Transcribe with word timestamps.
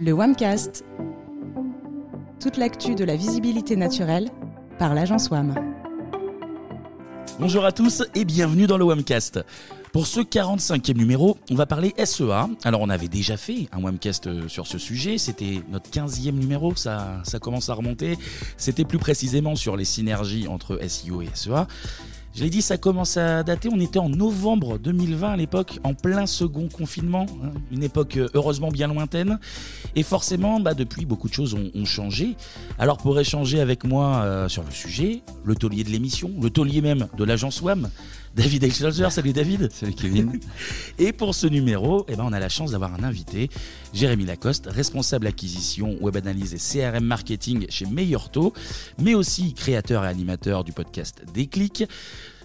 Le 0.00 0.12
WAMcast. 0.12 0.84
Toute 2.40 2.56
l'actu 2.56 2.94
de 2.94 3.04
la 3.04 3.16
visibilité 3.16 3.74
naturelle 3.74 4.30
par 4.78 4.94
l'agence 4.94 5.28
WAM. 5.28 5.54
Bonjour 7.40 7.64
à 7.64 7.72
tous 7.72 8.04
et 8.14 8.24
bienvenue 8.24 8.68
dans 8.68 8.78
le 8.78 8.84
WAMcast. 8.84 9.40
Pour 9.92 10.06
ce 10.06 10.20
45e 10.20 10.96
numéro, 10.96 11.36
on 11.50 11.56
va 11.56 11.66
parler 11.66 11.94
SEA. 12.04 12.48
Alors 12.62 12.80
on 12.80 12.90
avait 12.90 13.08
déjà 13.08 13.36
fait 13.36 13.68
un 13.72 13.82
WAMcast 13.82 14.28
euh, 14.28 14.46
sur 14.46 14.68
ce 14.68 14.78
sujet, 14.78 15.18
c'était 15.18 15.62
notre 15.68 15.90
15e 15.90 16.30
numéro, 16.32 16.76
ça, 16.76 17.20
ça 17.24 17.40
commence 17.40 17.68
à 17.68 17.74
remonter. 17.74 18.16
C'était 18.56 18.84
plus 18.84 18.98
précisément 18.98 19.56
sur 19.56 19.76
les 19.76 19.84
synergies 19.84 20.46
entre 20.46 20.78
SEO 20.86 21.22
et 21.22 21.28
SEA. 21.34 21.66
Je 22.34 22.44
l'ai 22.44 22.50
dit, 22.50 22.62
ça 22.62 22.76
commence 22.76 23.16
à 23.16 23.42
dater. 23.42 23.68
On 23.72 23.80
était 23.80 23.98
en 23.98 24.08
novembre 24.08 24.78
2020 24.78 25.32
à 25.32 25.36
l'époque, 25.36 25.80
en 25.82 25.94
plein 25.94 26.26
second 26.26 26.68
confinement, 26.68 27.26
hein. 27.42 27.50
une 27.72 27.82
époque 27.82 28.16
euh, 28.16 28.28
heureusement 28.34 28.68
bien 28.68 28.86
lointaine. 28.86 29.38
Et 29.96 30.02
forcément, 30.02 30.60
bah, 30.60 30.74
depuis, 30.74 31.04
beaucoup 31.04 31.28
de 31.28 31.34
choses 31.34 31.54
ont, 31.54 31.84
changé. 31.84 32.36
Alors 32.78 32.98
pour 32.98 33.18
échanger 33.18 33.60
avec 33.60 33.84
moi 33.84 34.22
euh, 34.22 34.48
sur 34.48 34.62
le 34.62 34.70
sujet, 34.70 35.22
le 35.44 35.54
taulier 35.54 35.84
de 35.84 35.90
l'émission, 35.90 36.30
le 36.40 36.50
taulier 36.50 36.82
même 36.82 37.08
de 37.16 37.24
l'agence 37.24 37.62
WAM, 37.62 37.88
David 38.34 38.64
Eichholzer. 38.64 39.10
Salut 39.10 39.32
David. 39.32 39.68
Salut 39.72 39.94
Kevin. 39.94 40.40
Et 40.98 41.12
pour 41.12 41.34
ce 41.34 41.46
numéro, 41.46 42.04
eh 42.08 42.16
ben, 42.16 42.24
on 42.26 42.32
a 42.32 42.40
la 42.40 42.48
chance 42.48 42.72
d'avoir 42.72 42.94
un 42.94 43.02
invité, 43.02 43.48
Jérémy 43.92 44.24
Lacoste, 44.26 44.66
responsable 44.66 45.26
acquisition, 45.26 45.96
web 46.00 46.16
analyse 46.16 46.54
et 46.54 46.58
CRM 46.58 47.04
marketing 47.04 47.66
chez 47.68 47.86
Meilleurto, 47.86 48.52
mais 48.98 49.14
aussi 49.14 49.54
créateur 49.54 50.04
et 50.04 50.08
animateur 50.08 50.64
du 50.64 50.72
podcast 50.72 51.22
Déclic. 51.32 51.84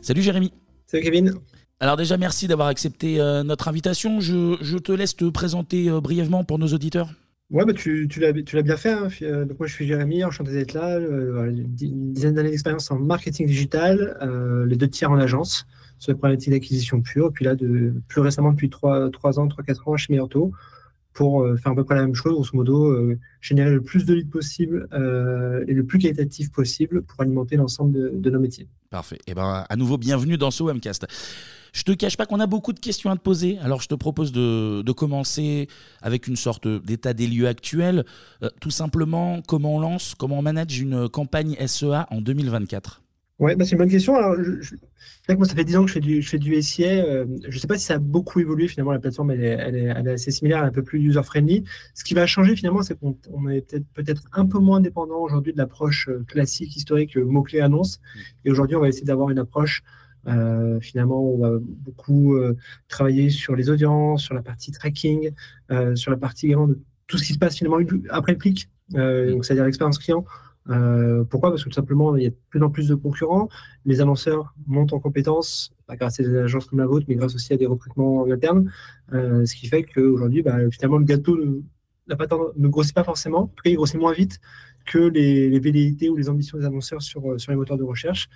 Salut 0.02 0.22
Jérémy. 0.22 0.52
Salut 0.88 1.04
Kevin. 1.04 1.34
Alors 1.80 1.98
déjà, 1.98 2.16
merci 2.16 2.48
d'avoir 2.48 2.70
accepté 2.70 3.20
euh, 3.20 3.44
notre 3.44 3.68
invitation. 3.68 4.22
Je, 4.22 4.78
te 4.78 4.94
laisse 4.94 5.18
te 5.18 5.26
présenter 5.30 5.90
euh, 5.90 6.00
brièvement 6.00 6.46
pour 6.46 6.58
nos 6.58 6.68
auditeurs. 6.68 7.10
Ouais, 7.50 7.66
bah, 7.66 7.74
tu, 7.74 8.08
tu 8.08 8.22
l'as 8.22 8.32
bien 8.32 8.78
fait. 8.78 8.94
Hein. 8.94 9.10
Euh, 9.22 9.44
donc 9.44 9.60
moi, 9.60 9.68
je 9.68 9.74
suis 9.74 9.86
Jérémy, 9.86 10.24
enchanté 10.24 10.54
d'être 10.54 10.74
là. 10.74 10.98
une 10.98 11.68
dizaine 12.14 12.36
d'années 12.36 12.52
d'expérience 12.52 12.90
en 12.90 13.00
marketing 13.00 13.48
digital, 13.48 14.18
les 14.66 14.78
deux 14.78 14.88
tiers 14.88 15.12
en 15.12 15.18
agence 15.18 15.66
sur 16.04 16.12
les 16.12 16.18
problématiques 16.18 16.52
d'acquisition 16.52 17.02
pure. 17.02 17.32
Puis 17.32 17.46
là, 17.46 17.56
plus 17.56 18.22
récemment, 18.22 18.52
depuis 18.52 18.70
3, 18.70 19.10
3 19.12 19.40
ans, 19.40 19.48
3-4 19.48 19.90
ans 19.90 19.98
chez 19.98 20.12
Meilleurto, 20.12 20.52
pour 21.14 21.48
faire 21.58 21.72
à 21.72 21.76
peu 21.76 21.84
près 21.84 21.96
la 21.96 22.02
même 22.02 22.16
chose, 22.16 22.34
grosso 22.34 22.50
modo, 22.54 23.16
générer 23.40 23.72
le 23.72 23.82
plus 23.82 24.04
de 24.06 24.14
leads 24.16 24.32
possible 24.32 24.88
et 24.92 25.74
le 25.74 25.84
plus 25.86 26.00
qualitatif 26.00 26.52
possible 26.52 27.04
pour 27.04 27.22
alimenter 27.22 27.56
l'ensemble 27.56 28.20
de, 28.20 28.30
nos 28.30 28.40
métiers. 28.40 28.68
Parfait. 28.90 29.18
Et 29.28 29.32
eh 29.32 29.34
ben, 29.34 29.64
à 29.70 29.76
nouveau, 29.76 29.98
bienvenue 29.98 30.38
dans 30.38 30.52
ce 30.52 30.64
Webcast. 30.64 31.06
Je 31.74 31.82
te 31.82 31.92
cache 31.92 32.18
pas 32.18 32.28
qu'on 32.28 32.40
a 32.40 32.46
beaucoup 32.46 32.72
de 32.72 32.80
questions 32.80 33.10
à 33.10 33.16
te 33.16 33.22
poser. 33.22 33.58
Alors, 33.60 33.82
je 33.82 33.88
te 33.88 33.96
propose 33.96 34.32
de, 34.32 34.92
commencer 34.92 35.68
avec 36.02 36.28
une 36.28 36.36
sorte 36.36 36.68
d'état 36.68 37.14
des 37.14 37.28
lieux 37.28 37.48
actuel. 37.48 38.06
Euh, 38.44 38.50
tout 38.62 38.70
simplement, 38.70 39.42
comment 39.48 39.76
on 39.76 39.80
lance, 39.80 40.14
comment 40.16 40.38
on 40.38 40.44
manage 40.44 40.80
une 40.80 41.10
campagne 41.10 41.56
SEA 41.66 42.06
en 42.12 42.22
2024 42.22 43.03
Ouais, 43.40 43.56
bah 43.56 43.66
c'est 43.66 43.72
une 43.72 43.80
bonne 43.80 43.90
question. 43.90 44.16
Alors, 44.16 44.36
je, 44.42 44.76
moi, 45.36 45.46
ça 45.46 45.56
fait 45.56 45.64
10 45.64 45.78
ans 45.78 45.82
que 45.84 45.88
je 45.88 45.94
fais 45.94 46.00
du, 46.00 46.22
je 46.22 46.30
fais 46.30 46.38
du 46.38 46.62
SIA. 46.62 47.04
Euh, 47.04 47.26
je 47.48 47.56
ne 47.56 47.60
sais 47.60 47.68
pas 47.68 47.78
si 47.78 47.86
ça 47.86 47.96
a 47.96 47.98
beaucoup 47.98 48.40
évolué. 48.40 48.68
Finalement, 48.68 48.92
la 48.92 49.00
plateforme, 49.00 49.32
elle 49.32 49.44
est, 49.44 49.58
elle 49.60 49.76
est, 49.76 49.94
elle 49.96 50.08
est 50.08 50.12
assez 50.12 50.32
similaire, 50.32 50.60
elle 50.60 50.66
est 50.66 50.68
un 50.70 50.72
peu 50.72 50.84
plus 50.84 51.00
user-friendly. 51.00 51.64
Ce 51.96 52.04
qui 52.04 52.14
va 52.14 52.26
changer, 52.28 52.56
finalement, 52.56 52.84
c'est 52.84 52.98
qu'on 52.98 53.18
on 53.32 53.50
est 53.50 53.84
peut-être 53.94 54.24
peut 54.24 54.30
un 54.34 54.46
peu 54.46 54.60
moins 54.60 54.82
dépendant 54.82 55.20
aujourd'hui 55.20 55.52
de 55.52 55.58
l'approche 55.58 56.08
euh, 56.10 56.24
classique, 56.28 56.76
historique, 56.76 57.18
mot-clé 57.18 57.60
annonce. 57.60 58.00
Et 58.46 58.52
aujourd'hui, 58.52 58.76
on 58.76 58.82
va 58.82 58.88
essayer 58.88 59.06
d'avoir 59.06 59.30
une 59.30 59.40
approche 59.40 59.84
euh, 60.28 60.80
finalement, 60.80 61.22
on 61.22 61.38
va 61.38 61.58
beaucoup 61.60 62.36
euh, 62.36 62.56
travailler 62.88 63.30
sur 63.30 63.56
les 63.56 63.70
audiences, 63.70 64.24
sur 64.24 64.34
la 64.34 64.42
partie 64.42 64.72
tracking, 64.72 65.32
euh, 65.72 65.96
sur 65.96 66.12
la 66.12 66.18
partie 66.18 66.48
également 66.48 66.68
de 66.68 66.80
tout 67.08 67.18
ce 67.18 67.26
qui 67.26 67.34
se 67.34 67.40
passe 67.40 67.58
finalement 67.58 67.80
après 68.10 68.32
le 68.32 68.38
clic, 68.38 68.70
donc 68.92 69.46
c'est-à-dire 69.46 69.66
l'expérience 69.66 70.00
client. 70.00 70.26
Pourquoi? 70.66 71.50
Parce 71.50 71.64
que 71.64 71.70
tout 71.70 71.76
simplement, 71.76 72.16
il 72.16 72.24
y 72.24 72.28
a 72.28 72.30
de 72.30 72.36
plus 72.50 72.62
en 72.64 72.70
plus 72.70 72.88
de 72.88 72.96
concurrents. 72.96 73.50
Les 73.86 74.02
annonceurs 74.02 74.56
montent 74.68 74.94
en 74.94 75.00
compétences, 75.00 75.74
pas 75.88 75.96
grâce 75.96 76.20
à 76.20 76.24
des 76.24 76.36
agences 76.38 76.66
comme 76.66 76.80
la 76.80 76.88
vôtre, 76.88 77.06
mais 77.10 77.16
grâce 77.16 77.36
aussi 77.36 77.54
à 77.54 77.58
des 77.58 77.66
recrutements 77.66 78.22
en 78.22 78.32
interne. 78.32 78.72
ce 79.12 79.56
qui 79.56 79.68
fait 79.68 79.84
qu'aujourd'hui, 79.84 80.42
bah, 80.42 80.58
finalement, 80.72 80.98
le 80.98 81.06
gâteau 81.06 81.38
ne, 81.38 81.62
ne 82.58 82.68
grossit 82.68 82.96
pas 82.96 83.04
forcément. 83.04 83.44
En 83.44 83.52
il 83.66 83.76
grossit 83.76 84.00
moins 84.00 84.14
vite 84.14 84.40
que 84.86 85.00
les, 85.00 85.50
les, 85.50 85.60
velléités 85.60 86.10
ou 86.10 86.16
les 86.16 86.30
ambitions 86.30 86.58
des 86.58 86.66
annonceurs 86.66 87.02
sur, 87.02 87.40
sur 87.40 87.52
les 87.52 87.58
moteurs 87.58 87.78
de 87.78 87.84
recherche. 87.84 88.30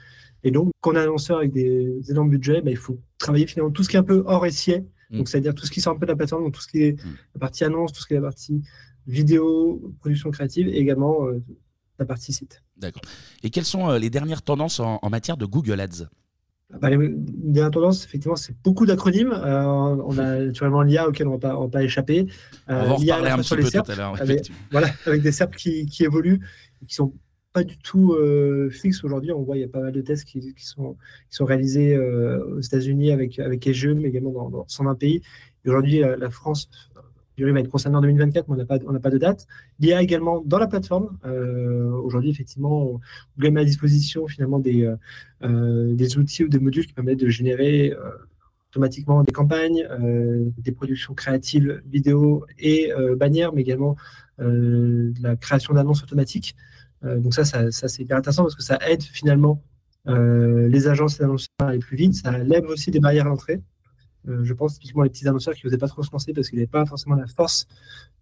Et 0.44 0.52
donc, 0.52 0.72
quand 0.82 0.92
on 0.92 0.96
est 0.96 1.00
annonceur 1.00 1.38
avec 1.38 1.52
des, 1.52 2.00
énormes 2.10 2.30
budgets, 2.30 2.62
bah, 2.62 2.72
il 2.72 2.78
faut 2.78 3.00
travailler 3.18 3.48
finalement 3.48 3.72
tout 3.72 3.84
ce 3.84 3.90
qui 3.90 3.96
est 3.96 4.00
un 4.00 4.04
peu 4.04 4.24
hors 4.26 4.46
SIA, 4.50 4.80
mm. 4.80 5.18
donc 5.18 5.30
c'est-à-dire 5.30 5.54
tout 5.54 5.66
ce 5.66 5.72
qui 5.72 5.82
sort 5.82 5.96
un 5.96 6.00
peu 6.00 6.06
de 6.06 6.12
la 6.12 6.16
plateforme, 6.16 6.44
donc 6.44 6.54
tout 6.54 6.62
ce 6.62 6.68
qui 6.68 6.84
est 6.84 6.94
mm. 6.94 7.10
la 7.36 7.40
partie 7.40 7.64
annonce, 7.64 7.94
tout 7.94 8.02
ce 8.02 8.08
qui 8.08 8.14
est 8.14 8.18
la 8.18 8.24
partie 8.24 8.62
vidéo, 9.08 9.94
production 10.00 10.32
créative, 10.32 10.68
et 10.68 10.78
également 10.78 11.28
euh, 11.28 11.42
la 12.00 12.06
partie 12.06 12.34
site. 12.34 12.62
D'accord. 12.78 13.02
Et 13.44 13.50
quelles 13.50 13.66
sont 13.66 13.90
euh, 13.90 14.00
les 14.00 14.10
dernières 14.10 14.42
tendances 14.42 14.80
en, 14.80 15.10
matière 15.10 15.38
de 15.38 15.46
Google 15.46 15.80
Ads? 15.80 16.08
Ah 16.74 16.78
bah, 16.80 16.90
les 16.90 16.98
dernières 16.98 17.72
tendances, 17.72 18.04
effectivement, 18.04 18.36
c'est 18.36 18.56
beaucoup 18.64 18.86
d'acronymes. 18.86 19.32
Euh, 19.32 19.64
on 19.64 20.18
a 20.18 20.40
naturellement 20.40 20.82
l'IA 20.82 21.08
auquel 21.08 21.28
on 21.28 21.38
ne 21.38 21.42
va, 21.42 21.68
pas 21.72 21.84
échapper. 21.84 22.28
on 22.68 22.74
va 22.74 22.92
en 22.92 22.96
reparler 22.96 23.30
un 23.30 23.38
petit 23.38 23.56
peu 23.56 23.64
tout 23.64 23.92
à 23.92 23.96
l'heure. 23.96 24.16
voilà, 24.72 24.90
avec 25.06 25.22
des 25.22 25.32
SERPs 25.32 25.56
qui, 25.56 25.86
qui 25.86 26.04
évoluent, 26.04 26.42
qui 26.88 26.96
sont 26.96 27.14
pas 27.58 27.64
du 27.64 27.78
tout 27.80 28.14
euh, 28.14 28.70
fixe 28.70 29.04
aujourd'hui. 29.04 29.32
On 29.32 29.42
voit 29.42 29.58
il 29.58 29.62
y 29.62 29.64
a 29.64 29.68
pas 29.68 29.82
mal 29.82 29.92
de 29.92 30.02
tests 30.02 30.26
qui, 30.26 30.54
sont, 30.58 30.96
qui 31.30 31.36
sont 31.36 31.46
réalisés 31.46 31.96
euh, 31.96 32.58
aux 32.58 32.62
États-Unis 32.62 33.12
avec, 33.12 33.40
avec 33.40 33.66
mais 33.66 34.10
également 34.10 34.50
dans, 34.50 34.66
120 34.68 34.96
pays. 34.96 35.22
Aujourd'hui, 35.66 36.00
la, 36.00 36.30
France 36.30 36.70
va 37.46 37.60
être 37.60 37.70
concernée 37.70 37.98
en 37.98 38.02
2024, 38.02 38.48
mais 38.48 38.54
on 38.54 38.58
n'a 38.58 38.66
pas, 38.66 38.80
pas 38.80 39.10
de 39.10 39.18
date. 39.18 39.48
Il 39.80 39.88
y 39.88 39.94
a 39.94 40.02
également 40.02 40.42
dans 40.46 40.60
la 40.60 40.68
plateforme, 40.68 41.18
euh, 41.26 41.92
aujourd'hui, 41.92 42.30
effectivement, 42.30 42.94
on, 42.94 43.00
met 43.38 43.62
à 43.62 43.66
disposition 43.66 44.28
finalement 44.28 44.60
des, 44.60 44.92
des 45.42 46.18
outils 46.18 46.44
ou 46.44 46.50
des 46.50 46.60
modules 46.60 46.86
qui 46.86 46.94
permettent 46.94 47.20
de 47.20 47.30
générer 47.30 47.94
automatiquement 48.70 49.24
des 49.24 49.32
campagnes, 49.32 49.88
des 50.58 50.72
productions 50.72 51.14
créatives 51.14 51.82
vidéo 51.86 52.46
et 52.60 52.92
bannières, 53.16 53.54
mais 53.54 53.62
également 53.62 53.96
de 54.40 55.14
la 55.22 55.36
création 55.36 55.74
d'annonces 55.74 56.04
automatiques. 56.04 56.56
Euh, 57.04 57.20
donc 57.20 57.34
ça, 57.34 57.46
ça, 57.46 57.88
c'est 57.88 58.02
hyper 58.02 58.18
intéressant 58.18 58.44
parce 58.44 58.56
que 58.56 58.64
ça 58.64 58.80
aide 58.88 59.04
finalement 59.04 59.62
euh, 60.08 60.68
les 60.68 60.88
agences 60.88 61.16
et 61.16 61.20
les 61.20 61.26
annonceurs 61.26 61.50
à 61.60 61.68
aller 61.68 61.80
plus 61.80 61.98
vite. 61.98 62.16
Ça 62.16 62.38
lève 62.38 62.66
aussi 62.66 62.92
des 62.92 63.00
barrières 63.00 63.26
d'entrée. 63.26 63.56
Euh, 63.56 63.60
je 64.28 64.54
pense 64.54 64.80
typiquement 64.80 65.04
les 65.04 65.10
petits 65.10 65.28
annonceurs 65.28 65.54
qui 65.54 65.66
n'osaient 65.66 65.78
pas 65.78 65.88
trop 65.88 66.04
se 66.04 66.12
lancer 66.12 66.34
parce 66.34 66.50
qu'ils 66.50 66.60
n'avaient 66.60 66.68
pas 66.68 66.86
forcément 66.86 67.16
la 67.16 67.28
force 67.28 67.68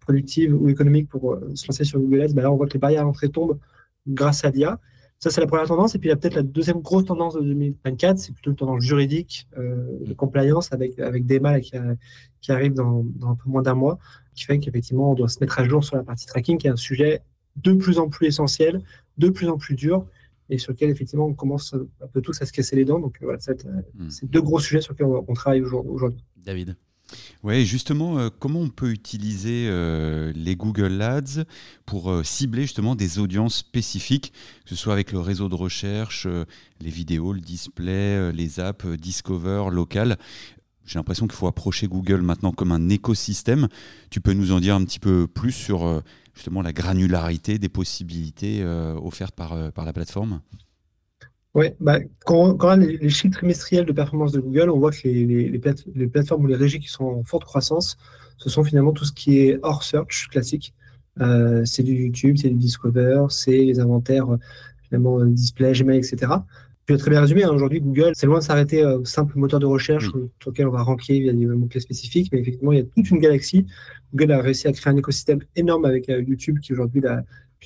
productive 0.00 0.54
ou 0.54 0.68
économique 0.68 1.08
pour 1.08 1.38
se 1.54 1.66
lancer 1.66 1.84
sur 1.84 1.98
Google 1.98 2.22
Ads. 2.22 2.34
Ben 2.34 2.42
là, 2.42 2.52
on 2.52 2.56
voit 2.56 2.66
que 2.66 2.74
les 2.74 2.78
barrières 2.78 3.04
d'entrée 3.04 3.28
tombent 3.28 3.58
grâce 4.06 4.44
à 4.44 4.50
l'IA. 4.50 4.78
Ça, 5.18 5.30
c'est 5.30 5.40
la 5.40 5.46
première 5.46 5.66
tendance. 5.66 5.94
Et 5.94 5.98
puis, 5.98 6.08
il 6.08 6.10
y 6.10 6.12
a 6.12 6.16
peut-être 6.16 6.34
la 6.34 6.42
deuxième 6.42 6.80
grosse 6.80 7.06
tendance 7.06 7.34
de 7.34 7.40
2024, 7.40 8.18
c'est 8.18 8.32
plutôt 8.32 8.50
une 8.50 8.56
tendance 8.56 8.82
juridique 8.82 9.48
de 9.56 10.12
compliance 10.12 10.72
avec, 10.72 10.98
avec 10.98 11.26
des 11.26 11.40
mal 11.40 11.60
qui, 11.62 11.72
qui 12.40 12.52
arrive 12.52 12.74
dans, 12.74 13.04
dans, 13.16 13.30
un 13.30 13.34
peu 13.34 13.48
moins 13.48 13.62
d'un 13.62 13.74
mois, 13.74 13.98
qui 14.34 14.44
fait 14.44 14.58
qu'effectivement, 14.58 15.12
on 15.12 15.14
doit 15.14 15.28
se 15.28 15.40
mettre 15.40 15.58
à 15.58 15.66
jour 15.66 15.82
sur 15.82 15.96
la 15.96 16.02
partie 16.02 16.26
tracking, 16.26 16.58
qui 16.58 16.66
est 16.66 16.70
un 16.70 16.76
sujet 16.76 17.22
de 17.56 17.72
plus 17.72 17.98
en 17.98 18.08
plus 18.08 18.26
essentiel, 18.26 18.82
de 19.18 19.28
plus 19.30 19.48
en 19.48 19.56
plus 19.56 19.74
dur, 19.74 20.06
et 20.50 20.58
sur 20.58 20.72
lequel 20.72 20.90
effectivement 20.90 21.26
on 21.26 21.34
commence 21.34 21.74
un 21.74 22.06
peu 22.08 22.20
tous 22.20 22.40
à 22.42 22.46
se 22.46 22.52
casser 22.52 22.76
les 22.76 22.84
dents. 22.84 22.98
Donc 22.98 23.18
voilà, 23.20 23.38
euh, 23.48 23.54
hmm. 23.94 24.10
c'est 24.10 24.30
deux 24.30 24.42
gros 24.42 24.60
sujets 24.60 24.80
sur 24.80 24.92
lesquels 24.92 25.06
on, 25.06 25.34
travaille 25.34 25.62
aujourd'hui. 25.62 26.24
David. 26.36 26.76
Oui, 27.44 27.64
justement, 27.64 28.18
euh, 28.18 28.30
comment 28.36 28.60
on 28.60 28.68
peut 28.68 28.90
utiliser 28.90 29.68
euh, 29.68 30.32
les 30.34 30.56
Google 30.56 31.00
Ads 31.00 31.44
pour 31.84 32.12
cibler 32.24 32.62
justement 32.62 32.96
des 32.96 33.20
audiences 33.20 33.58
spécifiques, 33.58 34.32
que 34.64 34.70
ce 34.70 34.74
soit 34.74 34.92
avec 34.92 35.12
le 35.12 35.20
réseau 35.20 35.48
de 35.48 35.54
recherche, 35.54 36.26
les 36.80 36.90
vidéos, 36.90 37.32
le 37.32 37.40
display, 37.40 38.32
les 38.32 38.58
apps, 38.58 38.86
Discover, 38.86 39.68
local. 39.70 40.18
J'ai 40.86 40.98
l'impression 40.98 41.26
qu'il 41.26 41.36
faut 41.36 41.46
approcher 41.48 41.88
Google 41.88 42.22
maintenant 42.22 42.52
comme 42.52 42.72
un 42.72 42.88
écosystème. 42.88 43.68
Tu 44.10 44.20
peux 44.20 44.32
nous 44.32 44.52
en 44.52 44.60
dire 44.60 44.74
un 44.74 44.84
petit 44.84 45.00
peu 45.00 45.26
plus 45.26 45.52
sur 45.52 46.02
justement 46.36 46.62
la 46.62 46.72
granularité 46.72 47.58
des 47.58 47.70
possibilités 47.70 48.60
euh, 48.62 48.94
offertes 48.94 49.34
par, 49.34 49.54
euh, 49.54 49.70
par 49.70 49.84
la 49.84 49.92
plateforme? 49.92 50.40
Oui, 51.54 51.68
bah, 51.80 51.98
quand, 52.26 52.36
on 52.36 52.52
regarde 52.52 52.80
les, 52.82 53.08
chiffres 53.08 53.38
trimestriels 53.38 53.86
de 53.86 53.92
performance 53.92 54.32
de 54.32 54.40
Google, 54.40 54.68
on 54.68 54.78
voit 54.78 54.90
que 54.90 55.08
les, 55.08 55.58
plateformes 56.08 56.44
ou 56.44 56.46
les 56.46 56.54
régies 56.54 56.78
qui 56.78 56.88
sont 56.88 57.04
en 57.04 57.24
forte 57.24 57.44
croissance, 57.44 57.96
ce 58.36 58.50
sont 58.50 58.62
finalement 58.62 58.92
tout 58.92 59.06
ce 59.06 59.12
qui 59.12 59.38
est 59.38 59.58
hors 59.62 59.82
search 59.82 60.28
classique. 60.28 60.74
Euh, 61.22 61.64
c'est 61.64 61.82
du 61.82 61.94
YouTube, 61.94 62.36
c'est 62.36 62.50
du 62.50 62.56
Discover, 62.56 63.28
c'est 63.30 63.64
les 63.64 63.80
inventaires 63.80 64.28
finalement 64.82 65.24
display, 65.24 65.72
Gmail, 65.72 65.96
etc. 65.96 66.30
Tu 66.86 66.92
as 66.94 66.98
très 66.98 67.10
bien 67.10 67.20
résumé, 67.20 67.42
hein, 67.42 67.50
aujourd'hui 67.50 67.80
Google, 67.80 68.12
c'est 68.14 68.26
loin 68.26 68.38
de 68.38 68.44
s'arrêter 68.44 68.84
au 68.84 69.04
simple 69.04 69.36
moteur 69.38 69.58
de 69.58 69.66
recherche 69.66 70.10
sur 70.40 70.50
lequel 70.50 70.68
on 70.68 70.70
va 70.70 70.82
ranker 70.82 71.18
via 71.18 71.32
des 71.32 71.46
mots-clés 71.46 71.80
spécifiques, 71.80 72.30
mais 72.32 72.38
effectivement, 72.38 72.72
il 72.72 72.78
y 72.78 72.82
a 72.82 72.84
toute 72.84 73.10
une 73.10 73.18
galaxie 73.18 73.66
Google 74.14 74.32
a 74.32 74.40
réussi 74.40 74.68
à 74.68 74.72
créer 74.72 74.92
un 74.92 74.96
écosystème 74.96 75.40
énorme 75.54 75.84
avec 75.84 76.08
euh, 76.08 76.22
YouTube, 76.22 76.58
qui 76.60 76.72
est 76.72 76.74
aujourd'hui 76.74 77.00
la, 77.00 77.22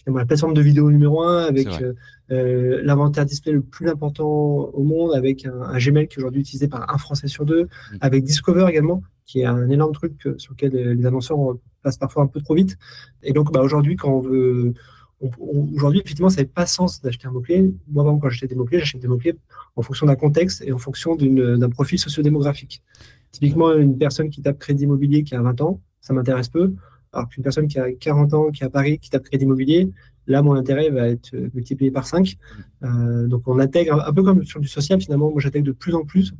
la 0.06 0.24
plateforme 0.24 0.54
de 0.54 0.60
vidéo 0.60 0.90
numéro 0.90 1.22
un, 1.22 1.44
avec 1.44 1.68
euh, 1.80 1.92
euh, 2.30 2.80
l'inventaire 2.82 3.26
display 3.26 3.52
le 3.52 3.62
plus 3.62 3.88
important 3.88 4.26
au 4.26 4.82
monde, 4.82 5.14
avec 5.14 5.46
un, 5.46 5.78
Gmail 5.78 6.08
qui 6.08 6.14
est 6.14 6.18
aujourd'hui 6.18 6.40
utilisé 6.40 6.68
par 6.68 6.92
un 6.92 6.98
Français 6.98 7.28
sur 7.28 7.44
deux, 7.44 7.64
mm. 7.64 7.96
avec 8.00 8.24
Discover 8.24 8.66
également, 8.68 9.02
qui 9.26 9.40
est 9.40 9.44
un 9.44 9.68
énorme 9.70 9.92
truc 9.92 10.28
sur 10.38 10.52
lequel 10.52 10.72
les 10.72 11.06
annonceurs 11.06 11.38
ont 11.38 11.60
passe 11.82 11.96
parfois 11.96 12.24
un 12.24 12.26
peu 12.26 12.40
trop 12.40 12.54
vite. 12.54 12.76
Et 13.22 13.32
donc, 13.32 13.52
bah, 13.52 13.62
aujourd'hui, 13.62 13.96
quand 13.96 14.12
on 14.12 14.20
veut. 14.20 14.74
Aujourd'hui, 15.20 16.00
effectivement, 16.00 16.30
ça 16.30 16.36
n'avait 16.36 16.48
pas 16.48 16.64
sens 16.64 17.02
d'acheter 17.02 17.28
un 17.28 17.30
mot-clé. 17.30 17.70
Moi, 17.88 18.02
avant, 18.02 18.18
quand 18.18 18.30
j'achetais 18.30 18.46
des 18.46 18.54
mots-clés, 18.54 18.78
j'achetais 18.78 18.98
des 18.98 19.08
mots-clés 19.08 19.36
en 19.76 19.82
fonction 19.82 20.06
d'un 20.06 20.16
contexte 20.16 20.62
et 20.62 20.72
en 20.72 20.78
fonction 20.78 21.14
d'un 21.14 21.68
profil 21.68 21.98
sociodémographique. 21.98 22.82
Typiquement, 23.30 23.74
une 23.74 23.98
personne 23.98 24.30
qui 24.30 24.40
tape 24.40 24.58
crédit 24.58 24.84
immobilier 24.84 25.22
qui 25.22 25.34
a 25.34 25.42
20 25.42 25.60
ans, 25.60 25.80
ça 26.00 26.14
m'intéresse 26.14 26.48
peu. 26.48 26.72
Alors 27.12 27.28
qu'une 27.28 27.42
personne 27.42 27.68
qui 27.68 27.78
a 27.78 27.92
40 27.92 28.34
ans, 28.34 28.50
qui 28.50 28.62
est 28.62 28.66
à 28.66 28.70
Paris, 28.70 28.98
qui 28.98 29.10
tape 29.10 29.24
crédit 29.24 29.44
immobilier, 29.44 29.90
là, 30.26 30.42
mon 30.42 30.54
intérêt 30.54 30.88
va 30.90 31.08
être 31.08 31.36
multiplié 31.54 31.90
par 31.90 32.06
5. 32.06 32.36
Euh, 32.82 33.26
donc, 33.26 33.42
on 33.46 33.58
intègre, 33.58 34.02
un 34.06 34.12
peu 34.12 34.22
comme 34.22 34.44
sur 34.44 34.58
du 34.58 34.68
social, 34.68 35.00
finalement, 35.00 35.30
moi, 35.30 35.40
j'intègre 35.40 35.66
de 35.66 35.72
plus 35.72 35.94
en 35.94 36.04
plus 36.04 36.32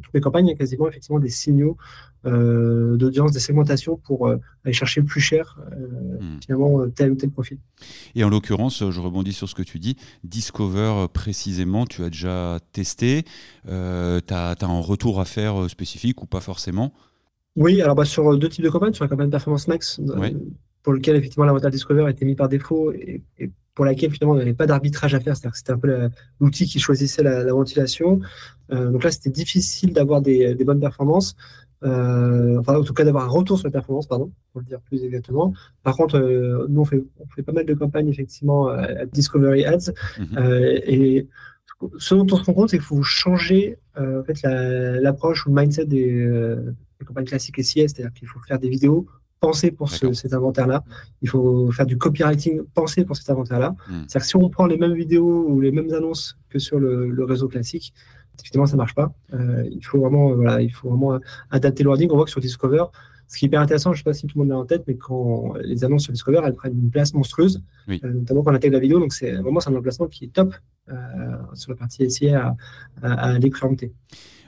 toutes 0.00 0.14
mes 0.14 0.20
campagnes, 0.20 0.46
il 0.46 0.50
y 0.50 0.54
a 0.54 0.56
quasiment 0.56 0.88
effectivement 0.88 1.18
des 1.18 1.28
signaux 1.28 1.76
euh, 2.26 2.96
d'audience, 2.96 3.30
des 3.32 3.38
segmentations 3.38 3.96
pour 3.96 4.26
euh, 4.26 4.38
aller 4.64 4.72
chercher 4.72 5.02
plus 5.02 5.20
cher 5.20 5.58
euh, 5.72 6.18
hmm. 6.20 6.40
finalement 6.42 6.88
tel 6.90 7.12
ou 7.12 7.14
tel 7.14 7.30
profil. 7.30 7.58
Et 8.14 8.24
en 8.24 8.28
l'occurrence, 8.28 8.90
je 8.90 9.00
rebondis 9.00 9.32
sur 9.32 9.48
ce 9.48 9.54
que 9.54 9.62
tu 9.62 9.78
dis, 9.78 9.96
Discover 10.24 11.06
précisément, 11.12 11.86
tu 11.86 12.02
as 12.02 12.10
déjà 12.10 12.58
testé, 12.72 13.24
tu 13.66 13.70
as, 13.70 14.56
un 14.60 14.80
retour 14.80 15.20
à 15.20 15.24
faire 15.24 15.70
spécifique 15.70 16.22
ou 16.22 16.26
pas 16.26 16.40
forcément? 16.40 16.92
Oui, 17.56 17.80
alors 17.80 17.94
bah, 17.94 18.04
sur 18.04 18.36
deux 18.36 18.48
types 18.48 18.64
de 18.64 18.70
campagnes, 18.70 18.94
sur 18.94 19.04
la 19.04 19.08
campagne 19.08 19.30
Performance 19.30 19.68
Max, 19.68 20.00
pour 20.82 20.92
lequel 20.92 21.16
effectivement 21.16 21.44
l'inventaire 21.44 21.70
Discover 21.70 22.06
a 22.06 22.10
été 22.10 22.24
mis 22.24 22.34
par 22.34 22.48
défaut 22.48 22.92
et, 22.92 23.22
pour 23.78 23.84
laquelle 23.84 24.10
finalement 24.10 24.34
on 24.34 24.38
n'avait 24.38 24.54
pas 24.54 24.66
d'arbitrage 24.66 25.14
à 25.14 25.20
faire, 25.20 25.36
c'est-à-dire 25.36 25.52
que 25.52 25.58
c'était 25.58 25.70
un 25.70 25.78
peu 25.78 26.10
l'outil 26.40 26.66
qui 26.66 26.80
choisissait 26.80 27.22
la, 27.22 27.52
ventilation. 27.52 28.18
donc 28.70 29.04
là, 29.04 29.12
c'était 29.12 29.30
difficile 29.30 29.92
d'avoir 29.92 30.20
des, 30.20 30.56
des, 30.56 30.64
bonnes 30.64 30.80
performances. 30.80 31.36
Euh, 31.84 32.58
enfin, 32.58 32.74
en 32.74 32.82
tout 32.82 32.92
cas, 32.92 33.04
d'avoir 33.04 33.22
un 33.22 33.28
retour 33.28 33.56
sur 33.56 33.68
les 33.68 33.72
performances, 33.72 34.08
pardon, 34.08 34.32
pour 34.50 34.62
le 34.62 34.66
dire 34.66 34.80
plus 34.80 35.04
exactement. 35.04 35.52
Par 35.84 35.96
contre, 35.96 36.16
euh, 36.16 36.66
nous, 36.68 36.80
on 36.80 36.84
fait, 36.84 37.04
on 37.20 37.26
fait 37.28 37.44
pas 37.44 37.52
mal 37.52 37.66
de 37.66 37.74
campagnes, 37.74 38.08
effectivement, 38.08 38.66
à 38.66 39.06
Discovery 39.06 39.64
Ads. 39.64 39.92
Mhm. 40.18 40.38
Euh, 40.38 40.80
et 40.86 41.28
ce 41.98 42.16
dont 42.16 42.26
on 42.32 42.36
se 42.36 42.42
rend 42.42 42.54
compte, 42.54 42.70
c'est 42.70 42.78
qu'il 42.78 42.86
faut 42.86 43.02
changer 43.02 43.78
en 43.96 44.24
fait, 44.24 44.42
l'approche 45.00 45.46
ou 45.46 45.50
le 45.50 45.60
mindset 45.60 45.86
des, 45.86 46.56
campagnes 47.06 47.26
classiques 47.26 47.62
SIS, 47.62 47.88
c'est-à-dire 47.88 48.12
qu'il 48.12 48.26
faut 48.26 48.40
faire 48.40 48.58
des 48.58 48.68
vidéos 48.68 49.06
pensées 49.40 49.70
pour 49.70 49.90
cet 49.90 50.32
inventaire-là. 50.32 50.84
Il 51.22 51.28
faut 51.28 51.70
faire 51.70 51.86
du 51.86 51.96
copywriting 51.96 52.62
pensé 52.74 53.04
pour 53.04 53.16
cet 53.16 53.30
inventaire-là. 53.30 53.70
Mhm. 53.88 54.04
C'est-à-dire 54.08 54.20
que 54.20 54.26
si 54.26 54.36
on 54.36 54.48
prend 54.48 54.66
les 54.66 54.76
mêmes 54.76 54.94
vidéos 54.94 55.46
ou 55.48 55.60
les 55.60 55.70
mêmes 55.70 55.92
annonces 55.92 56.36
que 56.48 56.58
sur 56.58 56.78
le 56.78 57.24
réseau 57.24 57.48
classique, 57.48 57.92
effectivement, 58.40 58.66
ça 58.66 58.76
marche 58.76 58.94
pas. 58.94 59.12
Euh, 59.34 59.68
il 59.70 59.84
faut 59.84 59.98
vraiment, 59.98 60.30
euh, 60.30 60.34
voilà, 60.36 60.62
il 60.62 60.70
faut 60.70 60.88
vraiment 60.88 61.18
adapter 61.50 61.82
le 61.82 61.88
wording. 61.88 62.08
On 62.10 62.16
voit 62.16 62.24
que 62.24 62.30
sur 62.30 62.40
Discover, 62.40 62.84
ce 63.26 63.36
qui 63.38 63.44
est 63.44 63.48
hyper 63.48 63.60
intéressant, 63.60 63.92
je 63.92 63.96
ne 63.96 63.98
sais 63.98 64.04
pas 64.04 64.14
si 64.14 64.26
tout 64.26 64.38
le 64.38 64.44
monde 64.44 64.50
l'a 64.50 64.58
en 64.58 64.64
tête, 64.64 64.84
mais 64.86 64.94
quand 64.94 65.54
les 65.60 65.84
annonces 65.84 66.04
sur 66.04 66.12
Discover, 66.12 66.40
elles 66.44 66.54
prennent 66.54 66.78
une 66.78 66.90
place 66.90 67.12
monstrueuse, 67.14 67.62
euh, 67.88 67.96
notamment 68.02 68.42
quand 68.42 68.52
on 68.52 68.54
intègre 68.54 68.74
la 68.74 68.80
vidéo. 68.80 69.00
Donc, 69.00 69.12
c'est 69.12 69.32
vraiment 69.32 69.60
un 69.66 69.74
emplacement 69.74 70.06
qui 70.06 70.26
est 70.26 70.32
top 70.32 70.54
sur 71.52 71.70
la 71.72 71.76
partie 71.76 72.10
SIA 72.10 72.56
à, 73.02 73.12
à, 73.12 73.32
à 73.32 73.38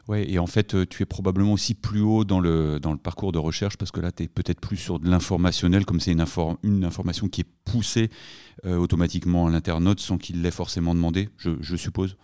Ouais, 0.09 0.29
et 0.31 0.39
en 0.39 0.47
fait, 0.47 0.89
tu 0.89 1.03
es 1.03 1.07
probablement 1.07 1.53
aussi 1.53 1.75
plus 1.75 2.01
haut 2.01 2.25
dans 2.25 2.41
le, 2.41 2.81
dans 2.81 2.93
le 2.93 2.99
parcours 2.99 3.33
de 3.33 3.39
recherche 3.39 3.77
parce 3.77 3.91
que 3.91 4.01
là, 4.01 4.11
tu 4.13 4.25
es 4.25 4.29
peut-être 4.29 4.61
plus 4.61 4.77
sur 4.77 4.99
de 4.99 5.09
l'informationnel, 5.09 5.85
comme 5.85 6.01
c'est 6.01 6.13
une, 6.13 6.25
une 6.63 6.85
information 6.85 7.29
qui 7.29 7.43
est 7.43 7.49
poussée 7.65 8.11
automatiquement 8.65 9.47
à 9.47 9.51
l'internaute 9.51 10.01
sans 10.01 10.19
qu'il 10.19 10.43
l'ait 10.43 10.51
forcément 10.51 10.95
demandé, 10.95 11.29
je, 11.39 11.51
je 11.61 11.77
suppose. 11.77 12.17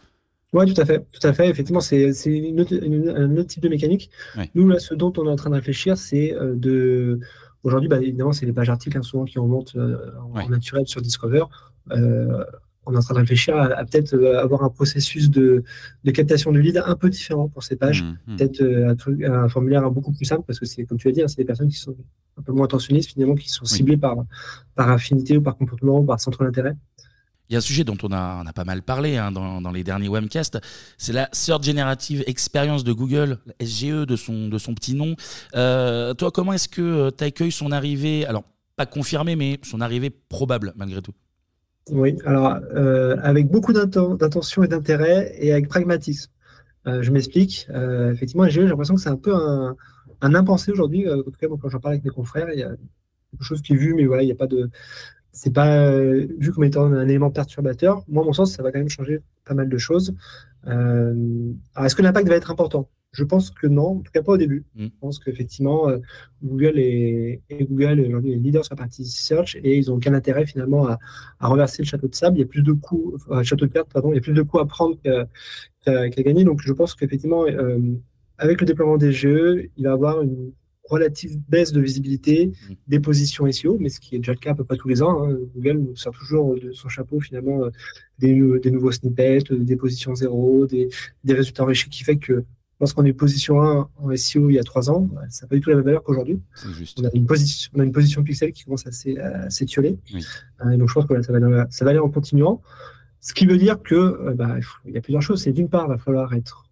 Oui, 0.52 0.73
tout 0.73 0.81
à 0.81 0.84
fait. 0.84 1.05
Tout 1.12 1.26
à 1.26 1.32
fait. 1.32 1.49
Effectivement, 1.50 1.81
c'est 1.81 2.06
un 2.06 3.37
autre 3.37 3.46
type 3.46 3.62
de 3.62 3.69
mécanique. 3.69 4.11
Nous, 4.55 4.69
là, 4.69 4.78
ce 4.78 4.94
dont 4.94 5.12
on 5.19 5.26
est 5.26 5.31
en 5.31 5.37
train 5.37 5.50
de 5.50 5.55
réfléchir, 5.55 5.96
c'est 5.99 6.34
euh, 6.34 6.55
de. 6.55 7.20
Aujourd'hui, 7.62 7.88
bah, 7.88 8.00
évidemment, 8.00 8.32
c'est 8.32 8.46
les 8.46 8.52
pages 8.52 8.70
articles 8.70 8.96
hein, 8.96 9.02
souvent 9.02 9.25
qui 9.25 9.38
remontent 9.38 9.73
euh, 9.76 10.12
en, 10.34 10.49
naturel 10.49 10.87
sur 10.87 11.02
Discover. 11.02 11.44
Euh, 11.90 12.44
on 12.87 12.94
est 12.94 12.97
en 12.97 13.00
train 13.00 13.15
de 13.15 13.21
réfléchir 13.21 13.56
à, 13.56 13.85
peut-être 13.85 14.17
avoir 14.37 14.62
un 14.62 14.71
processus 14.71 15.29
de, 15.31 15.65
captation 16.15 16.53
de 16.53 16.59
lead 16.59 16.83
un 16.85 16.97
peu 16.97 17.11
différent 17.11 17.49
pour 17.49 17.62
ces 17.62 17.77
pages. 17.77 18.03
Mmh, 18.03 18.17
mmh. 18.27 18.37
Peut-être 18.37 19.25
un, 19.25 19.49
formulaire 19.49 19.91
beaucoup 19.91 20.12
plus 20.12 20.25
simple 20.25 20.44
parce 20.47 20.59
que 20.59 20.67
c'est, 20.67 20.85
comme 20.85 20.99
tu 20.99 21.09
l'as 21.09 21.12
dit, 21.12 21.23
hein, 21.23 21.29
c'est 21.29 21.38
des 21.38 21.44
personnes 21.44 21.69
qui 21.69 21.79
sont 21.79 21.97
un 22.38 22.43
peu 22.43 22.53
moins 22.53 22.67
attentionnistes 22.67 23.12
finalement, 23.12 23.35
qui 23.35 23.50
sont 23.50 23.65
ciblées 23.65 23.97
par, 23.97 24.17
par 24.75 24.91
affinité 24.91 25.37
ou 25.37 25.43
par 25.43 25.56
comportement 25.56 25.99
ou 25.99 26.05
par 26.05 26.21
centre 26.21 26.44
d'intérêt. 26.44 26.77
Il 27.49 27.53
y 27.53 27.56
a 27.56 27.59
un 27.59 27.62
sujet 27.62 27.85
dont 27.85 27.97
on 28.03 28.11
a, 28.11 28.43
on 28.43 28.47
a 28.47 28.53
pas 28.53 28.65
mal 28.65 28.83
parlé 28.83 29.17
hein, 29.17 29.31
dans, 29.31 29.61
dans, 29.61 29.71
les 29.71 29.85
derniers 29.85 30.09
webcasts, 30.09 30.59
c'est 30.99 31.12
la 31.12 31.29
Search 31.33 31.62
Generative 31.62 32.25
Experience 32.27 32.83
de 32.83 32.93
Google, 32.93 33.38
SGE 33.61 34.05
de 34.06 34.17
son, 34.17 34.49
de 34.49 34.59
son 34.59 34.75
petit 34.75 34.94
nom. 34.94 35.15
Euh, 35.55 36.12
toi, 36.15 36.33
comment 36.33 36.53
est-ce 36.53 36.69
que 36.69 36.83
euh, 36.83 37.11
tu 37.17 37.23
accueilles 37.23 37.53
son 37.53 37.71
arrivée, 37.71 38.27
alors 38.27 38.43
pas 38.75 38.87
confirmée, 38.87 39.37
mais 39.37 39.61
son 39.62 39.81
arrivée 39.81 40.11
probable 40.11 40.73
malgré 40.77 41.00
tout? 41.00 41.12
Oui, 41.91 42.17
alors 42.25 42.59
euh, 42.75 43.17
avec 43.23 43.49
beaucoup 43.49 43.73
d'intention 43.73 44.65
et 44.65 44.69
d'intérêt 44.69 45.35
et 45.38 45.53
avec 45.53 45.69
pragmatisme. 45.69 46.31
je 46.85 47.11
m'explique. 47.11 47.69
effectivement, 48.12 48.44
SGE, 48.44 48.55
j'ai 48.55 48.67
l'impression 48.67 48.94
que 48.94 49.00
c'est 49.00 49.09
un 49.09 49.17
peu 49.17 49.35
un, 49.35 49.77
un 50.21 50.35
impensé 50.35 50.73
aujourd'hui. 50.73 51.09
en 51.11 51.23
tout 51.23 51.31
cas, 51.33 51.47
quand 51.49 51.69
j'en 51.69 51.81
parle 51.81 51.94
avec 51.94 52.05
mes 52.05 52.11
confrères, 52.11 52.49
il 52.53 52.59
y 52.59 52.62
a 52.62 52.71
quelque 53.31 53.43
chose 53.43 53.62
qui 53.62 53.75
est 53.75 53.77
vu, 53.77 53.94
mais 53.94 54.06
voilà, 54.06 54.23
il 54.23 54.27
n'y 54.27 54.33
a 54.33 54.37
pas 54.37 54.47
de 54.47 54.71
c'est 55.37 55.53
pas 55.53 55.91
euh, 55.91 56.27
vu 56.38 56.50
comme 56.50 56.65
étant 56.65 56.85
un 56.87 57.03
élément 57.06 57.31
perturbateur. 57.31 58.03
Moi, 58.09 58.23
à 58.23 58.27
mon 58.27 58.33
sens, 58.33 58.55
ça 58.55 58.62
va 58.62 58.73
quand 58.73 58.79
même 58.79 58.88
changer 58.88 59.21
pas 59.44 59.53
mal 59.53 59.69
de 59.69 59.79
choses. 59.79 60.15
Euh, 60.67 61.53
alors, 61.75 61.87
est-ce 61.87 61.94
que 61.94 62.00
l'impact 62.00 62.27
va 62.27 62.37
être 62.37 62.50
important? 62.50 62.88
Je 63.17 63.25
pense 63.25 63.51
que 63.51 63.67
non, 63.67 63.99
en 63.99 64.01
tout 64.01 64.13
cas 64.13 64.23
pas 64.23 64.33
au 64.33 64.37
début. 64.37 64.65
Mm. 64.75 64.85
Je 64.85 64.91
pense 65.01 65.19
qu'effectivement, 65.19 65.89
euh, 65.89 65.99
Google 66.45 66.79
et, 66.79 67.41
Google 67.51 68.01
aujourd'hui 68.01 68.33
est 68.35 68.37
leader 68.37 68.65
sur 68.65 68.75
la 68.75 68.79
partie 68.79 69.05
search 69.07 69.57
et 69.57 69.79
ils 69.79 69.89
n'ont 69.89 69.97
aucun 69.97 70.13
intérêt 70.13 70.45
finalement 70.45 70.87
à, 70.87 70.99
à, 71.41 71.49
reverser 71.49 71.83
le 71.83 71.87
château 71.87 72.09
de 72.09 72.15
sable. 72.15 72.37
Il 72.37 72.41
y 72.41 72.45
a 72.45 72.47
plus 72.47 72.63
de 72.63 72.73
coûts, 72.73 73.17
château 73.43 73.67
de 73.67 73.73
cartes, 73.73 73.91
pardon, 73.93 74.13
il 74.13 74.17
y 74.17 74.19
a 74.19 74.21
plus 74.21 74.35
de 74.35 74.43
coûts 74.43 74.59
à 74.59 74.67
prendre 74.67 74.99
qu'à 75.03 76.09
gagner. 76.09 76.45
Donc, 76.45 76.61
je 76.61 76.73
pense 76.73 76.95
qu'effectivement, 76.95 77.47
avec 78.39 78.61
le 78.61 78.67
déploiement 78.67 78.99
des 78.99 79.13
jeux, 79.13 79.71
il 79.77 79.85
va 79.85 79.91
y 79.91 79.93
avoir 79.93 80.23
une 80.23 80.53
relative 80.89 81.39
baisse 81.49 81.73
de 81.73 81.81
visibilité 81.81 82.47
mm. 82.47 82.75
des 82.87 83.01
positions 83.01 83.51
SEO, 83.51 83.79
mais 83.79 83.89
ce 83.89 84.01
qui 84.01 84.17
est 84.17 84.19
déjà 84.19 84.33
le 84.33 84.39
cas 84.39 84.53
à 84.53 84.55
peu 84.55 84.65
près 84.65 84.77
tous 84.77 84.89
les 84.89 85.03
ans. 85.03 85.25
Hein. 85.25 85.37
Google 85.55 85.79
nous 85.79 85.97
sort 85.97 86.12
toujours 86.12 86.55
de 86.55 86.73
son 86.73 86.89
chapeau 86.89 87.21
finalement 87.21 87.65
euh, 87.65 87.71
des, 88.19 88.71
nouveaux 88.71 88.93
snippets, 88.93 89.51
euh, 89.51 89.59
des 89.59 89.77
positions 89.77 90.15
zéro, 90.15 90.67
des, 90.67 90.89
résultats 91.27 91.65
enrichis 91.65 91.91
qui 91.91 92.05
fait 92.05 92.17
que 92.17 92.45
lorsqu'on 92.81 93.05
est 93.05 93.12
position 93.12 93.62
1 93.62 93.88
en 93.96 94.17
SEO 94.17 94.50
il 94.50 94.55
y 94.55 94.58
a 94.58 94.64
trois 94.64 94.90
ans, 94.90 95.08
bah, 95.12 95.23
ça 95.31 95.46
n'a 95.46 95.49
pas 95.49 95.56
du 95.56 95.61
tout 95.61 95.70
la 95.70 95.76
même 95.76 95.84
valeur 95.84 96.02
qu'aujourd'hui. 96.02 96.40
On, 96.99 97.05
a 97.05 97.11
une 97.14 97.26
position, 97.26 97.70
on 97.75 97.81
a 97.81 97.84
une 97.84 97.93
position 97.93 98.23
pixel 98.23 98.52
qui 98.52 98.64
commence 98.64 98.87
à 98.87 99.50
s'étioler. 99.50 99.99
Euh, 100.64 100.76
donc 100.76 100.88
je 100.88 100.95
pense 100.95 101.06
que 101.06 101.23
ça, 101.23 101.33
va, 101.33 101.66
ça 101.71 101.85
va 101.85 101.90
aller 101.90 102.00
en 102.00 102.11
continuant. 102.11 102.62
Ce 103.21 103.35
qui 103.35 103.47
veut 103.47 103.59
dire 103.59 103.83
que 103.83 104.35
bah, 104.35 104.56
il 104.85 104.92
y 104.92 104.99
a 104.99 105.00
plusieurs 105.00 105.23
choses. 105.23 105.42
C'est 105.42 105.52
d'une 105.52 105.68
part, 105.68 105.87
il 105.87 105.88
va 105.88 105.99
falloir 105.99 106.33
être 106.35 106.66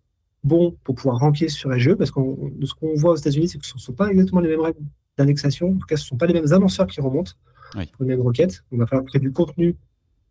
bon 0.44 0.76
pour 0.84 0.94
pouvoir 0.94 1.18
ranker 1.18 1.48
sur 1.48 1.72
SGE, 1.72 1.94
parce 1.94 2.10
que 2.10 2.20
ce 2.62 2.74
qu'on 2.74 2.94
voit 2.94 3.12
aux 3.12 3.16
États-Unis, 3.16 3.48
c'est 3.48 3.58
que 3.58 3.66
ce 3.66 3.74
ne 3.74 3.80
sont 3.80 3.94
pas 3.94 4.10
exactement 4.10 4.40
les 4.40 4.50
mêmes 4.50 4.60
règles 4.60 4.78
d'indexation. 5.18 5.70
En 5.70 5.76
tout 5.76 5.86
cas, 5.86 5.96
ce 5.96 6.04
ne 6.04 6.08
sont 6.08 6.16
pas 6.16 6.26
les 6.26 6.34
mêmes 6.34 6.52
annonceurs 6.52 6.86
qui 6.86 7.00
remontent 7.00 7.32
pour 7.72 8.04
les 8.04 8.06
mêmes 8.06 8.20
requêtes. 8.20 8.62
il 8.70 8.78
va 8.78 8.86
falloir 8.86 9.06
créer 9.06 9.20
du 9.20 9.32
contenu 9.32 9.74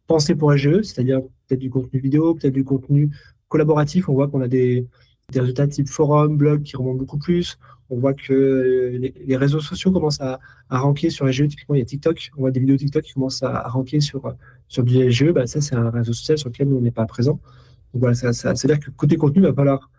pensé 0.08 0.36
pour 0.36 0.54
SGE, 0.54 0.84
c'est-à-dire 0.84 1.22
peut-être 1.48 1.60
du 1.60 1.70
contenu 1.70 2.00
vidéo, 2.00 2.36
peut-être 2.36 2.54
du 2.54 2.64
contenu 2.64 3.10
collaboratif. 3.48 4.08
On 4.08 4.14
voit 4.14 4.28
qu'on 4.28 4.42
a 4.42 4.48
des, 4.48 4.88
résultats 5.40 5.68
type 5.68 5.88
forum, 5.88 6.38
blog 6.38 6.64
qui 6.64 6.76
remontent 6.76 6.98
beaucoup 6.98 7.18
plus. 7.18 7.58
On 7.90 7.98
voit 7.98 8.14
que 8.14 8.98
les, 9.26 9.38
réseaux 9.38 9.60
sociaux 9.60 9.92
commencent 9.92 10.22
à, 10.22 10.40
à, 10.70 10.80
ranker 10.80 11.10
sur 11.10 11.28
SGE. 11.32 11.48
Typiquement, 11.48 11.76
il 11.76 11.80
y 11.80 11.82
a 11.82 11.86
TikTok. 11.86 12.32
On 12.38 12.42
voit 12.42 12.52
des 12.52 12.60
vidéos 12.60 12.78
TikTok 12.78 13.04
qui 13.04 13.14
commencent 13.14 13.44
à, 13.44 13.68
ranker 13.68 14.00
sur, 14.00 14.36
sur 14.68 14.84
du 14.84 15.12
SGE. 15.12 15.32
Bah, 15.32 15.48
ça, 15.48 15.62
c'est 15.62 15.76
un 15.76 15.90
réseau 15.90 16.14
social 16.14 16.38
sur 16.38 16.50
lequel 16.50 16.68
on 16.74 16.82
n'est 16.82 16.92
pas 16.92 17.06
présent. 17.06 17.40
Donc 17.94 18.02
voilà, 18.02 18.16
ça, 18.16 18.34
ça, 18.34 18.56
c'est-à-dire 18.56 18.84
que 18.84 18.90
côté 18.92 19.18
contenu, 19.18 19.42
il 19.42 19.48
va 19.48 19.54
falloir 19.54 19.92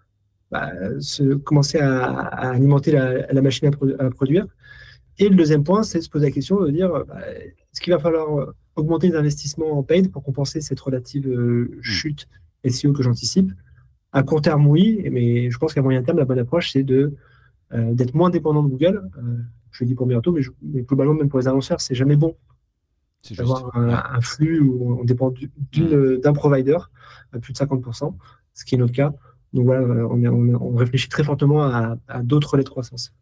bah, 0.51 0.73
se, 0.99 1.35
commencer 1.35 1.79
à, 1.79 2.05
alimenter 2.05 2.93
la, 2.93 3.43
machine 3.43 3.71
à, 3.99 4.11
produire. 4.11 4.47
Et 5.19 5.29
le 5.29 5.37
deuxième 5.37 5.63
point, 5.63 5.85
c'est 5.85 5.99
de 5.99 6.05
se 6.05 6.11
poser 6.11 6.27
la 6.27 6.33
question 6.33 6.61
de 6.61 6.71
dire 6.71 6.91
bah, 6.91 7.21
est-ce 7.31 7.81
qu'il 7.81 7.93
va 7.93 8.01
falloir 8.01 8.53
augmenter 8.77 9.09
les 9.09 9.17
investissements 9.17 9.79
en 9.79 9.83
paid 9.83 10.11
pour 10.11 10.25
compenser 10.25 10.61
cette 10.61 10.81
relative 10.81 11.29
euh, 11.29 11.77
mmh. 11.79 11.83
chute 11.83 12.29
SEO 12.69 12.93
que 12.93 13.03
j'anticipe? 13.03 13.53
À 14.15 14.23
court 14.23 14.41
terme, 14.41 14.67
oui, 14.67 15.07
mais 15.11 15.51
je 15.51 15.59
pense 15.59 15.75
qu'à 15.75 15.83
moyen 15.83 16.03
terme, 16.03 16.19
la 16.19 16.25
bonne 16.25 16.39
approche, 16.39 16.71
c'est 16.71 16.85
de 16.85 17.15
euh, 17.73 17.93
d'être 17.93 18.15
moins 18.15 18.31
dépendant 18.31 18.63
de 18.63 18.69
Google. 18.69 19.03
je 19.73 19.85
le 19.85 19.89
dis 19.89 19.95
pour 19.95 20.07
bientôt, 20.07 20.33
mais, 20.33 20.43
mais, 20.63 20.83
globalement, 20.83 21.15
même 21.15 21.29
pour 21.29 21.41
les 21.41 21.49
annonceurs, 21.49 21.81
c'est 21.81 21.95
jamais 21.95 22.17
bon 22.17 22.37
d'avoir 23.33 23.77
un, 23.77 24.21
flux 24.21 24.61
où 24.61 25.01
on 25.01 25.05
dépend 25.05 25.31
mmh. 25.31 26.19
d'un 26.19 26.33
provider 26.33 26.77
à 27.33 27.39
plus 27.39 27.53
de 27.53 27.59
50%, 27.59 28.15
ce 28.53 28.65
qui 28.65 28.75
est 28.75 28.79
notre 28.79 28.93
cas. 28.93 29.15
Donc 29.53 29.67
voilà, 29.67 29.83
on, 29.83 30.75
réfléchit 30.75 31.09
très 31.09 31.25
fortement 31.25 31.63
à, 31.63 31.97
d'autres 32.23 32.51
relais 32.51 32.65
de 32.65 32.69
croissance. 32.69 33.15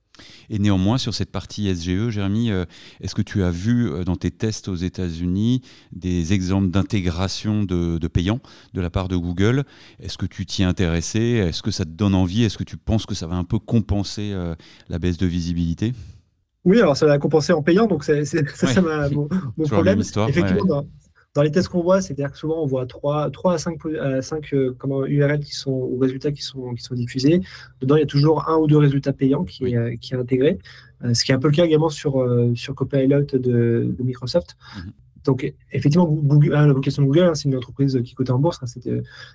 Et 0.51 0.59
néanmoins, 0.59 0.99
sur 0.99 1.15
cette 1.15 1.31
partie 1.31 1.75
SGE, 1.75 2.11
Jérémy, 2.11 2.51
euh, 2.51 2.65
est-ce 3.01 3.15
que 3.15 3.23
tu 3.23 3.43
as 3.43 3.51
vu 3.51 3.91
euh, 3.91 4.05
dans 4.05 4.17
tes 4.17 4.31
tests 4.31 4.69
aux 4.69 4.75
États-Unis 4.75 5.63
des 5.93 6.33
exemples 6.33 6.69
d'intégration 6.69 7.65
de, 7.65 8.09
payants 8.09 8.41
de 8.75 8.81
la 8.81 8.91
part 8.91 9.09
de 9.09 9.17
Google? 9.17 9.65
Est-ce 10.01 10.19
que 10.19 10.27
tu 10.27 10.45
t'y 10.47 10.63
es 10.63 10.65
intéressé? 10.65 11.21
Est-ce 11.21 11.63
que 11.63 11.71
ça 11.71 11.85
te 11.85 11.91
donne 11.91 12.15
envie? 12.15 12.45
Est-ce 12.45 12.59
que 12.59 12.65
tu 12.65 12.77
penses 12.77 13.07
que 13.07 13.15
ça 13.15 13.27
va 13.27 13.37
un 13.37 13.45
peu 13.45 13.59
compenser 13.59 14.33
euh, 14.33 14.55
la 14.89 14.99
baisse 14.99 15.17
de 15.17 15.27
visibilité? 15.27 15.93
Oui, 16.65 16.81
alors 16.81 16.97
ça 16.97 17.07
va 17.07 17.19
compenser 17.19 17.53
en 17.53 17.63
payant, 17.63 17.87
donc 17.87 18.05
c'est 18.05 18.25
ça, 18.25 18.81
mon, 19.11 19.29
problème. 19.67 20.01
Effectivement, 20.01 20.65
dans, 20.65 20.87
les 21.41 21.51
tests 21.51 21.69
qu'on 21.69 21.83
voit, 21.83 22.03
c'est-à-dire 22.03 22.31
que 22.31 22.37
souvent 22.37 22.63
on 22.63 22.67
voit 22.67 22.85
3, 22.85 23.31
3 23.31 23.55
à 23.55 23.59
5, 23.59 23.79
à 24.01 24.21
5 24.21 24.53
euh, 24.53 24.75
comment, 24.79 25.07
URL 25.07 25.41
qui 25.41 25.55
sont, 25.55 25.71
ou 25.71 25.99
résultats 25.99 26.31
qui 26.31 26.43
sont, 26.43 26.75
qui 26.75 26.83
sont 26.83 26.95
diffusés. 26.95 27.41
Dedans, 27.81 27.97
il 27.97 28.01
y 28.01 28.03
a 28.03 28.07
toujours 28.07 28.51
un 28.51 28.59
ou 28.59 28.67
deux 28.67 28.77
résultats 28.77 29.15
payants 29.15 29.45
qui, 29.45 29.75
est, 29.75 29.97
qui 29.97 30.13
est 30.13 30.19
intégré. 30.19 30.59
Euh, 31.05 31.15
ce 31.15 31.25
qui 31.25 31.33
est 31.33 31.35
un 31.35 31.39
peu 31.39 31.49
le 31.49 31.55
cas 31.55 31.65
également 31.65 31.89
sur, 31.89 32.21
euh, 32.21 32.55
sur 32.55 32.75
Copilot 32.75 33.23
de, 33.23 33.39
de 33.99 34.03
Microsoft. 34.03 34.57
Mhm. 34.77 34.93
Donc, 35.25 35.55
effectivement, 35.71 36.07
Google, 36.07 36.55
hein, 36.55 36.67
la 36.67 36.73
vocation 36.73 37.03
de 37.03 37.07
Google, 37.07 37.23
hein, 37.23 37.35
c'est 37.35 37.49
une 37.49 37.57
entreprise 37.57 38.01
qui 38.05 38.15
cote 38.15 38.31
en 38.31 38.39
bourse, 38.39 38.59
hein, 38.63 38.67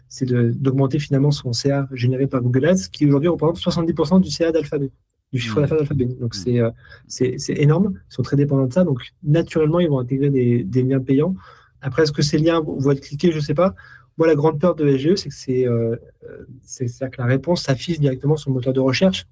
c'est 0.10 0.26
d'augmenter 0.26 1.00
finalement 1.00 1.32
son 1.32 1.54
CA 1.54 1.88
généré 1.94 2.28
par 2.28 2.42
Google 2.42 2.66
Ads, 2.66 2.90
qui 2.92 3.06
aujourd'hui 3.06 3.30
représente 3.30 3.58
70% 3.58 4.20
du 4.22 4.30
CA 4.30 4.52
d'Alphabet, 4.52 4.92
du 5.32 5.40
chiffre 5.40 5.60
mmh. 5.60 5.62
d'affaires 5.62 5.78
d'Alphabet. 5.78 6.06
Donc, 6.06 6.36
mmh. 6.36 6.58
euh, 6.58 6.72
c'est 7.08 7.38
énorme, 7.56 7.94
ils 7.96 8.14
sont 8.14 8.22
très 8.22 8.36
dépendants 8.36 8.68
de 8.68 8.74
ça. 8.74 8.84
Donc, 8.84 9.00
naturellement, 9.24 9.80
ils 9.80 9.90
vont 9.90 10.00
intégrer 10.00 10.30
des, 10.30 10.64
des 10.64 10.84
liens 10.84 11.00
payants. 11.00 11.36
Après, 11.82 12.04
est-ce 12.04 12.12
que 12.12 12.22
ces 12.22 12.38
liens 12.38 12.62
vont 12.62 12.92
être 12.92 13.02
cliqués 13.02 13.32
Je 13.32 13.38
ne 13.38 13.42
sais 13.42 13.54
pas. 13.54 13.76
Moi, 14.18 14.28
la 14.28 14.36
grande 14.36 14.60
peur 14.60 14.76
de 14.76 14.98
SGE, 14.98 15.16
c'est 15.16 15.30
que, 15.30 15.36
c'est 15.36 17.04
euh, 17.04 17.08
que 17.08 17.22
la 17.22 17.26
réponse 17.26 17.64
s'affiche 17.64 18.00
directement 18.00 18.36
sur 18.36 18.50
le 18.50 18.56
moteur 18.56 18.74
de 18.74 18.80
recherche, 18.80 19.28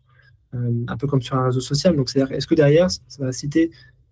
euh, 0.53 0.71
un 0.87 0.97
peu 0.97 1.07
comme 1.07 1.21
sur 1.21 1.35
un 1.35 1.45
réseau 1.45 1.59
social. 1.59 1.95
Donc, 1.95 2.09
c'est-à-dire, 2.09 2.35
est-ce 2.35 2.45
que 2.45 2.55
derrière, 2.55 2.91
ça 2.91 2.99
va 3.19 3.31
citer 3.31 3.71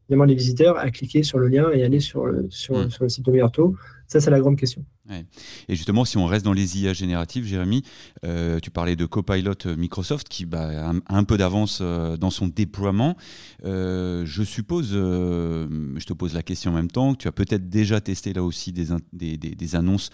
les 0.09 0.35
visiteurs 0.35 0.77
à 0.77 0.89
cliquer 0.91 1.23
sur 1.23 1.39
le 1.39 1.47
lien 1.47 1.71
et 1.71 1.83
aller 1.83 1.99
sur 1.99 2.25
le, 2.25 2.47
sur, 2.49 2.77
mm. 2.77 2.89
le 3.01 3.09
site 3.09 3.25
de 3.25 3.31
Myrto 3.31 3.75
Ça, 4.13 4.21
c'est 4.21 4.29
la 4.29 4.39
grande 4.39 4.57
question. 4.57 4.85
Et 5.09 5.75
justement, 5.75 6.05
si 6.05 6.19
on 6.19 6.27
reste 6.27 6.45
dans 6.45 6.53
les 6.53 6.79
IA 6.79 6.93
génératives, 6.93 7.45
Jérémy, 7.45 7.81
euh, 8.23 8.59
tu 8.59 8.69
parlais 8.69 8.95
de 8.95 9.07
Copilot 9.07 9.75
Microsoft 9.75 10.29
qui 10.29 10.45
bah, 10.45 10.91
a 10.91 10.93
un 11.07 11.23
peu 11.23 11.35
d'avance 11.35 11.79
euh, 11.81 12.15
dans 12.15 12.29
son 12.29 12.47
déploiement. 12.47 13.17
Euh, 13.65 14.23
je 14.23 14.43
suppose, 14.43 14.91
je 14.91 16.05
te 16.05 16.13
pose 16.13 16.35
la 16.35 16.43
question 16.43 16.69
en 16.69 16.75
même 16.75 16.91
temps, 16.91 17.13
que 17.13 17.23
tu 17.23 17.27
as 17.27 17.31
peut-être 17.31 17.69
déjà 17.69 18.01
testé 18.01 18.33
là 18.33 18.43
aussi 18.43 18.71
des 18.71 19.75
annonces 19.75 20.11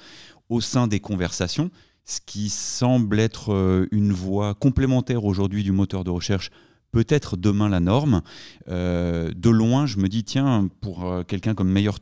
au 0.47 0.61
sein 0.61 0.87
des 0.87 1.01
conversations, 1.01 1.69
ce 2.05 2.21
qui 2.25 2.47
semble 2.47 3.19
être 3.19 3.87
une 3.91 4.13
voie 4.13 4.53
complémentaire 4.53 5.25
aujourd'hui 5.25 5.63
du 5.63 5.73
moteur 5.73 6.05
de 6.05 6.09
recherche 6.09 6.51
peut-être 6.91 7.37
demain 7.37 7.69
la 7.69 7.79
norme. 7.79 8.21
Euh, 8.67 9.31
de 9.35 9.49
loin, 9.49 9.85
je 9.85 9.97
me 9.97 10.07
dis, 10.07 10.23
tiens, 10.23 10.69
pour 10.81 11.05
euh, 11.05 11.23
quelqu'un 11.23 11.53
comme 11.53 11.69
Meilleur 11.69 11.99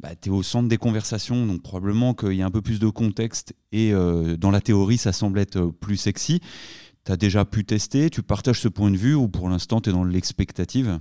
bah, 0.00 0.10
tu 0.20 0.28
es 0.28 0.32
au 0.32 0.42
centre 0.42 0.68
des 0.68 0.78
conversations, 0.78 1.46
donc 1.46 1.62
probablement 1.62 2.14
qu'il 2.14 2.32
y 2.32 2.42
a 2.42 2.46
un 2.46 2.50
peu 2.50 2.62
plus 2.62 2.78
de 2.80 2.88
contexte 2.88 3.54
et 3.72 3.92
euh, 3.92 4.36
dans 4.36 4.50
la 4.50 4.60
théorie, 4.60 4.98
ça 4.98 5.12
semble 5.12 5.38
être 5.38 5.66
plus 5.66 5.96
sexy. 5.96 6.40
Tu 7.04 7.12
as 7.12 7.16
déjà 7.16 7.44
pu 7.44 7.64
tester, 7.64 8.10
tu 8.10 8.22
partages 8.22 8.60
ce 8.60 8.68
point 8.68 8.90
de 8.90 8.96
vue 8.96 9.14
ou 9.14 9.28
pour 9.28 9.48
l'instant, 9.48 9.80
tu 9.80 9.90
es 9.90 9.92
dans 9.92 10.04
l'expectative? 10.04 10.98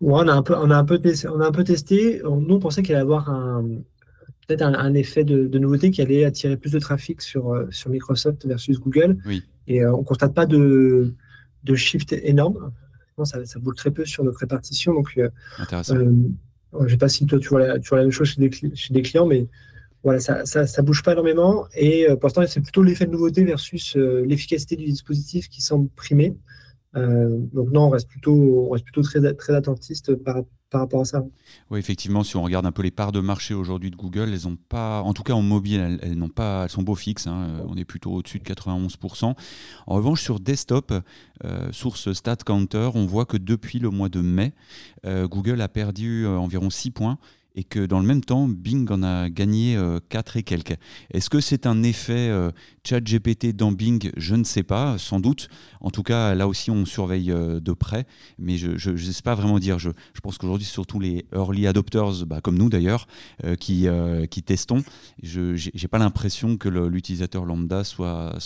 On, 0.00 0.28
a 0.28 0.32
un 0.32 0.42
peu, 0.42 0.54
on, 0.56 0.70
a 0.70 0.76
un 0.76 0.84
peu 0.84 0.98
testé, 0.98 1.28
on 1.28 1.40
a 1.40 1.46
un 1.46 1.52
peu 1.52 1.64
testé. 1.64 2.20
Nous, 2.24 2.54
on 2.54 2.58
pensait 2.58 2.82
qu'il 2.82 2.94
allait 2.94 3.02
avoir 3.02 3.30
un, 3.30 3.64
peut-être 4.46 4.62
un, 4.62 4.94
effet 4.94 5.24
de, 5.24 5.58
nouveauté 5.58 5.90
qui 5.90 6.02
allait 6.02 6.24
attirer 6.24 6.56
plus 6.56 6.72
de 6.72 6.78
trafic 6.78 7.20
sur, 7.20 7.66
sur 7.70 7.90
Microsoft 7.90 8.46
versus 8.46 8.78
Google. 8.80 9.18
Oui. 9.26 9.42
Et 9.68 9.84
on 9.86 9.98
ne 9.98 10.04
constate 10.04 10.34
pas 10.34 10.46
de, 10.46 11.14
de 11.64 11.74
shift 11.74 12.12
énorme. 12.12 12.72
Ça, 13.24 13.44
ça 13.44 13.58
bouge 13.60 13.76
très 13.76 13.90
peu 13.90 14.04
sur 14.04 14.24
notre 14.24 14.38
répartition. 14.38 14.94
Donc, 14.94 15.12
euh, 15.16 15.28
Intéressant. 15.58 15.96
Euh, 15.96 16.12
je 16.80 16.84
ne 16.84 16.88
sais 16.88 16.96
pas 16.96 17.08
si 17.08 17.26
toi 17.26 17.38
tu 17.38 17.48
vois, 17.48 17.66
la, 17.66 17.78
tu 17.78 17.88
vois 17.90 17.98
la 17.98 18.04
même 18.04 18.12
chose 18.12 18.28
chez 18.28 18.40
des, 18.40 18.50
chez 18.74 18.94
des 18.94 19.02
clients, 19.02 19.26
mais 19.26 19.46
voilà, 20.02 20.18
ça, 20.18 20.44
ça, 20.44 20.82
bouge 20.82 21.02
pas 21.02 21.12
énormément. 21.12 21.66
Et 21.74 22.08
euh, 22.08 22.16
pour 22.16 22.28
l'instant, 22.28 22.44
c'est 22.48 22.60
plutôt 22.60 22.82
l'effet 22.82 23.06
de 23.06 23.12
nouveauté 23.12 23.44
versus 23.44 23.94
l'efficacité 23.96 24.74
du 24.76 24.86
dispositif 24.86 25.48
qui 25.48 25.60
semble 25.60 25.88
primer. 25.90 26.34
Donc 26.94 27.70
non, 27.70 27.86
on 27.86 27.90
reste 27.90 28.08
plutôt, 28.08 28.66
on 28.68 28.70
reste 28.70 28.84
plutôt 28.84 29.02
très, 29.02 29.34
très 29.34 29.54
attentiste 29.54 30.14
par, 30.16 30.42
par 30.72 30.80
rapport 30.80 31.02
à 31.02 31.04
ça. 31.04 31.24
Oui, 31.70 31.78
effectivement, 31.78 32.24
si 32.24 32.36
on 32.36 32.42
regarde 32.42 32.66
un 32.66 32.72
peu 32.72 32.82
les 32.82 32.90
parts 32.90 33.12
de 33.12 33.20
marché 33.20 33.54
aujourd'hui 33.54 33.90
de 33.90 33.96
Google, 33.96 34.30
elles 34.32 34.48
ont 34.48 34.56
pas, 34.56 35.02
en 35.02 35.12
tout 35.12 35.22
cas 35.22 35.34
en 35.34 35.42
mobile, 35.42 35.98
elles, 36.02 36.16
n'ont 36.16 36.30
pas, 36.30 36.64
elles 36.64 36.70
sont 36.70 36.82
beau 36.82 36.94
fixes. 36.94 37.26
Hein. 37.26 37.62
on 37.68 37.76
est 37.76 37.84
plutôt 37.84 38.12
au-dessus 38.12 38.38
de 38.38 38.44
91%. 38.44 39.34
En 39.86 39.94
revanche, 39.94 40.22
sur 40.22 40.40
desktop, 40.40 40.92
euh, 41.44 41.72
source 41.72 42.12
Stat 42.12 42.36
Counter, 42.36 42.90
on 42.94 43.06
voit 43.06 43.26
que 43.26 43.36
depuis 43.36 43.78
le 43.78 43.90
mois 43.90 44.08
de 44.08 44.20
mai, 44.20 44.52
euh, 45.06 45.28
Google 45.28 45.60
a 45.60 45.68
perdu 45.68 46.24
euh, 46.24 46.38
environ 46.38 46.70
6 46.70 46.90
points 46.90 47.18
et 47.54 47.64
que 47.64 47.84
dans 47.84 48.00
le 48.00 48.06
même 48.06 48.22
temps, 48.22 48.48
Bing 48.48 48.90
en 48.90 49.02
a 49.02 49.28
gagné 49.28 49.78
4 50.08 50.36
et 50.36 50.42
quelques. 50.42 50.76
Est-ce 51.10 51.30
que 51.30 51.40
c'est 51.40 51.66
un 51.66 51.82
effet 51.82 52.30
chat 52.86 53.00
GPT 53.00 53.54
dans 53.54 53.72
Bing? 53.72 54.10
Je 54.16 54.34
ne 54.34 54.44
sais 54.44 54.62
pas, 54.62 54.96
sans 54.98 55.20
doute. 55.20 55.48
En 55.80 55.90
tout 55.90 56.02
cas, 56.02 56.34
là 56.34 56.48
aussi, 56.48 56.70
on 56.70 56.84
surveille 56.84 57.26
de 57.26 57.72
près, 57.72 58.06
mais 58.38 58.56
je 58.56 58.90
ne 58.90 58.96
sais 58.96 59.22
pas 59.22 59.34
vraiment 59.34 59.58
dire. 59.58 59.78
Je, 59.78 59.90
pense 60.22 60.38
qu'aujourd'hui, 60.38 60.66
surtout 60.66 61.00
les 61.00 61.26
early 61.34 61.66
adopters, 61.66 62.26
bah, 62.26 62.40
comme 62.40 62.56
nous 62.56 62.68
d'ailleurs, 62.68 63.06
qui, 63.58 63.86
qui 64.30 64.42
testons, 64.42 64.82
je 65.22 65.52
n'ai 65.52 65.88
pas 65.88 65.98
l'impression 65.98 66.56
que 66.56 66.68
l'utilisateur 66.68 67.44
lambda 67.44 67.84
soit, 67.84 68.38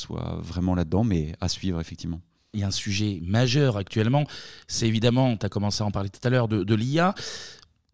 vraiment 0.42 0.74
là-dedans, 0.74 1.04
mais 1.04 1.32
à 1.40 1.48
suivre 1.48 1.80
effectivement 1.80 2.20
il 2.54 2.60
y 2.60 2.62
a 2.62 2.68
un 2.68 2.70
sujet 2.70 3.20
majeur 3.22 3.76
actuellement, 3.76 4.24
c'est 4.66 4.88
évidemment, 4.88 5.36
tu 5.36 5.44
as 5.44 5.50
commencé 5.50 5.82
à 5.82 5.86
en 5.86 5.90
parler 5.90 6.08
tout 6.08 6.26
à 6.26 6.30
l'heure, 6.30 6.48
de 6.48 6.74
l'IA 6.74 7.14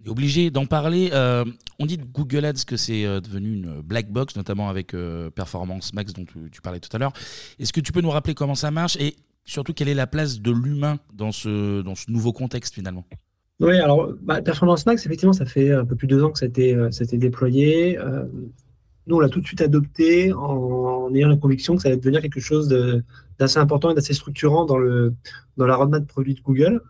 est 0.04 0.08
obligé 0.08 0.50
d'en 0.50 0.66
parler. 0.66 1.10
Euh, 1.12 1.44
on 1.78 1.86
dit 1.86 1.96
de 1.96 2.04
Google 2.04 2.44
Ads 2.44 2.64
que 2.66 2.76
c'est 2.76 3.04
euh, 3.04 3.20
devenu 3.20 3.52
une 3.52 3.80
black 3.80 4.10
box, 4.10 4.36
notamment 4.36 4.68
avec 4.68 4.94
euh, 4.94 5.30
Performance 5.30 5.94
Max 5.94 6.12
dont 6.12 6.24
tu, 6.24 6.60
parlais 6.60 6.80
tout 6.80 6.94
à 6.94 6.98
l'heure. 6.98 7.12
Est-ce 7.58 7.72
que 7.72 7.80
tu 7.80 7.92
peux 7.92 8.00
nous 8.00 8.10
rappeler 8.10 8.34
comment 8.34 8.54
ça 8.54 8.70
marche 8.70 8.96
et 8.96 9.16
surtout 9.44 9.72
quelle 9.72 9.88
est 9.88 9.94
la 9.94 10.06
place 10.06 10.40
de 10.40 10.50
l'humain 10.50 10.98
dans 11.14 11.32
ce, 11.32 11.82
dans 11.82 11.94
ce 11.94 12.10
nouveau 12.10 12.32
contexte 12.32 12.74
finalement? 12.74 13.04
Oui, 13.60 13.78
alors 13.78 14.12
bah, 14.22 14.42
Performance 14.42 14.86
Max, 14.86 15.06
effectivement, 15.06 15.32
ça 15.32 15.46
fait 15.46 15.72
un 15.72 15.84
peu 15.84 15.94
plus 15.94 16.06
de 16.06 16.16
deux 16.16 16.24
ans 16.24 16.30
que 16.30 16.38
ça 16.38 16.46
a 16.46 16.48
été, 16.48 17.18
déployé. 17.18 17.98
nous, 19.06 19.16
on 19.16 19.20
l'a 19.20 19.28
tout 19.28 19.40
de 19.40 19.46
suite 19.46 19.60
adopté 19.60 20.32
en, 20.32 21.14
ayant 21.14 21.28
la 21.28 21.36
conviction 21.36 21.76
que 21.76 21.82
ça 21.82 21.88
allait 21.88 21.96
devenir 21.96 22.22
quelque 22.22 22.40
chose 22.40 22.68
d'assez 23.38 23.58
important 23.58 23.90
et 23.90 23.94
d'assez 23.94 24.14
structurant 24.14 24.64
dans, 24.64 24.78
le, 24.78 25.14
dans 25.56 25.66
la 25.66 25.76
roadmap 25.76 26.02
de 26.02 26.08
produits 26.08 26.34
de 26.34 26.40
Google 26.40 26.80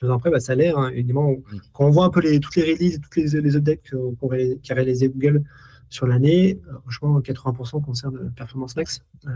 deux 0.00 0.10
ans 0.10 0.16
après, 0.16 0.30
bah, 0.30 0.40
ça 0.40 0.52
a 0.52 0.54
l'air. 0.54 0.78
Hein, 0.78 0.90
évidemment, 0.90 1.34
quand 1.72 1.86
on 1.86 1.90
voit 1.90 2.04
un 2.04 2.10
peu 2.10 2.20
les, 2.20 2.40
toutes 2.40 2.56
les 2.56 2.74
releases, 2.74 3.00
toutes 3.00 3.16
les, 3.16 3.40
les 3.40 3.56
updates 3.56 3.80
qu'a 3.82 4.74
réalisé 4.74 5.08
Google 5.08 5.44
sur 5.88 6.06
l'année, 6.06 6.60
euh, 6.68 6.78
franchement, 6.80 7.20
80% 7.20 7.84
concerne 7.84 8.32
Performance 8.36 8.76
Max. 8.76 9.00
Euh, 9.26 9.30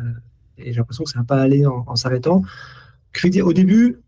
et 0.58 0.72
j'ai 0.72 0.78
l'impression 0.78 1.04
que 1.04 1.10
ça 1.10 1.18
n'a 1.18 1.24
pas 1.24 1.40
allé 1.40 1.66
en, 1.66 1.96
s'arrêtant. 1.96 2.42
Au 3.42 3.52
début, 3.52 3.98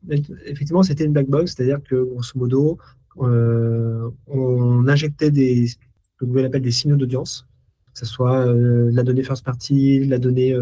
effectivement, 0.44 0.82
c'était 0.82 1.04
une 1.04 1.12
black 1.12 1.28
box, 1.28 1.54
c'est-à-dire 1.54 1.82
que, 1.82 1.96
grosso 1.96 2.38
modo, 2.38 2.78
euh, 3.18 4.10
on 4.26 4.86
injectait 4.86 5.30
des, 5.30 5.66
ce 5.66 5.76
que 6.18 6.24
Google 6.24 6.44
appelle 6.44 6.62
des 6.62 6.70
signaux 6.70 6.96
d'audience, 6.96 7.48
que 7.92 7.98
ce 7.98 8.06
soit 8.06 8.46
la 8.46 9.02
donnée 9.02 9.22
first 9.22 9.44
party, 9.44 10.04
la 10.06 10.18
donnée 10.18 10.56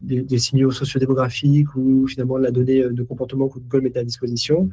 des, 0.00 0.38
signaux 0.38 0.70
sociodémographiques 0.70 1.74
ou 1.76 2.06
finalement 2.06 2.38
la 2.38 2.50
donnée 2.50 2.82
de 2.88 3.02
comportement 3.02 3.48
que 3.48 3.58
Google 3.58 3.82
mettait 3.82 4.00
à 4.00 4.04
disposition. 4.04 4.70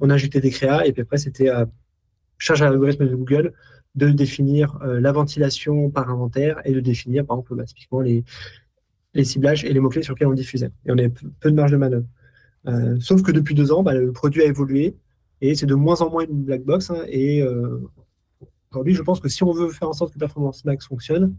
On 0.00 0.10
a 0.10 0.14
ajouté 0.14 0.40
des 0.40 0.50
créas 0.50 0.86
et 0.86 0.92
puis 0.92 1.02
après, 1.02 1.18
c'était 1.18 1.48
à 1.48 1.66
charge 2.38 2.62
à 2.62 2.70
l'algorithme 2.70 3.08
de 3.08 3.14
Google 3.14 3.52
de 3.94 4.08
définir 4.08 4.78
euh, 4.82 5.00
la 5.00 5.12
ventilation 5.12 5.90
par 5.90 6.10
inventaire 6.10 6.60
et 6.64 6.72
de 6.72 6.80
définir, 6.80 7.26
par 7.26 7.38
exemple, 7.38 7.54
bah, 7.56 8.02
les, 8.02 8.24
les 9.14 9.24
ciblages 9.24 9.64
et 9.64 9.72
les 9.72 9.80
mots-clés 9.80 10.02
sur 10.02 10.14
lesquels 10.14 10.28
on 10.28 10.34
diffusait. 10.34 10.70
Et 10.86 10.90
on 10.90 10.98
avait 10.98 11.12
peu 11.40 11.50
de 11.50 11.56
marge 11.56 11.72
de 11.72 11.76
manœuvre. 11.76 12.06
Euh, 12.68 12.96
sauf 13.00 13.22
que 13.22 13.32
depuis 13.32 13.54
deux 13.54 13.72
ans, 13.72 13.82
bah, 13.82 13.94
le 13.94 14.12
produit 14.12 14.42
a 14.42 14.46
évolué 14.46 14.96
et 15.40 15.54
c'est 15.54 15.66
de 15.66 15.74
moins 15.74 16.00
en 16.00 16.10
moins 16.10 16.24
une 16.24 16.42
black 16.44 16.64
box. 16.64 16.90
Hein, 16.90 17.04
et 17.08 17.42
euh, 17.42 17.78
aujourd'hui, 18.72 18.94
je 18.94 19.02
pense 19.02 19.20
que 19.20 19.28
si 19.28 19.42
on 19.44 19.52
veut 19.52 19.68
faire 19.68 19.88
en 19.88 19.92
sorte 19.92 20.14
que 20.14 20.18
Performance 20.18 20.64
Max 20.64 20.86
fonctionne, 20.86 21.34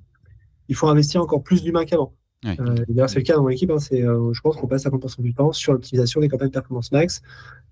il 0.70 0.76
faut 0.76 0.88
investir 0.88 1.22
encore 1.22 1.44
plus 1.44 1.64
d'humains 1.64 1.86
qu'avant. 1.86 2.14
Euh, 2.46 2.76
d'ailleurs, 2.88 3.10
c'est 3.10 3.20
le 3.20 3.24
cas 3.24 3.36
dans 3.36 3.44
mon 3.44 3.50
équipe. 3.50 3.72
Hein, 3.72 3.78
euh, 3.94 4.34
je 4.34 4.42
pense 4.42 4.56
qu'on 4.58 4.68
passe 4.68 4.86
50% 4.86 5.22
du 5.22 5.34
temps 5.34 5.52
sur 5.52 5.74
l'optimisation 5.74 6.22
des 6.22 6.30
campagnes 6.30 6.52
Performance 6.52 6.92
Max 6.92 7.22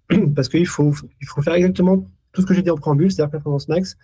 parce 0.35 0.49
qu'il 0.49 0.67
faut, 0.67 0.93
il 1.21 1.27
faut 1.27 1.41
faire 1.41 1.53
exactement 1.53 2.05
tout 2.31 2.41
ce 2.41 2.47
que 2.47 2.53
j'ai 2.53 2.61
dit 2.61 2.69
en 2.69 2.77
préambule, 2.77 3.11
c'est-à-dire 3.11 3.31
Performance 3.31 3.67
Max. 3.67 3.97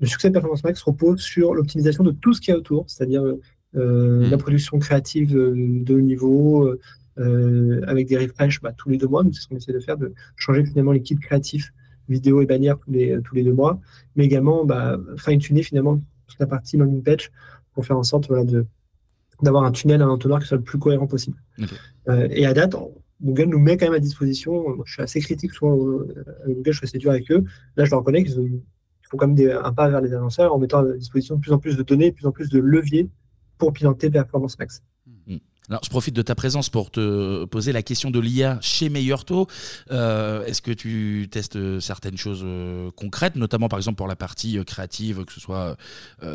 Le 0.00 0.06
succès 0.06 0.28
de 0.28 0.34
Performance 0.34 0.62
Max 0.64 0.82
repose 0.82 1.20
sur 1.20 1.54
l'optimisation 1.54 2.04
de 2.04 2.12
tout 2.12 2.34
ce 2.34 2.40
qu'il 2.40 2.52
y 2.52 2.54
a 2.54 2.58
autour, 2.58 2.84
c'est-à-dire 2.88 3.22
euh, 3.22 4.26
mm. 4.26 4.30
la 4.30 4.36
production 4.36 4.78
créative 4.78 5.32
de, 5.32 5.94
haut 5.94 6.00
niveau, 6.00 6.70
avec 7.16 8.08
des 8.08 8.18
refresh 8.18 8.60
bah, 8.60 8.72
tous 8.76 8.90
les 8.90 8.98
deux 8.98 9.08
mois. 9.08 9.24
C'est 9.32 9.42
ce 9.42 9.48
qu'on 9.48 9.56
essaie 9.56 9.72
de 9.72 9.80
faire, 9.80 9.96
de 9.96 10.12
changer 10.36 10.64
finalement 10.64 10.92
l'équipe 10.92 11.20
créatif 11.20 11.72
vidéo 12.08 12.42
et 12.42 12.46
bannière 12.46 12.78
tous 12.78 12.90
les, 12.90 13.20
tous 13.22 13.34
les 13.34 13.44
deux 13.44 13.52
mois, 13.52 13.80
mais 14.16 14.24
également 14.24 14.64
bah, 14.64 14.98
fine-tuner 15.16 15.62
finalement 15.62 15.98
toute 16.26 16.38
la 16.40 16.46
partie 16.46 16.76
landing 16.76 17.02
page 17.02 17.30
pour 17.74 17.86
faire 17.86 17.98
en 17.98 18.02
sorte 18.02 18.28
voilà, 18.28 18.44
de, 18.44 18.66
d'avoir 19.42 19.64
un 19.64 19.72
tunnel, 19.72 20.02
un 20.02 20.08
entonnoir 20.08 20.40
qui 20.40 20.46
soit 20.46 20.56
le 20.56 20.62
plus 20.62 20.78
cohérent 20.78 21.06
possible. 21.06 21.36
Euh, 22.08 22.28
et 22.30 22.46
à 22.46 22.54
date, 22.54 22.74
Google 23.22 23.50
nous 23.50 23.58
met 23.58 23.76
quand 23.76 23.86
même 23.86 23.94
à 23.94 24.00
disposition. 24.00 24.82
je 24.84 24.92
suis 24.92 25.02
assez 25.02 25.20
critique 25.20 25.52
souvent 25.52 25.76
euh, 25.76 26.06
Google, 26.46 26.72
je 26.72 26.78
suis 26.78 26.84
assez 26.84 26.98
dur 26.98 27.10
avec 27.10 27.30
eux. 27.30 27.44
Là, 27.76 27.84
je 27.84 27.90
le 27.90 27.96
reconnais 27.96 28.24
qu'ils 28.24 28.60
font 29.10 29.16
quand 29.16 29.28
même 29.28 29.58
un 29.62 29.72
pas 29.72 29.88
vers 29.88 30.00
les 30.00 30.12
annonceurs 30.12 30.54
en 30.54 30.58
mettant 30.58 30.78
à 30.78 30.92
disposition 30.96 31.36
de 31.36 31.40
plus 31.40 31.52
en 31.52 31.58
plus 31.58 31.76
de 31.76 31.82
données, 31.82 32.10
de 32.10 32.16
plus 32.16 32.26
en 32.26 32.32
plus 32.32 32.48
de 32.48 32.58
leviers 32.58 33.08
pour 33.58 33.72
piloter 33.72 34.10
Performance 34.10 34.58
Max. 34.58 34.82
Je 35.82 35.88
profite 35.88 36.14
de 36.14 36.22
ta 36.22 36.34
présence 36.34 36.68
pour 36.68 36.90
te 36.90 37.44
poser 37.44 37.72
la 37.72 37.82
question 37.82 38.10
de 38.10 38.20
l'IA 38.20 38.58
chez 38.60 38.88
Meilleur 38.88 39.24
Taux. 39.24 39.46
Euh, 39.90 40.44
est-ce 40.44 40.62
que 40.62 40.70
tu 40.70 41.28
testes 41.30 41.80
certaines 41.80 42.16
choses 42.16 42.44
concrètes, 42.96 43.36
notamment 43.36 43.68
par 43.68 43.78
exemple 43.78 43.96
pour 43.96 44.08
la 44.08 44.16
partie 44.16 44.62
créative, 44.64 45.24
que 45.24 45.32
ce 45.32 45.40
soit 45.40 45.76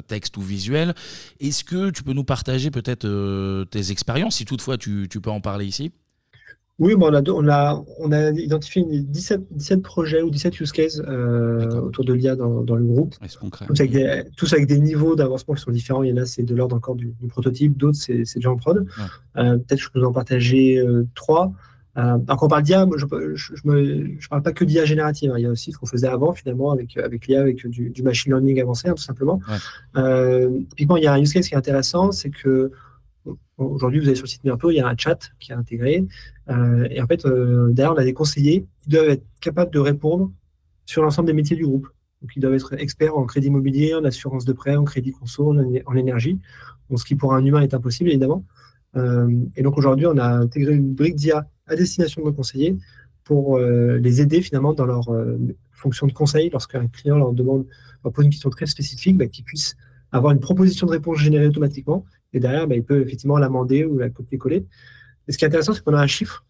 texte 0.08 0.38
ou 0.38 0.42
visuel? 0.42 0.96
Est-ce 1.40 1.64
que 1.64 1.90
tu 1.90 2.04
peux 2.04 2.14
nous 2.14 2.24
partager 2.24 2.72
peut-être 2.72 3.66
tes 3.66 3.92
expériences, 3.92 4.36
si 4.36 4.46
toutefois 4.46 4.78
tu 4.78 5.08
peux 5.08 5.32
en 5.32 5.42
parler 5.42 5.66
ici? 5.66 5.92
Oui, 6.80 6.94
on, 6.96 7.12
a, 7.12 7.22
on, 7.28 7.50
a, 7.50 7.84
on 7.98 8.12
a 8.12 8.30
identifié 8.32 8.84
17, 8.86 9.48
17 9.50 9.82
projets 9.82 10.22
ou 10.22 10.30
17 10.30 10.60
use 10.60 10.72
cases 10.72 11.02
euh, 11.08 11.82
autour 11.82 12.06
de 12.06 12.14
l'IA 12.14 12.36
dans, 12.36 12.62
dans, 12.62 12.76
le 12.76 12.86
groupe. 12.86 13.16
Tous 13.66 13.80
avec, 13.80 13.92
des, 13.92 14.24
tous 14.36 14.54
avec, 14.54 14.68
des, 14.68 14.78
niveaux 14.78 15.16
d'avancement 15.16 15.56
qui 15.56 15.62
sont 15.62 15.72
différents. 15.72 16.04
Il 16.04 16.12
y 16.12 16.14
en 16.14 16.22
a, 16.22 16.26
c'est 16.28 16.44
de 16.44 16.54
l'ordre 16.54 16.76
encore 16.76 16.96
du, 16.96 17.16
prototype, 17.30 17.76
d'autres, 17.78 17.98
c'est 17.98 18.24
déjà 18.36 18.52
en 18.52 18.58
prod. 18.58 18.86
Euh, 19.38 19.58
peut-être 19.58 19.80
que 19.80 19.84
je 19.86 19.90
peux 19.90 20.00
vous 20.00 20.06
en 20.06 20.12
partager 20.12 20.78
euh, 20.78 21.08
trois. 21.16 21.52
Euh, 21.98 22.20
quand 22.28 22.44
on 22.44 22.48
parle 22.48 22.62
d'IA, 22.62 22.86
je 22.96 23.06
ne 23.66 24.28
parle 24.30 24.44
pas 24.44 24.52
que 24.52 24.64
d'IA 24.64 24.86
générative. 24.86 25.32
Hein. 25.32 25.40
Il 25.40 25.44
y 25.44 25.48
a 25.48 25.50
aussi 25.50 25.72
ce 25.72 25.80
qu'on 25.80 25.88
faisait 25.88 26.08
avant, 26.08 26.32
finalement, 26.34 26.70
avec, 26.70 26.96
avec 26.98 27.26
l'IA, 27.26 27.42
avec 27.42 27.66
du, 27.68 27.90
du, 27.90 28.04
machine 28.04 28.34
learning 28.34 28.62
avancé, 28.62 28.88
hein, 28.88 28.94
tout 28.94 29.02
simplement. 29.02 29.40
typiquement, 30.70 30.98
il 30.98 31.04
y 31.04 31.08
a 31.08 31.14
un 31.14 31.20
use 31.20 31.34
case 31.34 31.48
qui 31.48 31.56
est 31.56 31.58
intéressant, 31.58 32.12
c'est 32.12 32.30
que 32.30 32.72
Aujourd'hui, 33.58 34.00
vous 34.00 34.06
allez 34.06 34.16
sur 34.16 34.26
le 34.26 34.30
site 34.30 34.44
Merto, 34.44 34.70
il 34.70 34.76
y 34.76 34.80
a 34.80 34.88
un 34.88 34.96
chat 34.96 35.32
qui 35.40 35.52
est 35.52 35.56
intégré. 35.56 36.06
Euh, 36.50 36.88
et 36.92 37.02
en 37.02 37.08
fait, 37.08 37.26
euh, 37.26 37.72
derrière, 37.72 37.94
on 37.94 37.98
a 37.98 38.04
des 38.04 38.14
conseillers 38.14 38.68
qui 38.82 38.90
doivent 38.90 39.10
être 39.10 39.26
capables 39.42 39.72
de 39.72 39.80
répondre 39.80 40.32
sur 40.86 41.02
l'ensemble 41.02 41.26
des 41.26 41.34
métiers 41.34 41.56
du 41.56 41.66
groupe. 41.66 41.88
Donc, 42.22 42.32
ils 42.36 42.40
doivent 42.40 42.54
être 42.54 42.74
experts 42.74 43.18
en 43.18 43.26
crédit 43.26 43.48
immobilier, 43.48 43.96
en 43.96 44.04
assurance 44.04 44.46
de 44.46 44.54
prêt, 44.54 44.76
en 44.76 44.84
crédit 44.84 45.12
conso, 45.12 45.52
en, 45.52 45.96
énergie. 45.96 46.40
ce 46.96 47.04
qui 47.04 47.16
pour 47.16 47.34
un 47.34 47.44
humain 47.44 47.62
est 47.62 47.74
impossible, 47.74 48.12
évidemment. 48.12 48.46
Euh, 48.96 49.28
et 49.56 49.64
donc, 49.64 49.76
aujourd'hui, 49.78 50.06
on 50.06 50.18
a 50.18 50.28
intégré 50.28 50.74
une 50.74 50.94
brique 50.94 51.16
d'IA 51.16 51.48
à 51.66 51.76
destination 51.76 52.22
de 52.22 52.28
nos 52.28 52.34
conseillers 52.34 52.78
pour 53.24 53.60
les 53.60 54.22
aider 54.22 54.42
finalement 54.42 54.74
dans 54.74 54.86
leur 54.86 55.10
fonction 55.74 56.08
de 56.08 56.14
conseil 56.14 56.50
lorsqu'un 56.50 56.88
client 56.88 57.18
leur 57.18 57.34
demande, 57.34 57.66
leur 58.06 58.14
pose 58.14 58.24
une 58.24 58.32
question 58.32 58.50
très 58.50 58.68
spécifique, 58.68 59.18
bah, 59.18 59.28
qu'ils 59.28 59.44
puissent 59.44 59.76
avoir 60.14 60.32
une 60.32 60.40
proposition 60.40 60.88
de 60.88 60.92
réponse 60.92 61.18
générée 61.18 61.48
automatiquement 61.48 62.06
et 62.34 62.40
derrière, 62.40 62.68
bah, 62.68 62.76
il 62.76 62.84
peut 62.84 63.02
effectivement 63.02 63.38
l'amender 63.38 63.86
ou 63.86 63.98
la 63.98 64.10
copier-coller. 64.10 64.66
Et 65.28 65.32
ce 65.32 65.38
qui 65.38 65.46
est 65.46 65.48
intéressant, 65.48 65.74
c'est 65.74 65.84
qu'on 65.84 65.94
a 65.94 66.02
un 66.02 66.08
chiffre. 66.08 66.44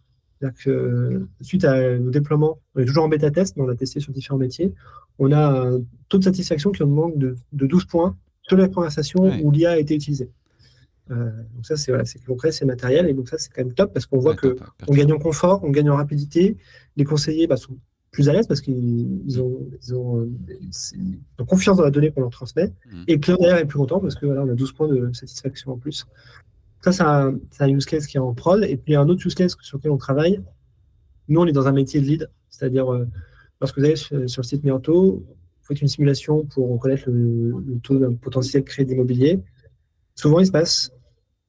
Que 0.63 1.27
suite 1.41 1.65
à 1.65 1.97
nos 1.97 2.11
déploiements, 2.11 2.59
on 2.75 2.81
est 2.81 2.85
toujours 2.85 3.05
en 3.05 3.09
bêta-test, 3.09 3.57
mais 3.57 3.63
on 3.63 3.69
a 3.69 3.75
testé 3.75 3.99
sur 3.99 4.13
différents 4.13 4.37
métiers. 4.37 4.71
On 5.17 5.31
a 5.31 5.67
un 5.67 5.81
taux 6.09 6.19
de 6.19 6.23
satisfaction 6.23 6.71
qui 6.71 6.83
augmente 6.83 7.17
de, 7.17 7.35
de 7.53 7.65
12 7.65 7.85
points 7.85 8.15
sur 8.43 8.55
les 8.55 8.69
conversations 8.69 9.23
où 9.43 9.49
l'IA 9.49 9.71
a 9.71 9.77
été 9.77 9.95
utilisée. 9.95 10.29
Euh, 11.11 11.31
donc 11.55 11.65
ça, 11.65 11.77
c'est 11.77 11.91
voilà, 11.91 12.03
concret, 12.25 12.51
c'est 12.51 12.65
matériel, 12.65 13.07
et 13.07 13.13
donc 13.13 13.29
ça, 13.29 13.37
c'est 13.37 13.51
quand 13.51 13.63
même 13.63 13.73
top 13.73 13.93
parce 13.93 14.05
qu'on 14.05 14.19
voit 14.19 14.35
qu'on 14.35 14.55
on 14.87 14.93
gagne 14.93 15.13
en 15.13 15.19
confort, 15.19 15.63
on 15.63 15.71
gagne 15.71 15.89
en 15.89 15.95
rapidité. 15.95 16.57
Les 16.97 17.03
conseillers 17.03 17.47
bah, 17.47 17.57
sont 17.57 17.77
plus 18.17 18.29
à 18.29 18.33
l'aise 18.33 18.47
parce 18.47 18.61
qu'ils 18.61 19.39
ont, 19.39 19.69
ils 19.83 19.93
ont, 19.93 20.27
confiance 21.45 21.77
dans 21.77 21.83
la 21.83 21.91
donnée 21.91 22.09
qu'on 22.09 22.21
leur 22.21 22.31
transmet. 22.31 22.73
Mm. 22.91 23.03
Et 23.07 23.17
le 23.17 23.59
est 23.59 23.65
plus 23.65 23.77
content 23.77 23.99
parce 23.99 24.15
que 24.15 24.25
voilà, 24.25 24.41
on 24.41 24.49
a 24.49 24.55
12 24.55 24.71
points 24.71 24.87
de 24.87 25.13
satisfaction 25.13 25.73
en 25.73 25.77
plus. 25.77 26.07
Ça, 26.81 26.91
c'est 26.91 27.03
un, 27.03 27.35
un, 27.59 27.69
use 27.69 27.85
case 27.85 28.07
qui 28.07 28.17
est 28.17 28.19
en 28.19 28.33
prod. 28.33 28.63
Et 28.63 28.75
puis, 28.75 28.95
un 28.95 29.07
autre 29.07 29.23
use 29.27 29.35
case 29.35 29.55
sur 29.61 29.77
lequel 29.77 29.91
on 29.91 29.97
travaille, 29.97 30.41
nous, 31.27 31.39
on 31.39 31.45
est 31.45 31.51
dans 31.51 31.67
un 31.67 31.73
métier 31.73 32.01
de 32.01 32.07
lead. 32.07 32.29
C'est-à-dire, 32.49 32.91
euh, 32.91 33.07
lorsque 33.61 33.77
vous 33.77 33.85
allez 33.85 33.95
sur, 33.95 34.17
le 34.17 34.27
site 34.27 34.63
Mianto, 34.63 35.23
vous 35.23 35.65
faites 35.67 35.79
une 35.79 35.87
simulation 35.87 36.43
pour 36.45 36.71
reconnaître 36.71 37.03
le, 37.11 37.79
taux 37.83 37.99
d'un 37.99 38.15
potentiel 38.15 38.63
crédit 38.63 38.93
immobilier. 38.93 39.39
Souvent, 40.15 40.39
il 40.39 40.47
se 40.47 40.51
passe 40.51 40.91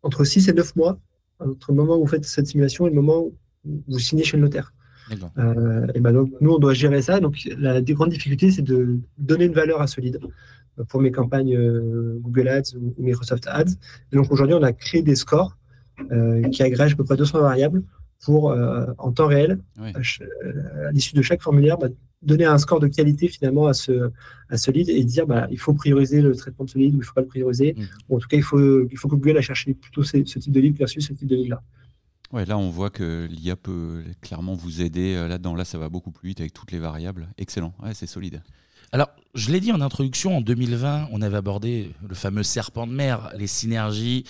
entre 0.02 0.22
6 0.22 0.50
et 0.50 0.52
9 0.52 0.76
mois 0.76 1.00
entre 1.38 1.70
le 1.70 1.76
moment 1.76 1.96
où 1.96 2.00
vous 2.00 2.08
faites 2.08 2.26
cette 2.26 2.46
simulation 2.46 2.86
et 2.86 2.90
le 2.90 2.96
moment 2.96 3.22
où 3.22 3.32
vous 3.88 3.98
signez 3.98 4.24
chez 4.24 4.36
le 4.36 4.42
notaire. 4.42 4.74
Euh, 5.38 5.86
et 5.94 6.00
ben 6.00 6.12
donc, 6.12 6.30
nous, 6.40 6.52
on 6.52 6.58
doit 6.58 6.74
gérer 6.74 7.02
ça. 7.02 7.20
Donc, 7.20 7.48
la 7.58 7.80
grande 7.80 8.10
difficulté, 8.10 8.50
c'est 8.50 8.62
de 8.62 8.98
donner 9.18 9.46
une 9.46 9.52
valeur 9.52 9.80
à 9.80 9.86
ce 9.86 10.00
lead 10.00 10.18
euh, 10.78 10.84
pour 10.84 11.00
mes 11.00 11.10
campagnes 11.10 11.56
euh, 11.56 12.18
Google 12.20 12.48
Ads 12.48 12.76
ou 12.76 12.94
Microsoft 12.98 13.46
Ads. 13.46 13.72
Et 14.12 14.16
donc, 14.16 14.30
aujourd'hui, 14.30 14.54
on 14.54 14.62
a 14.62 14.72
créé 14.72 15.02
des 15.02 15.14
scores 15.14 15.56
qui 16.52 16.62
agrègent 16.62 16.92
à 16.92 16.96
peu 16.96 17.02
près 17.02 17.16
200 17.16 17.40
variables 17.40 17.82
pour, 18.24 18.56
en 18.98 19.10
temps 19.10 19.26
réel, 19.26 19.58
à, 19.78 20.92
l'issue 20.92 21.16
de 21.16 21.22
chaque 21.22 21.42
formulaire, 21.42 21.76
bah, 21.76 21.88
donner 22.22 22.44
un 22.44 22.56
score 22.58 22.78
de 22.78 22.86
qualité 22.86 23.26
finalement 23.26 23.66
à 23.66 23.74
ce, 23.74 24.12
à 24.48 24.56
ce 24.56 24.70
lead 24.70 24.88
et 24.88 25.02
dire 25.02 25.26
bah, 25.26 25.48
il 25.50 25.58
faut 25.58 25.74
prioriser 25.74 26.20
le 26.20 26.36
traitement 26.36 26.64
de 26.64 26.70
ce 26.70 26.78
lead 26.78 26.92
ou 26.94 26.98
il 26.98 27.00
ne 27.00 27.04
faut 27.04 27.14
pas 27.14 27.22
le 27.22 27.26
prioriser. 27.26 27.74
Mmh. 27.76 28.14
en 28.14 28.18
tout 28.18 28.28
cas, 28.28 28.36
il 28.36 28.44
faut, 28.44 28.88
il 28.88 28.96
faut 28.96 29.08
que 29.08 29.16
Google 29.16 29.38
a 29.38 29.40
cherché 29.40 29.74
plutôt 29.74 30.04
ce, 30.04 30.24
ce 30.24 30.38
type 30.38 30.52
de 30.52 30.60
lead 30.60 30.76
versus 30.76 31.04
ce 31.04 31.12
type 31.12 31.26
de 31.26 31.34
lead-là. 31.34 31.60
Ouais, 32.32 32.44
là, 32.44 32.58
on 32.58 32.68
voit 32.68 32.90
que 32.90 33.26
l'IA 33.30 33.56
peut 33.56 34.04
clairement 34.20 34.54
vous 34.54 34.82
aider 34.82 35.14
euh, 35.14 35.28
là-dedans. 35.28 35.54
Là, 35.54 35.64
ça 35.64 35.78
va 35.78 35.88
beaucoup 35.88 36.10
plus 36.10 36.28
vite 36.28 36.40
avec 36.40 36.52
toutes 36.52 36.72
les 36.72 36.78
variables. 36.78 37.28
Excellent. 37.38 37.72
C'est 37.94 38.06
solide. 38.06 38.42
Alors, 38.92 39.08
je 39.34 39.50
l'ai 39.50 39.60
dit 39.60 39.72
en 39.72 39.80
introduction, 39.80 40.36
en 40.36 40.40
2020, 40.40 41.08
on 41.12 41.22
avait 41.22 41.36
abordé 41.36 41.94
le 42.06 42.14
fameux 42.14 42.42
serpent 42.42 42.86
de 42.86 42.92
mer, 42.92 43.32
les 43.36 43.46
synergies 43.46 44.24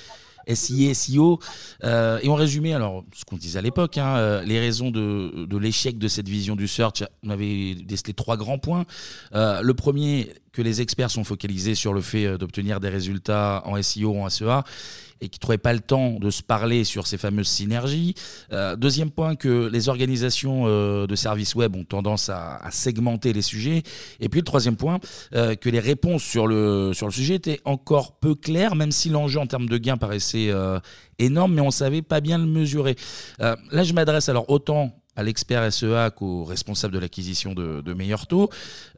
SIA, 0.52 0.94
SEO. 0.94 1.40
Euh, 1.84 2.20
et 2.22 2.28
on 2.28 2.34
résumait, 2.34 2.72
alors, 2.72 3.04
ce 3.14 3.24
qu'on 3.24 3.36
disait 3.36 3.58
à 3.58 3.62
l'époque, 3.62 3.98
hein, 3.98 4.16
euh, 4.16 4.42
les 4.42 4.60
raisons 4.60 4.90
de 4.90 5.56
l'échec 5.56 5.98
de 5.98 6.08
cette 6.08 6.28
vision 6.28 6.54
du 6.54 6.68
search. 6.68 7.02
On 7.24 7.30
avait 7.30 7.74
décelé 7.74 8.14
trois 8.14 8.36
grands 8.36 8.58
points. 8.58 8.84
le 9.32 9.72
premier, 9.72 10.34
que 10.58 10.62
les 10.62 10.80
experts 10.80 11.12
sont 11.12 11.22
focalisés 11.22 11.76
sur 11.76 11.92
le 11.92 12.00
fait 12.00 12.36
d'obtenir 12.36 12.80
des 12.80 12.88
résultats 12.88 13.62
en 13.64 13.80
SEO 13.80 14.18
en 14.20 14.28
SEA 14.28 14.64
et 15.20 15.28
qui 15.28 15.38
ne 15.38 15.40
trouvaient 15.40 15.58
pas 15.58 15.72
le 15.72 15.80
temps 15.80 16.18
de 16.18 16.30
se 16.30 16.42
parler 16.42 16.82
sur 16.84 17.06
ces 17.06 17.16
fameuses 17.16 17.48
synergies. 17.48 18.14
Euh, 18.52 18.74
deuxième 18.76 19.10
point, 19.10 19.36
que 19.36 19.68
les 19.72 19.88
organisations 19.88 20.64
euh, 20.66 21.06
de 21.06 21.14
services 21.14 21.54
web 21.54 21.76
ont 21.76 21.84
tendance 21.84 22.28
à, 22.28 22.60
segmenter 22.70 23.32
les 23.32 23.42
sujets. 23.42 23.82
Et 24.20 24.28
puis 24.28 24.40
le 24.40 24.44
troisième 24.44 24.76
point, 24.76 24.98
euh, 25.34 25.54
que 25.54 25.68
les 25.68 25.80
réponses 25.80 26.22
sur 26.22 26.46
le, 26.46 26.92
sur 26.92 27.06
le 27.06 27.12
sujet 27.12 27.36
étaient 27.36 27.60
encore 27.64 28.18
peu 28.18 28.34
claires, 28.34 28.74
même 28.74 28.92
si 28.92 29.08
l'enjeu 29.08 29.40
en 29.40 29.46
termes 29.46 29.68
de 29.68 29.78
gains 29.78 29.96
paraissait 29.96 30.50
énorme, 31.18 31.54
mais 31.54 31.60
on 31.60 31.66
ne 31.66 31.70
savait 31.70 32.02
pas 32.02 32.20
bien 32.20 32.38
le 32.38 32.46
mesurer. 32.46 32.96
là, 33.38 33.82
je 33.82 33.92
m'adresse 33.92 34.28
alors 34.28 34.48
autant 34.50 34.92
à 35.18 35.24
l'expert 35.24 35.70
SEA 35.72 36.10
qu'au 36.14 36.44
responsable 36.44 36.94
de 36.94 37.00
l'acquisition 37.00 37.52
de, 37.52 37.80
de 37.80 37.92
meilleurs 37.92 38.28
taux. 38.28 38.50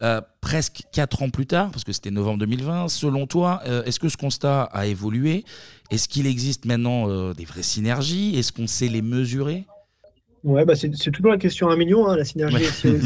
Euh, 0.03 0.21
presque 0.43 0.83
quatre 0.93 1.23
ans 1.23 1.31
plus 1.31 1.47
tard, 1.47 1.71
parce 1.71 1.83
que 1.83 1.93
c'était 1.93 2.11
novembre 2.11 2.41
2020, 2.41 2.89
selon 2.89 3.27
toi, 3.27 3.63
euh, 3.67 3.83
est-ce 3.85 3.99
que 3.99 4.11
ce 4.11 4.19
constat 4.19 4.65
a 4.65 4.85
évolué? 4.87 5.45
Est-ce 5.91 6.09
qu'il 6.09 6.27
existe 6.27 6.67
maintenant 6.67 7.09
euh, 7.09 7.33
des 7.33 7.47
vraies 7.47 7.63
synergies? 7.63 8.39
Est-ce 8.39 8.53
qu'on 8.53 8.67
sait 8.67 8.89
les 8.89 9.01
mesurer? 9.01 9.65
Ouais, 10.45 10.65
bah 10.65 10.75
c'est 10.75 10.91
toujours 10.91 11.33
la 11.33 11.39
question 11.39 11.69
à 11.69 11.73
un 11.75 11.77
million, 11.77 12.07
hein, 12.07 12.17
la 12.17 12.25
synergie 12.25 12.65
SEO 12.65 12.97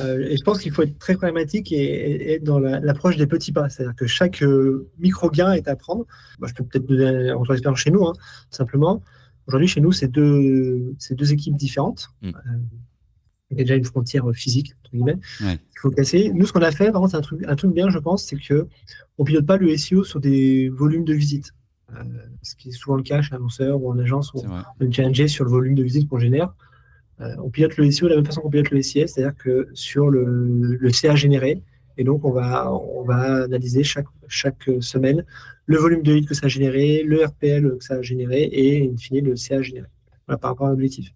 euh, 0.00 0.26
et 0.28 0.36
je 0.36 0.42
pense 0.42 0.58
qu'il 0.58 0.72
faut 0.72 0.82
être 0.82 0.98
très 0.98 1.16
pragmatique 1.16 1.70
et, 1.72 2.34
être 2.34 2.44
dans 2.44 2.58
l'approche 2.58 3.16
des 3.18 3.26
petits 3.26 3.52
pas. 3.52 3.68
C'est-à-dire 3.68 3.96
que 3.96 4.06
chaque 4.06 4.42
micro 4.98 5.30
gain 5.30 5.52
est 5.52 5.68
à 5.68 5.76
prendre. 5.76 6.06
Bah, 6.38 6.48
je 6.48 6.54
peux 6.54 6.64
peut-être 6.64 6.86
donner 6.86 7.32
entre 7.32 7.52
expérience 7.52 7.78
chez 7.78 7.90
nous, 7.90 8.06
hein, 8.06 8.14
simplement. 8.50 9.02
Aujourd'hui, 9.46 9.68
chez 9.68 9.80
nous, 9.80 9.92
c'est 9.92 10.08
deux, 10.08 10.94
deux 11.10 11.32
équipes 11.32 11.56
différentes. 11.56 12.08
Mm. 12.22 12.28
Euh, 12.28 12.58
il 13.50 13.58
y 13.58 13.60
a 13.60 13.64
déjà 13.64 13.74
une 13.74 13.84
frontière 13.84 14.24
physique, 14.32 14.74
entre 14.80 14.92
guillemets, 14.92 15.18
Il 15.40 15.58
faut 15.78 15.90
casser. 15.90 16.30
Nous, 16.32 16.46
ce 16.46 16.54
qu'on 16.54 16.62
a 16.62 16.70
fait, 16.70 16.88
vraiment, 16.90 17.06
c'est 17.06 17.18
un 17.18 17.20
truc, 17.20 17.44
un 17.46 17.54
truc 17.54 17.74
bien, 17.74 17.90
je 17.90 17.98
pense, 17.98 18.24
c'est 18.24 18.36
qu'on 18.36 18.64
ne 19.18 19.24
pilote 19.24 19.44
pas 19.44 19.58
le 19.58 19.76
SEO 19.76 20.04
sur 20.04 20.20
des 20.20 20.70
volumes 20.70 21.04
de 21.04 21.12
visites. 21.12 21.52
Euh, 21.94 22.02
ce 22.40 22.56
qui 22.56 22.70
est 22.70 22.72
souvent 22.72 22.96
le 22.96 23.02
cas 23.02 23.20
chez 23.20 23.34
un 23.34 23.36
annonceur 23.36 23.82
ou 23.82 23.90
en 23.90 23.98
agence, 23.98 24.32
où 24.32 24.40
on 24.40 24.86
est 24.86 24.90
challengé 24.90 25.28
sur 25.28 25.44
le 25.44 25.50
volume 25.50 25.74
de 25.74 25.82
visites 25.82 26.08
qu'on 26.08 26.18
génère. 26.18 26.54
Euh, 27.20 27.34
on 27.44 27.50
pilote 27.50 27.76
le 27.76 27.90
SEO 27.90 28.06
de 28.06 28.10
la 28.10 28.16
même 28.16 28.24
façon 28.24 28.40
qu'on 28.40 28.48
pilote 28.48 28.70
le 28.70 28.80
SIS, 28.80 29.08
c'est-à-dire 29.08 29.36
que 29.36 29.68
sur 29.74 30.08
le, 30.08 30.76
le 30.80 30.92
CA 30.92 31.14
généré, 31.14 31.62
et 31.96 32.04
donc, 32.04 32.24
on 32.24 32.32
va, 32.32 32.72
on 32.72 33.02
va 33.02 33.44
analyser 33.44 33.84
chaque, 33.84 34.06
chaque 34.28 34.70
semaine 34.80 35.24
le 35.66 35.78
volume 35.78 36.02
de 36.02 36.12
leads 36.12 36.26
que 36.26 36.34
ça 36.34 36.46
a 36.46 36.48
généré, 36.48 37.02
le 37.04 37.24
RPL 37.24 37.76
que 37.78 37.84
ça 37.84 37.94
a 37.94 38.02
généré 38.02 38.48
et, 38.52 38.90
in 38.90 38.96
fine, 38.96 39.24
le 39.24 39.36
CA 39.36 39.62
généré 39.62 39.86
voilà, 40.26 40.38
par 40.38 40.50
rapport 40.50 40.66
à 40.66 40.70
l'objectif. 40.70 41.10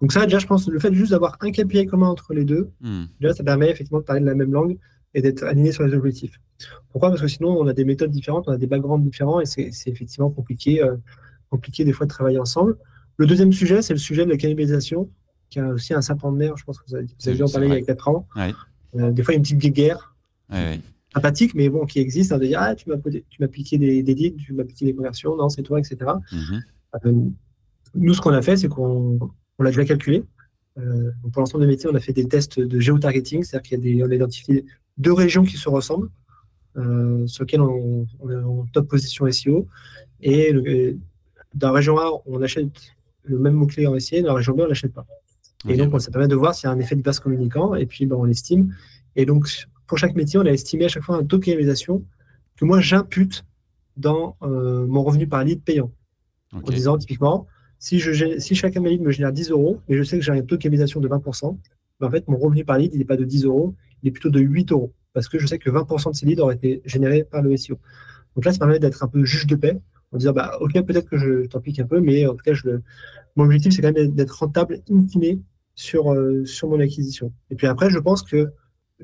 Donc, 0.00 0.12
ça, 0.12 0.24
déjà, 0.24 0.38
je 0.38 0.46
pense, 0.46 0.68
le 0.68 0.78
fait 0.78 0.92
juste 0.92 1.12
d'avoir 1.12 1.36
un 1.40 1.50
KPI 1.50 1.86
commun 1.86 2.08
entre 2.08 2.34
les 2.34 2.44
deux, 2.44 2.70
hmm. 2.80 3.04
déjà, 3.20 3.34
ça 3.34 3.44
permet 3.44 3.70
effectivement 3.70 4.00
de 4.00 4.04
parler 4.04 4.20
de 4.20 4.26
la 4.26 4.34
même 4.34 4.52
langue 4.52 4.78
et 5.14 5.22
d'être 5.22 5.42
aligné 5.42 5.72
sur 5.72 5.84
les 5.84 5.94
objectifs. 5.94 6.40
Pourquoi? 6.90 7.10
Parce 7.10 7.20
que 7.20 7.28
sinon, 7.28 7.50
on 7.58 7.66
a 7.66 7.72
des 7.72 7.84
méthodes 7.84 8.10
différentes, 8.10 8.44
on 8.46 8.52
a 8.52 8.58
des 8.58 8.66
backgrounds 8.66 9.04
différents 9.04 9.40
et 9.40 9.46
c'est 9.46 9.70
effectivement 9.86 10.30
compliqué, 10.30 10.82
euh, 10.82 10.96
compliqué 11.50 11.84
des 11.84 11.92
fois 11.92 12.06
de 12.06 12.10
travailler 12.10 12.38
ensemble. 12.38 12.78
Le 13.16 13.26
deuxième 13.26 13.52
sujet, 13.52 13.82
c'est 13.82 13.92
le 13.92 13.98
sujet 13.98 14.24
de 14.24 14.30
la 14.30 14.36
cannibalisation, 14.36 15.10
qui 15.50 15.60
a 15.60 15.68
aussi 15.68 15.92
un 15.92 16.00
serpent 16.00 16.32
de 16.32 16.38
mer, 16.38 16.56
je 16.56 16.64
pense 16.64 16.78
que 16.78 16.84
vous 16.88 16.94
avez, 16.94 17.04
vous 17.04 17.28
avez 17.28 17.36
dû 17.36 17.42
en 17.42 17.48
parler 17.48 17.66
il 17.68 17.74
y 17.74 17.76
a 17.76 17.82
4 17.82 18.08
ans. 18.08 18.26
Euh, 18.96 19.10
des 19.10 19.22
fois, 19.22 19.32
il 19.32 19.36
y 19.36 19.38
a 19.38 19.38
une 19.38 19.42
petite 19.42 19.58
guéguerre 20.52 20.78
sympathique, 21.14 21.54
mais 21.54 21.68
bon, 21.68 21.84
qui 21.86 21.98
existe, 21.98 22.32
hein, 22.32 22.38
de 22.38 22.46
dire 22.46 22.58
ah, 22.60 22.74
tu 22.74 22.88
m'as 22.88 23.48
piqué 23.48 23.78
des, 23.78 24.02
des 24.02 24.14
leads, 24.14 24.36
tu 24.36 24.52
m'as 24.54 24.64
piqué 24.64 24.84
des 24.84 24.94
conversions, 24.94 25.36
non, 25.36 25.48
c'est 25.48 25.62
toi, 25.62 25.78
etc. 25.78 25.96
Mhm. 26.32 26.62
Euh, 27.04 27.12
nous, 27.94 28.14
ce 28.14 28.20
qu'on 28.20 28.32
a 28.32 28.42
fait, 28.42 28.56
c'est 28.56 28.68
qu'on 28.68 29.18
l'a 29.58 29.70
déjà 29.70 29.84
calculé. 29.84 30.24
Euh, 30.78 31.10
pour 31.32 31.40
l'ensemble 31.40 31.64
des 31.64 31.70
métiers, 31.70 31.90
on 31.90 31.94
a 31.94 32.00
fait 32.00 32.14
des 32.14 32.26
tests 32.26 32.58
de 32.58 32.80
géotargeting, 32.80 33.42
c'est-à-dire 33.42 33.68
qu'il 33.68 33.78
y 33.78 33.80
a 33.80 33.96
des, 33.96 34.04
on 34.04 34.10
a 34.10 34.14
identifié 34.14 34.64
deux 34.96 35.12
régions 35.12 35.44
qui 35.44 35.58
se 35.58 35.68
ressemblent, 35.68 36.08
euh, 36.78 37.26
sur 37.26 37.44
lesquelles 37.44 37.60
on, 37.60 38.06
est 38.30 38.34
en 38.36 38.66
top 38.72 38.88
position 38.88 39.30
SEO. 39.30 39.68
Et 40.22 40.54
dans 41.54 41.68
la 41.68 41.74
région 41.74 41.98
A, 41.98 42.10
on 42.24 42.40
achète 42.40 42.70
le 43.24 43.38
même 43.38 43.54
mot-clé 43.54 43.86
en 43.86 43.98
SIA, 43.98 44.22
dans 44.22 44.28
la 44.28 44.34
région 44.34 44.54
B, 44.54 44.60
on 44.60 44.66
l'achète 44.66 44.94
pas. 44.94 45.06
Et 45.68 45.76
donc, 45.76 46.00
ça 46.00 46.10
permet 46.10 46.26
de 46.26 46.34
voir 46.34 46.54
s'il 46.54 46.68
y 46.68 46.70
a 46.70 46.72
un 46.72 46.78
effet 46.78 46.96
de 46.96 47.02
base 47.02 47.20
communicant, 47.20 47.74
et 47.74 47.86
puis 47.86 48.06
ben, 48.06 48.16
on 48.16 48.24
l'estime. 48.24 48.74
Et 49.14 49.26
donc, 49.26 49.46
pour 49.86 49.98
chaque 49.98 50.14
métier, 50.14 50.38
on 50.38 50.46
a 50.46 50.50
estimé 50.50 50.86
à 50.86 50.88
chaque 50.88 51.02
fois 51.02 51.16
un 51.16 51.24
taux 51.24 51.38
de 51.38 51.44
que 51.44 52.64
moi 52.64 52.80
j'impute 52.80 53.44
dans 53.96 54.36
euh, 54.42 54.86
mon 54.86 55.02
revenu 55.02 55.26
par 55.26 55.44
lead 55.44 55.62
payant. 55.62 55.92
En 56.52 56.60
disant 56.60 56.98
typiquement, 56.98 57.46
si, 57.78 57.98
je, 57.98 58.38
si 58.38 58.54
chacun 58.54 58.80
de 58.80 58.84
mes 58.84 58.90
leads 58.90 59.02
me 59.02 59.10
génère 59.10 59.32
10 59.32 59.50
euros, 59.50 59.80
et 59.88 59.96
je 59.96 60.02
sais 60.02 60.18
que 60.18 60.24
j'ai 60.24 60.32
un 60.32 60.42
taux 60.42 60.56
de 60.56 60.68
de 60.68 61.08
20%, 61.08 61.58
ben, 61.98 62.06
en 62.06 62.10
fait, 62.10 62.28
mon 62.28 62.36
revenu 62.36 62.64
par 62.64 62.78
lead, 62.78 62.92
il 62.94 62.98
n'est 62.98 63.04
pas 63.04 63.16
de 63.16 63.24
10 63.24 63.44
euros, 63.44 63.74
il 64.02 64.08
est 64.08 64.12
plutôt 64.12 64.30
de 64.30 64.40
8 64.40 64.70
euros. 64.72 64.92
Parce 65.14 65.28
que 65.28 65.38
je 65.38 65.46
sais 65.46 65.58
que 65.58 65.70
20% 65.70 66.10
de 66.10 66.16
ces 66.16 66.26
leads 66.26 66.42
auraient 66.42 66.54
été 66.54 66.82
générés 66.84 67.24
par 67.24 67.42
le 67.42 67.56
SEO. 67.56 67.78
Donc 68.36 68.44
là, 68.44 68.52
ça 68.52 68.58
permet 68.58 68.78
d'être 68.78 69.02
un 69.02 69.08
peu 69.08 69.24
juge 69.24 69.46
de 69.46 69.56
paix, 69.56 69.80
en 70.12 70.18
disant, 70.18 70.32
bah, 70.32 70.58
ok, 70.60 70.72
peut-être 70.82 71.08
que 71.08 71.16
je 71.16 71.46
t'en 71.46 71.60
pique 71.60 71.80
un 71.80 71.86
peu, 71.86 72.00
mais 72.00 72.26
en 72.26 72.34
tout 72.34 72.44
cas, 72.44 72.52
je, 72.52 72.68
mon 73.36 73.44
objectif, 73.44 73.74
c'est 73.74 73.82
quand 73.82 73.92
même 73.92 74.12
d'être 74.12 74.38
rentable, 74.38 74.80
in 74.90 75.06
sur, 75.74 76.12
euh, 76.12 76.44
sur 76.44 76.68
mon 76.68 76.80
acquisition. 76.80 77.32
Et 77.50 77.56
puis 77.56 77.66
après, 77.66 77.90
je 77.90 77.98
pense 77.98 78.22
que 78.22 78.50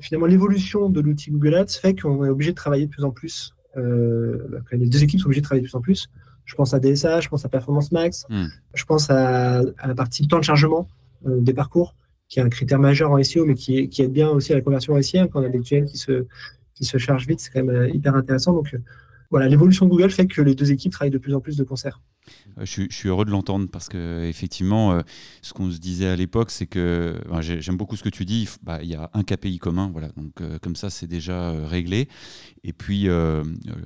finalement, 0.01 0.25
l'évolution 0.25 0.89
de 0.89 1.01
l'outil 1.01 1.31
Google 1.31 1.55
Ads 1.55 1.79
fait 1.81 1.99
qu'on 1.99 2.25
est 2.25 2.29
obligé 2.29 2.51
de 2.51 2.55
travailler 2.55 2.85
de 2.85 2.91
plus 2.91 3.03
en 3.03 3.11
plus. 3.11 3.55
Euh, 3.77 4.61
les 4.71 4.87
deux 4.87 5.03
équipes 5.03 5.19
sont 5.19 5.27
obligées 5.27 5.41
de 5.41 5.45
travailler 5.45 5.61
de 5.61 5.69
plus 5.69 5.77
en 5.77 5.81
plus. 5.81 6.09
Je 6.45 6.55
pense 6.55 6.73
à 6.73 6.79
DSA, 6.79 7.21
je 7.21 7.29
pense 7.29 7.45
à 7.45 7.49
Performance 7.49 7.91
Max, 7.91 8.25
hmm. 8.29 8.47
je 8.73 8.83
pense 8.85 9.09
à, 9.09 9.61
la 9.61 9.95
partie 9.95 10.27
temps 10.27 10.39
de 10.39 10.43
chargement 10.43 10.87
euh, 11.27 11.39
des 11.41 11.53
parcours, 11.53 11.95
qui 12.27 12.39
est 12.39 12.41
un 12.41 12.49
critère 12.49 12.79
majeur 12.79 13.11
en 13.11 13.21
SEO, 13.23 13.45
mais 13.45 13.53
qui, 13.53 13.87
qui 13.89 14.01
aide 14.01 14.11
bien 14.11 14.29
aussi 14.29 14.51
à 14.51 14.55
la 14.55 14.61
conversion 14.61 14.93
en 14.93 15.01
SEO. 15.01 15.27
Quand 15.27 15.41
on 15.41 15.45
a 15.45 15.49
des 15.49 15.61
tunnels 15.61 15.85
qui 15.85 15.97
se, 15.97 16.25
qui 16.73 16.85
se 16.85 16.97
chargent 16.97 17.27
vite, 17.27 17.39
c'est 17.39 17.51
quand 17.51 17.63
même 17.63 17.89
hyper 17.93 18.15
intéressant. 18.15 18.53
Donc 18.53 18.75
voilà, 19.29 19.47
l'évolution 19.47 19.85
de 19.85 19.91
Google 19.91 20.09
fait 20.09 20.25
que 20.25 20.41
les 20.41 20.55
deux 20.55 20.71
équipes 20.71 20.91
travaillent 20.91 21.11
de 21.11 21.19
plus 21.19 21.35
en 21.35 21.39
plus 21.39 21.55
de 21.55 21.63
concert. 21.63 22.01
Euh, 22.57 22.65
je, 22.65 22.87
suis 22.89 23.09
heureux 23.09 23.25
de 23.25 23.31
l'entendre 23.31 23.67
parce 23.71 23.89
que 23.89 24.25
effectivement, 24.27 24.93
euh, 24.93 25.01
ce 25.41 25.53
qu'on 25.53 25.71
se 25.71 25.77
disait 25.77 26.07
à 26.07 26.15
l'époque, 26.15 26.51
c'est 26.51 26.67
que 26.67 27.19
j'aime 27.41 27.77
beaucoup 27.77 27.95
ce 27.95 28.03
que 28.03 28.09
tu 28.09 28.25
dis. 28.25 28.47
Bah, 28.63 28.79
il 28.81 28.89
y 28.89 28.95
a 28.95 29.09
un 29.13 29.23
KPI 29.23 29.59
commun, 29.59 29.89
voilà. 29.91 30.09
Donc 30.17 30.41
euh, 30.41 30.59
comme 30.59 30.75
ça, 30.75 30.89
c'est 30.89 31.07
déjà 31.07 31.51
réglé. 31.67 32.07
Et 32.63 32.73
puis 32.73 33.07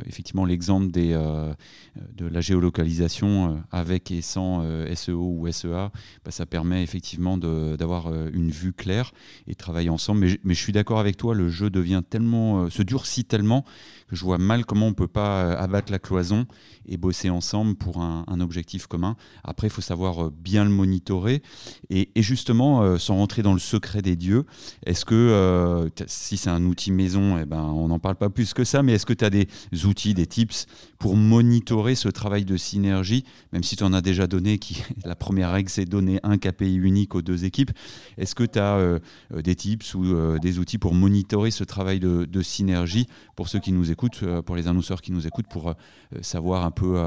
effectivement, 0.07 0.45
l'exemple 0.45 0.91
des 0.91 1.13
de 1.13 2.25
la 2.25 2.41
géolocalisation 2.41 3.63
avec 3.71 4.09
et 4.09 4.21
sans 4.21 4.63
SEO 4.95 5.35
ou 5.37 5.51
SEA, 5.51 5.91
bah, 6.25 6.31
ça 6.31 6.45
permet 6.47 6.81
effectivement 6.81 7.37
d'avoir 7.37 8.11
une 8.33 8.49
vue 8.49 8.73
claire 8.73 9.11
et 9.45 9.51
de 9.51 9.57
travailler 9.57 9.89
ensemble. 9.89 10.21
Mais, 10.21 10.39
mais 10.43 10.53
je 10.55 10.59
suis 10.59 10.73
d'accord 10.73 10.99
avec 10.99 11.17
toi, 11.17 11.35
le 11.35 11.49
jeu 11.49 11.69
devient 11.69 12.01
tellement, 12.09 12.67
se 12.71 12.81
durcit 12.81 13.25
tellement 13.25 13.63
que 14.07 14.15
je 14.15 14.23
vois 14.23 14.39
mal 14.39 14.65
comment 14.65 14.87
on 14.87 14.93
peut 14.93 15.07
pas 15.07 15.53
abattre 15.53 15.91
la 15.91 15.99
cloison 15.99 16.47
et 16.87 16.97
bosser 16.97 17.29
ensemble 17.29 17.75
pour 17.75 18.01
un, 18.01 18.22
objectif 18.39 18.87
commun. 18.87 19.15
Après, 19.43 19.67
il 19.67 19.69
faut 19.69 19.81
savoir 19.81 20.25
euh, 20.25 20.31
bien 20.31 20.63
le 20.63 20.69
monitorer. 20.69 21.41
Et, 21.89 22.09
justement, 22.15 22.81
euh, 22.81 22.97
sans 22.97 23.15
rentrer 23.15 23.41
dans 23.41 23.53
le 23.53 23.59
secret 23.59 24.01
des 24.01 24.15
dieux, 24.15 24.45
est-ce 24.85 25.05
que, 25.05 25.15
euh, 25.15 25.89
si 26.07 26.37
c'est 26.37 26.49
un 26.49 26.63
outil 26.65 26.91
maison, 26.91 27.37
eh 27.37 27.45
ben, 27.45 27.61
on 27.61 27.87
n'en 27.87 27.99
parle 27.99 28.15
pas 28.15 28.29
plus 28.29 28.53
que 28.53 28.63
ça, 28.63 28.83
mais 28.83 28.93
est-ce 28.93 29.05
que 29.05 29.13
tu 29.13 29.25
as 29.25 29.29
des 29.29 29.47
outils, 29.85 30.13
des 30.13 30.27
tips 30.27 30.65
pour 30.99 31.15
monitorer 31.15 31.95
ce 31.95 32.09
travail 32.09 32.45
de 32.45 32.57
synergie, 32.57 33.25
même 33.51 33.63
si 33.63 33.75
tu 33.75 33.83
en 33.83 33.93
as 33.93 34.01
déjà 34.01 34.27
donné, 34.27 34.57
qui, 34.57 34.83
la 35.05 35.15
première 35.15 35.51
règle, 35.51 35.69
c'est 35.69 35.85
donner 35.85 36.19
un 36.23 36.37
KPI 36.37 36.75
unique 36.75 37.15
aux 37.15 37.21
deux 37.21 37.45
équipes. 37.45 37.71
Est-ce 38.17 38.35
que 38.35 38.43
tu 38.43 38.59
as 38.59 38.99
des 39.33 39.55
tips 39.55 39.95
ou 39.95 40.39
des 40.39 40.59
outils 40.59 40.77
pour 40.77 40.93
monitorer 40.93 41.51
ce 41.51 41.63
travail 41.63 41.99
de, 41.99 42.25
de, 42.25 42.41
synergie 42.41 43.07
pour 43.35 43.47
ceux 43.47 43.59
qui 43.59 43.71
nous 43.71 43.91
écoutent, 43.91 44.23
pour 44.45 44.55
les 44.55 44.67
annonceurs 44.67 45.01
qui 45.01 45.11
nous 45.11 45.27
écoutent, 45.27 45.47
pour 45.47 45.73
savoir 46.21 46.65
un 46.65 46.71
peu 46.71 47.01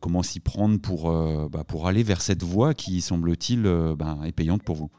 comment 0.00 0.22
s'y 0.22 0.39
prendre 0.40 0.80
pour, 0.80 1.10
euh, 1.10 1.48
bah, 1.50 1.64
pour 1.66 1.86
aller 1.86 2.02
vers 2.02 2.20
cette 2.20 2.42
voie 2.42 2.74
qui, 2.74 3.00
semble-t-il, 3.00 3.62
bah, 3.96 4.18
est 4.26 4.32
payante 4.32 4.62
pour 4.62 4.76
vous 4.76 4.90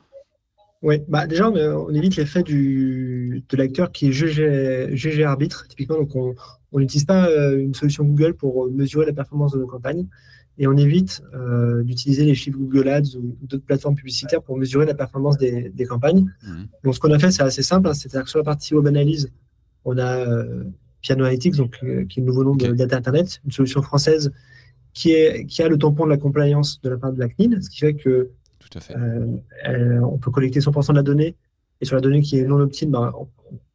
oui, 0.84 0.95
bah 1.08 1.27
déjà, 1.27 1.47
on, 1.47 1.93
évite 1.93 2.15
l'effet 2.15 2.41
de 2.41 3.56
l'acteur 3.56 3.91
qui 3.91 4.08
est 4.08 4.12
GG, 4.12 5.23
arbitre, 5.23 5.67
typiquement. 5.67 5.97
Donc, 5.97 6.15
on 6.15 6.80
n'utilise 6.80 7.06
pas 7.06 7.30
une 7.54 7.75
solution 7.75 8.04
Google 8.04 8.34
pour 8.34 8.67
mesurer 8.71 9.06
la 9.06 9.13
performance 9.13 9.51
de 9.54 9.60
nos 9.60 9.67
campagnes 9.67 10.08
et 10.58 10.65
on 10.65 10.75
évite 10.75 11.21
d'utiliser 11.84 12.25
les 12.25 12.34
chiffres 12.34 12.58
Google 12.58 12.89
Ads 12.89 13.15
ou 13.15 13.38
d'autres 13.43 13.63
plateformes 13.63 13.93
publicitaires 13.93 14.41
pour 14.41 14.58
mesurer 14.58 14.88
la 14.88 14.95
performance 14.95 15.38
des, 15.38 15.86
campagnes. 15.88 16.25
Mmh. 16.41 16.63
Donc, 16.84 16.95
ce 16.95 16.99
qu'on 16.99 17.12
a 17.12 17.19
fait, 17.19 17.30
c'est 17.30 17.43
assez 17.43 17.62
simple. 17.62 17.88
Hein, 17.88 17.93
c'est-à-dire 17.93 18.23
que 18.23 18.30
sur 18.32 18.39
la 18.39 18.45
partie 18.45 18.73
web 18.73 18.88
analyse, 18.88 19.32
on 19.86 19.99
a 19.99 20.25
Piano 21.01 21.23
Analytics, 21.23 21.56
donc, 21.56 21.77
euh, 21.84 22.06
qui 22.06 22.19
est 22.19 22.23
le 22.23 22.27
nouveau 22.27 22.43
nom 22.43 22.56
de 22.56 22.67
Data 22.73 22.97
Internet, 22.97 23.41
une 23.45 23.51
solution 23.51 23.82
française 23.82 24.32
qui, 24.93 25.12
est, 25.12 25.45
qui 25.45 25.62
a 25.62 25.69
le 25.69 25.77
tampon 25.77 26.06
de 26.06 26.10
la 26.10 26.17
compliance 26.17 26.82
de 26.82 26.89
la 26.89 26.97
part 26.97 27.13
de 27.13 27.19
la 27.19 27.30
CNIL, 27.30 27.62
ce 27.62 27.69
qui 27.69 27.80
fait 27.80 27.93
que 27.93 28.30
Tout 28.60 28.77
à 28.77 28.82
fait. 28.82 28.95
Euh, 28.95 29.99
on 30.01 30.17
peut 30.17 30.32
collecter 30.32 30.60
100% 30.60 30.91
de 30.91 30.95
la 30.95 31.04
donnée, 31.04 31.36
et 31.80 31.86
sur 31.86 31.95
la 31.95 32.01
donnée 32.01 32.21
qui 32.21 32.38
est 32.38 32.43
non 32.43 32.60
opt 32.60 32.86
bah, 32.86 33.13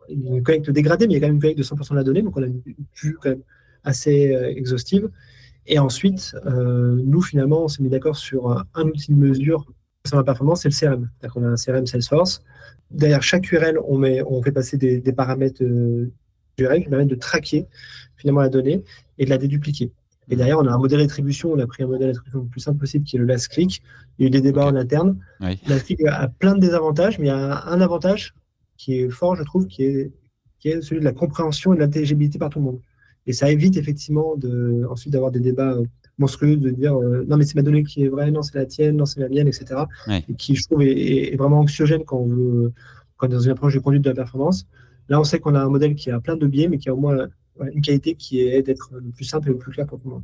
il 0.09 0.24
y 0.24 0.29
a 0.29 0.37
une 0.37 0.42
collecte 0.42 0.70
dégradée, 0.70 1.07
mais 1.07 1.14
il 1.14 1.16
y 1.16 1.18
a 1.18 1.20
quand 1.20 1.26
même 1.26 1.37
une 1.37 1.40
collecte 1.40 1.59
de 1.59 1.64
100% 1.64 1.90
de 1.90 1.96
la 1.96 2.05
donnée, 2.05 2.22
donc 2.22 2.37
on 2.37 2.42
a 2.42 2.46
une 2.46 2.62
vue 3.02 3.16
quand 3.20 3.31
même 3.31 3.42
assez 3.85 4.35
euh, 4.35 4.48
exhaustive. 4.50 5.11
Et 5.68 5.81
ensuite, 5.81 6.37
nous, 6.44 7.20
finalement, 7.22 7.64
on 7.64 7.68
s'est 7.68 7.83
mis 7.83 7.88
d'accord 7.88 8.16
sur 8.16 8.64
un 8.72 8.83
outil 8.85 9.12
de 9.12 9.16
mesure 9.18 9.66
sur 10.07 10.16
la 10.16 10.22
performance, 10.22 10.62
c'est 10.62 10.68
le 10.68 10.74
CRM. 10.74 11.11
C'est-à-dire 11.18 11.35
qu'on 11.35 11.42
a 11.42 11.48
un 11.48 11.57
CRM 11.57 11.87
Salesforce. 11.87 12.44
Derrière 12.92 13.20
chaque 13.20 13.50
URL, 13.50 13.81
on, 13.85 13.98
met, 13.98 14.22
on 14.22 14.40
fait 14.42 14.52
passer 14.52 14.76
des, 14.76 15.00
des 15.00 15.12
paramètres 15.12 15.64
URL 16.59 16.83
qui 16.83 16.88
permettent 16.88 17.09
de 17.09 17.16
traquer 17.16 17.66
finalement 18.16 18.42
la 18.42 18.48
donnée 18.48 18.83
et 19.18 19.24
de 19.24 19.31
la 19.31 19.38
dédupliquer. 19.38 19.90
Et 20.28 20.36
derrière, 20.36 20.58
on 20.58 20.66
a 20.66 20.72
un 20.72 20.78
modèle 20.78 21.00
d'attribution. 21.00 21.52
On 21.52 21.58
a 21.58 21.66
pris 21.66 21.82
un 21.82 21.86
modèle 21.86 22.08
d'attribution 22.08 22.40
le 22.40 22.48
plus 22.48 22.60
simple 22.60 22.78
possible 22.78 23.04
qui 23.04 23.16
est 23.16 23.18
le 23.18 23.26
last 23.26 23.48
click. 23.48 23.82
Il 24.18 24.22
y 24.22 24.24
a 24.24 24.28
eu 24.28 24.30
des 24.30 24.40
débats 24.40 24.66
en 24.66 24.74
interne. 24.74 25.18
Last 25.40 25.86
click 25.86 26.04
a 26.06 26.28
plein 26.28 26.54
de 26.54 26.60
désavantages, 26.60 27.18
mais 27.18 27.26
il 27.26 27.28
y 27.28 27.32
a 27.32 27.66
un, 27.66 27.80
avantage 27.80 28.34
qui 28.76 28.98
est 28.98 29.08
fort, 29.08 29.36
je 29.36 29.42
trouve, 29.42 29.66
qui 29.66 29.84
est, 29.84 30.12
qui 30.58 30.68
est 30.68 30.82
celui 30.82 31.00
de 31.00 31.04
la 31.04 31.12
compréhension 31.12 31.72
et 31.72 31.76
de 31.76 31.80
l'intelligibilité 31.80 32.38
par 32.38 32.50
tout 32.50 32.58
le 32.58 32.64
monde. 32.64 32.80
Et 33.26 33.32
ça 33.32 33.50
évite 33.50 33.76
effectivement 33.76 34.36
de, 34.36 34.86
ensuite 34.88 35.12
d'avoir 35.12 35.30
des 35.30 35.40
débats 35.40 35.72
euh, 35.72 35.84
monstrueux, 36.18 36.56
de 36.56 36.70
dire 36.70 36.96
euh, 36.96 37.24
non, 37.28 37.36
mais 37.36 37.44
c'est 37.44 37.56
ma 37.56 37.62
donnée 37.62 37.82
qui 37.82 38.04
est 38.04 38.08
vraie, 38.08 38.30
non, 38.30 38.42
c'est 38.42 38.54
la 38.54 38.66
tienne, 38.66 38.96
non, 38.96 39.04
c'est 39.04 39.20
la 39.20 39.28
mienne, 39.28 39.48
etc. 39.48 39.82
Et 40.28 40.34
qui, 40.34 40.54
je 40.54 40.64
trouve, 40.64 40.82
est, 40.82 41.32
est, 41.32 41.36
vraiment 41.36 41.60
anxiogène 41.60 42.04
quand 42.04 42.18
on 42.18 42.26
veut, 42.26 42.72
quand 43.16 43.26
on 43.26 43.30
est 43.30 43.34
dans 43.34 43.40
une 43.40 43.50
approche 43.50 43.74
de 43.74 43.80
conduite 43.80 44.02
de 44.02 44.10
la 44.10 44.14
performance. 44.14 44.66
Là, 45.08 45.20
on 45.20 45.24
sait 45.24 45.40
qu'on 45.40 45.54
a 45.54 45.60
un 45.60 45.68
modèle 45.68 45.94
qui 45.94 46.10
a 46.10 46.20
plein 46.20 46.36
de 46.36 46.46
biais, 46.46 46.68
mais 46.68 46.78
qui 46.78 46.88
a 46.88 46.94
au 46.94 46.98
moins 46.98 47.28
une 47.72 47.80
qualité 47.80 48.14
qui 48.14 48.40
est 48.40 48.62
d'être 48.62 48.90
le 48.92 49.10
plus 49.10 49.24
simple 49.24 49.48
et 49.48 49.52
le 49.52 49.58
plus 49.58 49.72
clair 49.72 49.86
pour 49.86 49.98
tout 49.98 50.08
le 50.08 50.14
monde. 50.14 50.22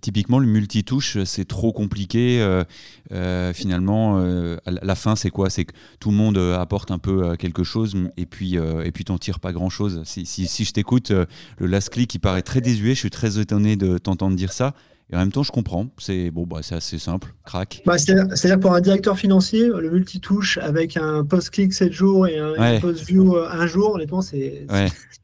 typiquement, 0.00 0.38
le 0.38 0.46
multitouche, 0.46 1.22
c'est 1.24 1.44
trop 1.46 1.72
compliqué. 1.72 2.40
Euh, 2.40 2.64
euh, 3.12 3.52
finalement, 3.52 4.18
euh, 4.20 4.56
la 4.66 4.94
fin, 4.94 5.16
c'est 5.16 5.30
quoi? 5.30 5.50
C'est 5.50 5.64
que 5.64 5.72
tout 6.00 6.10
le 6.10 6.16
monde 6.16 6.38
apporte 6.38 6.90
un 6.90 6.98
peu 6.98 7.36
quelque 7.36 7.64
chose 7.64 7.96
et 8.16 8.26
puis 8.26 8.56
et 8.56 8.92
puis 8.92 9.04
t'en 9.04 9.18
tires 9.18 9.40
pas 9.40 9.52
grand 9.52 9.70
chose. 9.70 10.02
Si, 10.04 10.26
si, 10.26 10.46
si 10.46 10.64
je 10.64 10.72
t'écoute, 10.72 11.10
le 11.10 11.66
last 11.66 11.90
click 11.90 12.08
qui 12.08 12.18
paraît 12.18 12.42
très 12.42 12.60
désuet, 12.60 12.94
je 12.94 13.00
suis 13.00 13.10
très 13.10 13.38
étonné 13.38 13.76
de 13.76 13.98
t'entendre 13.98 14.36
dire 14.36 14.52
ça. 14.52 14.74
Et 15.12 15.16
en 15.16 15.18
même 15.18 15.32
temps, 15.32 15.42
je 15.42 15.52
comprends. 15.52 15.88
C'est 15.98 16.30
bon, 16.30 16.46
bah, 16.46 16.60
c'est 16.62 16.74
assez 16.74 16.98
simple. 16.98 17.34
Crac. 17.44 17.82
Bah, 17.84 17.98
C'est-à-dire 17.98 18.58
pour 18.58 18.74
un 18.74 18.80
directeur 18.80 19.18
financier, 19.18 19.68
le 19.68 19.90
multitouche 19.90 20.56
avec 20.58 20.96
un 20.96 21.22
post-click 21.24 21.74
7 21.74 21.92
jours 21.92 22.26
et 22.26 22.38
un 22.38 22.80
post-view 22.80 23.36
euh, 23.36 23.46
un 23.50 23.66
jour, 23.66 23.94
honnêtement, 23.94 24.22
c'est 24.22 24.66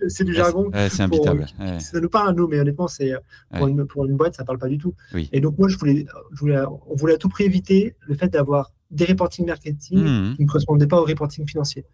c'est 0.07 0.25
du 0.25 0.35
jargon. 0.35 0.71
c'est 0.91 1.03
imbitable. 1.03 1.47
Ça 1.79 2.01
nous 2.01 2.11
parle 2.11 2.29
à 2.29 2.33
nous, 2.33 2.47
mais 2.47 2.61
honnêtement, 2.61 2.87
c'est 2.87 3.15
pour, 3.57 3.67
une, 3.67 3.87
pour 3.87 4.05
une 4.05 4.17
boîte, 4.17 4.37
ça 4.37 4.45
parle 4.45 4.59
pas 4.59 4.69
du 4.69 4.79
tout. 4.79 4.95
Et 5.33 5.41
donc, 5.41 5.59
moi, 5.59 5.69
je 5.69 5.79
voulais, 5.79 6.07
je 6.33 6.41
voulais, 6.41 6.61
on 6.89 6.95
voulait 6.95 7.15
à 7.15 7.19
tout 7.19 7.31
prix 7.31 7.45
éviter 7.45 7.97
le 8.07 8.15
fait 8.15 8.29
d'avoir 8.29 8.73
des 8.91 9.07
reporting 9.07 9.47
marketing 9.47 9.99
mmh. 9.99 10.37
qui 10.37 10.43
ne 10.43 10.49
correspondaient 10.49 10.87
pas 10.87 11.01
au 11.01 11.05
reporting 11.05 11.47
financier. 11.47 11.85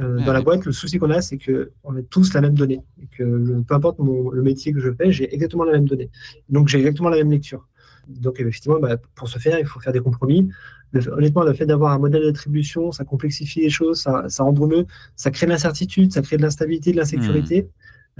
Euh, 0.00 0.18
dans 0.24 0.32
la 0.32 0.42
boîte, 0.42 0.64
le 0.64 0.72
souci 0.72 0.98
qu'on 0.98 1.10
a, 1.10 1.20
c'est 1.20 1.38
qu'on 1.38 1.96
a 1.96 2.02
tous 2.08 2.32
la 2.34 2.40
même 2.40 2.54
donnée. 2.54 2.80
Et 3.02 3.06
que 3.06 3.60
peu 3.62 3.74
importe 3.74 3.98
le 3.98 4.42
métier 4.42 4.72
que 4.72 4.80
je 4.80 4.90
fais, 4.92 5.10
j'ai 5.10 5.32
exactement 5.34 5.64
la 5.64 5.72
même 5.72 5.86
donnée. 5.86 6.10
Donc, 6.48 6.68
j'ai 6.68 6.78
exactement 6.78 7.08
la 7.08 7.16
même 7.16 7.30
lecture. 7.30 7.66
Donc, 8.08 8.40
effectivement, 8.40 8.78
bah, 8.78 8.96
pour 9.14 9.28
ce 9.28 9.38
faire, 9.38 9.58
il 9.58 9.66
faut 9.66 9.80
faire 9.80 9.92
des 9.92 10.00
compromis. 10.00 10.48
honnêtement, 10.94 11.42
le 11.42 11.52
fait 11.52 11.66
d'avoir 11.66 11.92
un 11.92 11.98
modèle 11.98 12.22
d'attribution, 12.22 12.92
ça 12.92 13.04
complexifie 13.04 13.60
les 13.60 13.70
choses, 13.70 14.00
ça, 14.00 14.24
ça 14.28 14.44
rend 14.44 14.52
mieux, 14.66 14.86
ça 15.14 15.30
crée 15.30 15.46
de 15.46 15.50
l'incertitude, 15.50 16.12
ça 16.12 16.22
crée 16.22 16.36
de 16.36 16.42
l'instabilité, 16.42 16.92
de 16.92 16.96
l'insécurité. 16.96 17.62
Mmh. 17.62 17.66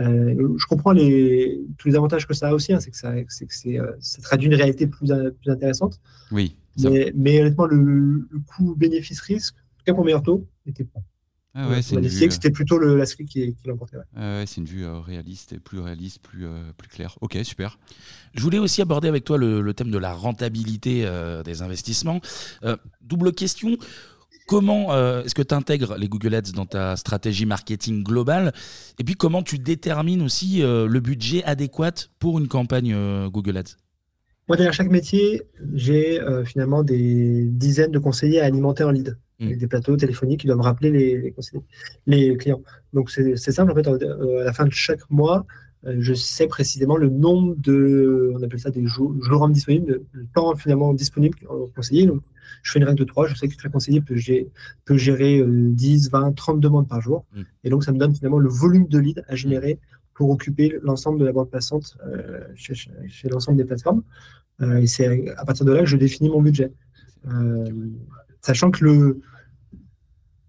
Euh, 0.01 0.55
je 0.57 0.67
comprends 0.67 0.93
les, 0.93 1.61
tous 1.77 1.89
les 1.89 1.97
avantages 1.97 2.27
que 2.27 2.35
ça 2.35 2.51
a 2.51 2.55
aussi, 2.55 2.73
hein, 2.73 2.81
c'est 2.81 2.91
que, 2.91 2.97
ça, 2.97 3.13
que 3.13 3.69
euh, 3.79 3.93
ça 3.99 4.23
traduit 4.23 4.47
une 4.49 4.55
réalité 4.55 4.87
plus, 4.87 5.09
plus 5.41 5.51
intéressante. 5.51 6.01
Oui. 6.31 6.57
Mais, 6.81 7.13
mais, 7.17 7.41
honnêtement, 7.41 7.67
le, 7.67 8.29
le 8.31 8.39
coût 8.47 8.77
bénéfice-risque, 8.77 9.57
en 9.57 9.79
tout 9.79 9.85
cas 9.87 9.95
pour 9.95 10.05
meilleur 10.05 10.23
taux, 10.23 10.47
était 10.67 10.85
pas. 10.85 11.01
Ah 11.61 11.69
ouais, 11.69 11.83
c'est 11.83 11.97
que 11.97 12.09
c'était 12.09 12.51
plutôt 12.51 12.79
le, 12.79 12.97
la 12.97 13.05
qui, 13.05 13.25
qui 13.27 13.57
l'emportait. 13.67 13.97
Ouais. 13.97 14.45
c'est 14.47 14.61
une 14.61 14.67
vue 14.67 14.85
euh, 14.85 15.01
réaliste 15.01 15.53
et 15.53 15.59
plus 15.59 15.81
réaliste, 15.81 16.21
plus, 16.23 16.47
euh, 16.47 16.71
plus 16.77 16.89
claire. 16.89 17.19
Ok, 17.21 17.37
super. 17.43 17.79
Je 18.35 18.43
voulais 18.43 18.59
aussi 18.59 18.81
aborder 18.81 19.09
avec 19.09 19.25
toi 19.25 19.39
le, 19.39 19.75
thème 19.75 19.91
de 19.91 19.99
la 19.99 20.13
rentabilité 20.13 21.03
euh, 21.05 21.43
des 21.43 21.63
investissements. 21.63 22.21
double 23.03 23.33
question. 23.33 23.77
Comment 24.47 24.97
est-ce 25.25 25.35
que 25.35 25.43
tu 25.43 25.55
intègres 25.55 25.97
les 25.99 26.09
Google 26.09 26.35
Ads 26.35 26.53
dans 26.55 26.65
ta 26.65 26.97
stratégie 26.97 27.45
marketing 27.45 28.03
globale? 28.03 28.55
Et 28.99 29.05
puis 29.05 29.15
comment 29.15 29.43
tu 29.43 29.59
détermines 29.59 30.23
aussi 30.23 30.61
le 30.63 31.01
budget 31.01 31.45
adéquat 31.45 32.09
pour 32.19 32.39
une 32.39 32.49
campagne 32.49 33.29
Google 33.29 33.59
Ads? 33.59 33.77
Moi, 34.49 34.57
derrière 34.57 34.73
chaque 34.73 34.91
métier, 34.91 35.43
j'ai 35.75 36.21
euh, 36.21 36.43
finalement 36.43 36.83
des 36.83 37.45
dizaines 37.45 37.91
de 37.91 37.99
conseillers 37.99 38.41
à 38.41 38.47
alimenter 38.47 38.83
en 38.83 38.91
lead. 38.91 39.19
Mm. 39.41 39.53
Des 39.57 39.67
plateaux 39.69 39.97
téléphoniques 39.97 40.41
qui 40.41 40.47
doivent 40.49 40.61
rappeler 40.61 40.91
les, 40.91 41.17
les, 41.23 41.31
conseillers- 41.31 41.63
les 42.07 42.37
clients. 42.37 42.61
Donc, 42.93 43.11
c'est 43.11 43.37
simple. 43.37 43.71
En 43.71 43.75
fait, 43.77 43.87
euh, 43.87 44.41
à 44.41 44.45
la 44.45 44.53
fin 44.53 44.65
de 44.67 44.73
chaque 44.73 45.09
mois, 45.11 45.47
euh, 45.87 45.95
je 46.01 46.13
sais 46.13 46.49
précisément 46.49 46.97
le 46.97 47.09
nombre 47.09 47.55
de, 47.57 48.33
on 48.35 48.43
appelle 48.43 48.59
ça 48.59 48.71
des 48.71 48.85
jours, 48.87 49.15
disponibles, 49.49 50.01
le 50.11 50.27
temps 50.35 50.57
finalement 50.57 50.93
disponible 50.93 51.39
au 51.49 51.69
conseiller. 51.69 52.07
Donc, 52.07 52.23
je 52.65 52.73
fais 52.73 52.81
une 52.81 52.85
règle 52.85 52.99
de 52.99 53.05
3. 53.05 53.29
Je 53.29 53.37
sais 53.37 53.47
que 53.47 53.55
chaque 53.61 53.71
conseiller 53.71 54.01
peut 54.01 54.17
gérer, 54.17 54.49
peut 54.85 54.97
gérer 54.97 55.39
euh, 55.39 55.47
10, 55.73 56.11
20, 56.11 56.33
30 56.33 56.59
demandes 56.59 56.89
par 56.89 57.01
jour. 57.01 57.25
Mm. 57.37 57.43
Et 57.63 57.71
donc, 57.71 57.85
ça 57.85 57.93
me 57.93 57.99
donne 57.99 58.15
finalement 58.17 58.39
le 58.41 58.49
volume 58.49 58.89
de 58.89 58.99
leads 58.99 59.23
à 59.29 59.37
générer 59.37 59.79
pour 60.15 60.31
occuper 60.31 60.81
l'ensemble 60.83 61.21
de 61.21 61.25
la 61.25 61.31
bande 61.33 61.49
passante 61.49 61.97
euh, 62.05 62.41
chez, 62.57 62.75
chez- 62.75 62.91
chez 63.07 63.29
l'ensemble 63.29 63.57
des 63.57 63.65
plateformes. 63.65 64.03
Euh, 64.63 64.79
et 64.79 64.89
c'est 64.89 65.29
à 65.37 65.45
partir 65.45 65.65
de 65.65 65.71
là 65.73 65.79
que 65.81 65.87
je 65.87 65.97
définis 65.97 66.29
mon 66.29 66.43
budget. 66.43 66.73
Euh, 67.33 67.71
sachant 68.49 68.71
que 68.71 68.83
le, 68.85 69.21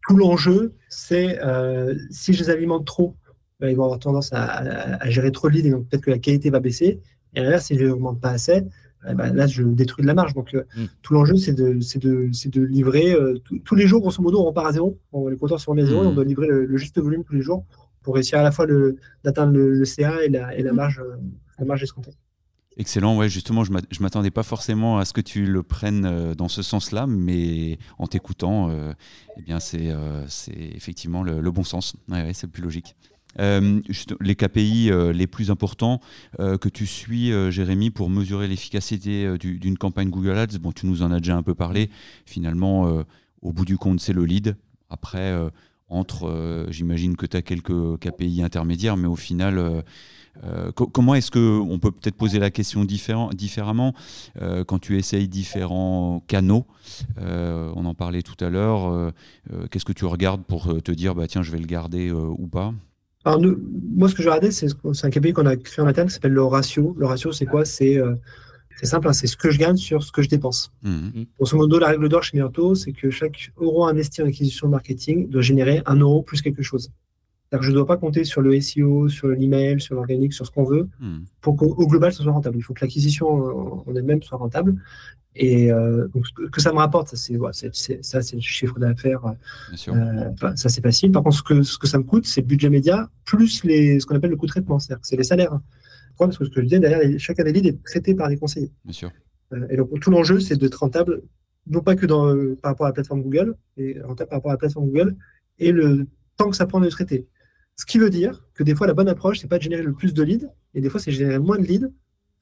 tout 0.08 0.16
l'enjeu, 0.18 0.74
c'est 0.90 1.40
euh, 1.44 1.94
si 2.10 2.34
je 2.34 2.40
les 2.44 2.50
alimente 2.50 2.86
trop, 2.86 3.16
ben, 3.60 3.70
ils 3.70 3.76
vont 3.76 3.84
avoir 3.84 4.00
tendance 4.00 4.32
à, 4.34 4.42
à- 4.44 5.04
à 5.04 5.10
gérer 5.10 5.32
trop 5.32 5.50
de 5.50 5.54
leads 5.56 5.68
et 5.68 5.72
donc 5.72 5.88
peut-être 5.88 6.04
que 6.04 6.12
la 6.12 6.20
qualité 6.20 6.50
va 6.50 6.60
baisser. 6.60 7.00
Et 7.36 7.40
à 7.40 7.44
l'inverse, 7.44 7.66
si 7.66 7.76
je 7.76 7.82
les 7.84 7.90
augmente 7.92 8.20
pas 8.22 8.32
assez, 8.32 8.64
eh 9.10 9.14
ben, 9.14 9.34
là, 9.34 9.48
je 9.48 9.64
détruis 9.64 10.02
de 10.04 10.08
la 10.08 10.14
marge. 10.14 10.34
Donc, 10.34 10.54
euh, 10.56 10.64
Mm. 10.78 10.86
tout 11.04 11.14
l'enjeu, 11.14 11.36
c'est 11.36 11.54
de, 11.54 11.74
de, 11.74 12.50
de 12.58 12.62
livrer 12.62 13.14
euh, 13.14 13.38
tous- 13.46 13.60
tous 13.60 13.76
les 13.76 13.86
jours, 13.88 14.02
grosso 14.02 14.22
modo, 14.22 14.40
on 14.42 14.46
repart 14.46 14.68
à 14.68 14.72
zéro. 14.72 14.98
On, 15.12 15.28
les 15.28 15.38
compteurs 15.38 15.60
sont 15.60 15.78
à 15.78 15.86
zéro 15.86 16.02
Mm. 16.02 16.06
et 16.06 16.08
on 16.08 16.14
doit 16.16 16.24
livrer 16.26 16.48
le, 16.48 16.66
le 16.66 16.78
juste 16.78 16.98
volume 17.00 17.24
tous 17.24 17.34
les 17.34 17.42
jours 17.42 17.66
pour 18.02 18.16
réussir 18.16 18.40
à 18.40 18.44
la 18.44 18.52
fois 18.52 18.66
le- 18.66 18.96
d'atteindre 19.24 19.54
le, 19.54 19.74
le 19.74 19.86
CA 19.86 20.24
et 20.24 20.30
la, 20.30 20.56
et 20.58 20.64
la 20.64 20.74
marge, 20.74 21.00
euh, 21.00 21.18
la 21.60 21.66
marge 21.66 21.84
escomptée. 21.84 22.14
Excellent, 22.80 23.18
ouais, 23.18 23.28
justement, 23.28 23.66
je 23.66 23.74
ne 23.74 23.80
m'attendais 24.00 24.32
pas 24.32 24.42
forcément 24.42 25.00
à 25.00 25.04
ce 25.04 25.12
que 25.12 25.20
tu 25.20 25.46
le 25.46 25.64
prennes 25.64 26.06
euh, 26.06 26.34
dans 26.34 26.48
ce 26.48 26.62
sens-là, 26.62 27.08
mais 27.08 27.78
en 27.98 28.08
t'écoutant, 28.08 28.70
euh, 28.70 28.94
eh 29.38 29.42
bien, 29.42 29.60
c'est 29.60 29.90
euh, 29.90 30.26
effectivement 30.56 31.22
le, 31.22 31.52
bon 31.52 31.66
sens. 31.66 31.98
Ouais, 32.08 32.24
ouais, 32.24 32.34
c'est 32.34 32.48
plus 32.48 32.64
logique. 32.64 32.96
Les 33.38 34.36
KPI 34.36 34.92
les 35.14 35.28
plus 35.28 35.52
importants 35.52 36.00
que 36.38 36.68
tu 36.70 36.88
suis, 36.88 37.32
Jérémy, 37.52 37.92
pour 37.92 38.10
mesurer 38.10 38.48
l'efficacité 38.48 39.38
du- 39.38 39.60
d'une 39.60 39.78
campagne 39.78 40.10
Google 40.10 40.38
Ads, 40.38 40.58
bon, 40.60 40.72
tu 40.72 40.88
nous 40.88 41.04
en 41.04 41.12
as 41.12 41.20
déjà 41.20 41.36
un 41.36 41.44
peu 41.44 41.54
parlé. 41.54 41.92
Finalement, 42.26 43.04
au 43.44 43.54
bout 43.54 43.66
du 43.66 43.78
compte, 43.78 44.00
c'est 44.00 44.14
le 44.14 44.26
lead. 44.26 44.58
Après, 44.90 45.38
entre, 45.90 46.66
j'imagine 46.72 47.16
que 47.16 47.28
tu 47.28 47.38
as 47.38 47.44
quelques 47.44 48.00
KPI 48.00 48.42
intermédiaires, 48.42 48.98
mais 48.98 49.08
au 49.08 49.16
final, 49.16 49.84
co- 50.76 50.88
comment 50.88 51.16
est-ce 51.16 51.32
que 51.32 51.60
on 51.60 51.80
peut 51.80 51.92
peut-être 51.92 52.16
poser 52.16 52.40
la 52.40 52.50
question 52.50 52.86
différent- 52.86 53.30
différemment 53.34 53.94
euh, 54.42 54.64
quand 54.64 54.80
tu 54.80 54.98
essayes 54.98 55.28
différents 55.28 56.24
canaux 56.28 56.66
euh, 57.20 57.72
On 57.76 57.86
en 57.86 57.94
parlait 57.94 58.22
tout 58.22 58.44
à 58.44 58.50
l'heure. 58.50 58.88
euh, 58.92 59.12
euh, 59.54 59.68
Qu'est-ce 59.70 59.86
que 59.86 59.94
tu 59.94 60.06
regardes 60.06 60.44
pour 60.44 60.68
euh, 60.72 60.80
te 60.82 60.92
dire 60.92 61.16
bah 61.16 61.28
tiens 61.28 61.42
je 61.44 61.52
vais 61.52 61.60
le 61.60 61.66
garder 61.68 62.10
euh, 62.10 62.14
ou 62.38 62.48
pas? 62.48 62.74
Alors, 63.26 63.42
nous, 63.42 63.58
moi, 63.98 64.08
ce 64.08 64.16
que 64.16 64.24
je 64.24 64.30
regardais, 64.30 64.50
c'est 64.52 64.68
c'est 64.94 65.06
un 65.06 65.10
KPI 65.10 65.34
qu'on 65.34 65.46
a 65.46 65.58
créé 65.58 65.84
en 65.84 65.88
interne 65.88 66.08
qui 66.08 66.14
s'appelle 66.14 66.32
le 66.32 66.44
ratio. 66.44 66.96
Le 66.98 67.06
ratio, 67.06 67.34
c'est 67.34 67.46
quoi? 67.46 67.66
C'est 67.66 67.98
euh, 67.98 68.16
simple, 68.82 69.10
hein, 69.10 69.14
c'est 69.14 69.28
ce 69.28 69.36
que 69.36 69.52
je 69.52 69.60
gagne 69.60 69.76
sur 69.76 70.04
ce 70.04 70.12
que 70.14 70.22
je 70.22 70.30
dépense. 70.30 70.72
Mhm. 70.84 71.26
Grosso 71.38 71.58
modo, 71.58 71.80
la 71.80 71.88
règle 71.90 72.08
d'or 72.08 72.24
chez 72.24 72.38
Myrto, 72.38 72.76
c'est 72.76 72.94
que 72.94 73.10
chaque 73.10 73.52
euro 73.58 73.86
investi 73.86 74.22
en 74.22 74.26
acquisition 74.28 74.70
marketing 74.70 75.28
doit 75.30 75.42
générer 75.42 75.82
un 75.86 75.98
euro 75.98 76.22
plus 76.24 76.42
quelque 76.42 76.64
chose. 76.64 76.92
C'est-à-dire 77.50 77.62
que 77.62 77.66
je 77.66 77.72
ne 77.72 77.76
dois 77.78 77.88
pas 77.88 77.98
compter 77.98 78.24
sur 78.26 78.42
le 78.42 78.60
SEO, 78.62 79.10
sur 79.10 79.28
l'email, 79.30 79.82
sur 79.82 79.96
l'organique, 79.96 80.34
sur 80.34 80.46
ce 80.46 80.52
qu'on 80.52 80.64
veut, 80.66 80.88
Mhm. 81.00 81.24
pour 81.42 81.56
qu'au 81.58 81.66
au 81.74 81.88
global, 81.88 82.14
ce 82.14 82.22
soit 82.22 82.32
rentable. 82.32 82.58
Il 82.58 82.62
faut 82.62 82.74
que 82.76 82.82
l'acquisition 82.82 83.28
en 83.28 83.96
elle-même 83.96 84.22
soit 84.22 84.38
rentable. 84.38 84.76
Et 85.36 85.72
euh, 85.72 86.08
donc, 86.14 86.28
ce 86.28 86.34
que, 86.34 86.62
ça 86.62 86.72
me 86.72 86.78
rapporte, 86.78 87.08
ça, 87.08 87.16
c'est 87.16 88.04
ça, 88.04 88.20
le 88.34 88.40
chiffre 88.42 88.78
d'affaires. 88.78 89.22
Euh, 89.96 90.30
enfin, 90.34 90.56
ça, 90.56 90.70
c'est 90.70 90.82
facile. 90.82 91.12
Par 91.12 91.24
contre, 91.24 91.38
ce 91.38 91.44
que, 91.44 91.64
ce 91.64 91.78
que 91.80 91.88
ça 91.88 91.98
me 91.98 92.04
coûte, 92.04 92.28
c'est 92.28 92.42
le 92.42 92.48
budget 92.48 92.70
média 92.70 93.10
plus 93.26 93.64
les, 93.64 94.00
ce 94.00 94.06
qu'on 94.06 94.16
appelle 94.16 94.32
le 94.32 94.36
coût 94.38 94.46
de 94.46 94.52
traitement. 94.52 94.78
C'est-à-dire 94.80 95.02
que 95.02 95.08
c'est 95.08 95.16
les 95.18 95.24
salaires. 95.24 95.60
Pourquoi? 96.10 96.28
Parce 96.28 96.38
que 96.38 96.46
ce 96.46 96.50
que 96.52 96.62
je 96.62 96.66
disais, 96.66 96.80
derrière, 96.80 97.00
des 97.00 97.54
leads 97.54 97.68
est 97.70 97.84
traité 97.84 98.14
par 98.14 98.28
des 98.30 98.38
conseillers. 98.38 98.72
Bien 98.84 98.94
sûr. 98.94 99.12
Euh, 99.54 99.66
et 99.72 99.78
donc, 99.78 100.00
tout 100.00 100.12
l'enjeu, 100.12 100.40
c'est 100.40 100.56
d'être 100.58 100.76
rentable, 100.76 101.22
non 101.68 101.82
pas 101.82 101.96
que 101.96 102.06
dans, 102.06 102.28
euh, 102.36 102.56
par 102.62 102.72
rapport 102.72 102.86
à 102.86 102.90
la 102.90 102.94
plateforme 102.94 103.22
Google, 103.24 103.56
mais 103.78 104.00
rentable 104.04 104.30
par 104.30 104.38
rapport 104.38 104.52
à 104.52 104.56
la 104.56 104.60
plateforme 104.60 104.88
Google 104.88 105.16
et 105.58 105.72
le 105.72 106.06
temps 106.38 106.50
que 106.50 106.56
ça 106.56 106.66
prend 106.68 106.80
de 106.80 106.90
traiter. 106.90 107.28
Ce 107.80 107.86
qui 107.86 107.98
veut 107.98 108.10
dire 108.10 108.44
que 108.56 108.64
des 108.64 108.76
fois, 108.76 108.88
la 108.88 108.94
bonne 108.94 109.08
approche, 109.08 109.40
c'est 109.40 109.48
pas 109.48 109.58
de 109.58 109.64
générer 109.64 109.84
le 109.84 109.94
plus 109.94 110.14
de 110.14 110.22
leads, 110.22 110.48
et 110.74 110.82
des 110.82 110.90
fois, 110.90 111.00
c'est 111.00 111.12
de 111.12 111.16
générer 111.16 111.40
moins 111.40 111.58
de 111.58 111.64
leads, 111.66 111.88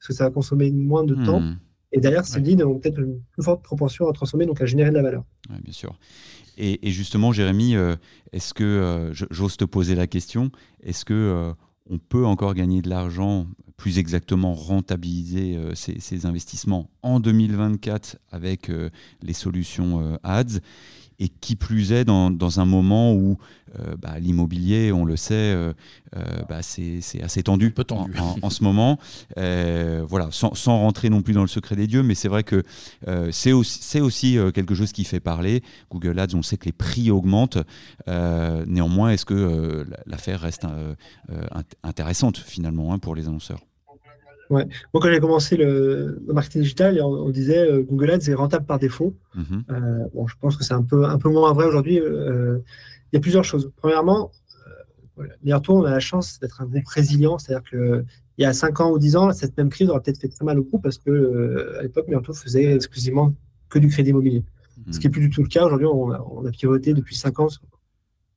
parce 0.00 0.08
que 0.08 0.12
ça 0.12 0.24
va 0.24 0.30
consommer 0.30 0.72
moins 0.72 1.04
de 1.04 1.14
temps. 1.14 1.38
Mhm. 1.38 1.58
Et 1.92 2.00
derrière, 2.00 2.26
ces 2.26 2.40
Ouais. 2.40 2.42
leads 2.42 2.64
ont 2.64 2.76
peut-être 2.76 2.98
une 2.98 3.20
plus 3.30 3.44
forte 3.44 3.62
proportion 3.62 4.08
à 4.08 4.12
transformer, 4.12 4.46
donc 4.46 4.60
à 4.60 4.66
générer 4.66 4.90
de 4.90 4.96
la 4.96 5.02
valeur. 5.02 5.22
Ouais, 5.48 5.60
bien 5.62 5.72
sûr. 5.72 5.96
Et, 6.56 6.88
et 6.88 6.90
justement, 6.90 7.30
Jérémy, 7.30 7.76
euh, 7.76 7.94
est-ce 8.32 8.52
que, 8.52 8.64
euh, 8.64 9.14
j'ose 9.30 9.56
te 9.56 9.64
poser 9.64 9.94
la 9.94 10.08
question, 10.08 10.50
est-ce 10.82 11.04
que 11.04 11.14
euh, 11.14 11.52
on 11.88 11.98
peut 11.98 12.26
encore 12.26 12.54
gagner 12.54 12.82
de 12.82 12.88
l'argent, 12.90 13.46
plus 13.76 14.00
exactement 14.00 14.54
rentabiliser 14.54 15.56
ces, 15.74 16.26
investissements 16.26 16.90
en 17.02 17.20
2024 17.20 18.18
avec 18.32 18.72
les 19.22 19.32
solutions 19.32 20.18
ads? 20.24 20.58
Et 21.20 21.28
qui 21.28 21.56
plus 21.56 21.92
est 21.92 22.04
dans, 22.04 22.30
dans 22.30 22.60
un 22.60 22.64
moment 22.64 23.12
où 23.12 23.38
euh, 23.80 23.96
bah, 24.00 24.18
l'immobilier, 24.20 24.92
on 24.92 25.04
le 25.04 25.16
sait, 25.16 25.34
euh, 25.34 25.72
euh, 26.16 26.22
bah, 26.48 26.62
c'est 26.62 27.00
c'est 27.00 27.22
assez 27.22 27.42
tendu, 27.42 27.70
peu 27.72 27.84
tendu. 27.84 28.16
En, 28.18 28.24
en- 28.30 28.36
en 28.42 28.50
ce 28.50 28.62
moment. 28.62 28.98
Euh, 29.36 30.04
voilà, 30.08 30.28
sans, 30.30 30.54
sans 30.54 30.78
rentrer 30.78 31.10
non 31.10 31.20
plus 31.22 31.34
dans 31.34 31.42
le 31.42 31.48
secret 31.48 31.74
des 31.76 31.86
dieux, 31.86 32.02
mais 32.02 32.14
c'est 32.14 32.28
vrai 32.28 32.44
que 32.44 32.62
euh, 33.08 33.30
c'est 33.32 33.52
aussi, 33.52 33.78
c'est 33.82 34.00
aussi 34.00 34.38
euh, 34.38 34.52
quelque 34.52 34.74
chose 34.74 34.92
qui 34.92 35.04
fait 35.04 35.20
parler. 35.20 35.62
Google 35.90 36.18
Ads, 36.18 36.34
on 36.34 36.42
sait 36.42 36.56
que 36.56 36.66
les 36.66 36.72
prix 36.72 37.10
augmentent. 37.10 37.58
Euh, 38.06 38.64
néanmoins, 38.66 39.10
est-ce 39.10 39.24
que 39.26 39.34
euh, 39.34 39.84
l'affaire 40.06 40.40
reste 40.40 40.64
int- 40.64 41.64
intéressante 41.82 42.38
finalement 42.38 42.92
hein, 42.94 42.98
pour 42.98 43.14
les 43.14 43.26
annonceurs? 43.28 43.60
Moi, 44.50 44.64
quand 44.92 45.10
j'ai 45.10 45.20
commencé 45.20 45.56
le, 45.56 46.20
le 46.26 46.32
marketing 46.32 46.62
digital, 46.62 47.00
on, 47.02 47.26
on 47.26 47.30
disait 47.30 47.70
euh, 47.70 47.82
Google 47.82 48.12
Ads 48.12 48.30
est 48.30 48.34
rentable 48.34 48.66
par 48.66 48.78
défaut. 48.78 49.14
Mhm. 49.34 49.64
Euh, 49.70 50.04
bon, 50.14 50.26
je 50.26 50.34
pense 50.40 50.56
que 50.56 50.64
c'est 50.64 50.74
un 50.74 50.82
peu, 50.82 51.04
un 51.04 51.18
peu 51.18 51.30
moins 51.30 51.52
vrai 51.52 51.66
aujourd'hui. 51.66 52.00
Euh, 52.00 52.58
il 53.12 53.16
y 53.16 53.18
a 53.18 53.20
plusieurs 53.20 53.44
choses. 53.44 53.70
Premièrement, 53.76 54.30
Myrto, 55.42 55.76
on 55.76 55.84
a 55.84 55.90
la 55.90 56.00
chance 56.00 56.38
d'être 56.40 56.60
un 56.62 56.66
groupe 56.66 56.86
résilient. 56.86 57.38
C'est-à-dire 57.38 57.68
que 57.68 58.04
il 58.36 58.42
y 58.42 58.44
a 58.44 58.52
5 58.52 58.80
ans 58.80 58.92
ou 58.92 58.98
10 58.98 59.16
ans, 59.16 59.32
cette 59.32 59.56
même 59.56 59.68
crise 59.68 59.90
aurait 59.90 60.00
peut-être 60.00 60.20
fait 60.20 60.28
très 60.28 60.44
mal 60.44 60.58
au 60.60 60.62
groupe 60.62 60.82
parce 60.82 60.98
que 60.98 61.76
à 61.78 61.82
l'époque, 61.82 62.06
Myrto 62.06 62.32
faisait 62.32 62.72
exclusivement 62.74 63.34
que 63.68 63.80
du 63.80 63.88
crédit 63.88 64.10
immobilier. 64.10 64.44
Ce 64.92 65.00
qui 65.00 65.06
n'est 65.06 65.10
plus 65.10 65.20
du 65.20 65.28
tout 65.28 65.42
le 65.42 65.48
cas. 65.48 65.64
Aujourd'hui, 65.66 65.88
on 65.88 66.12
a, 66.12 66.24
on 66.30 66.46
a 66.46 66.50
pivoté 66.50 66.94
depuis 66.94 67.16
5 67.16 67.40
ans 67.40 67.48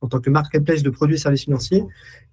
en 0.02 0.08
tant 0.08 0.20
que 0.20 0.28
marketplace 0.28 0.82
de 0.82 0.90
produits 0.90 1.14
et 1.14 1.18
services 1.18 1.44
financiers. 1.44 1.82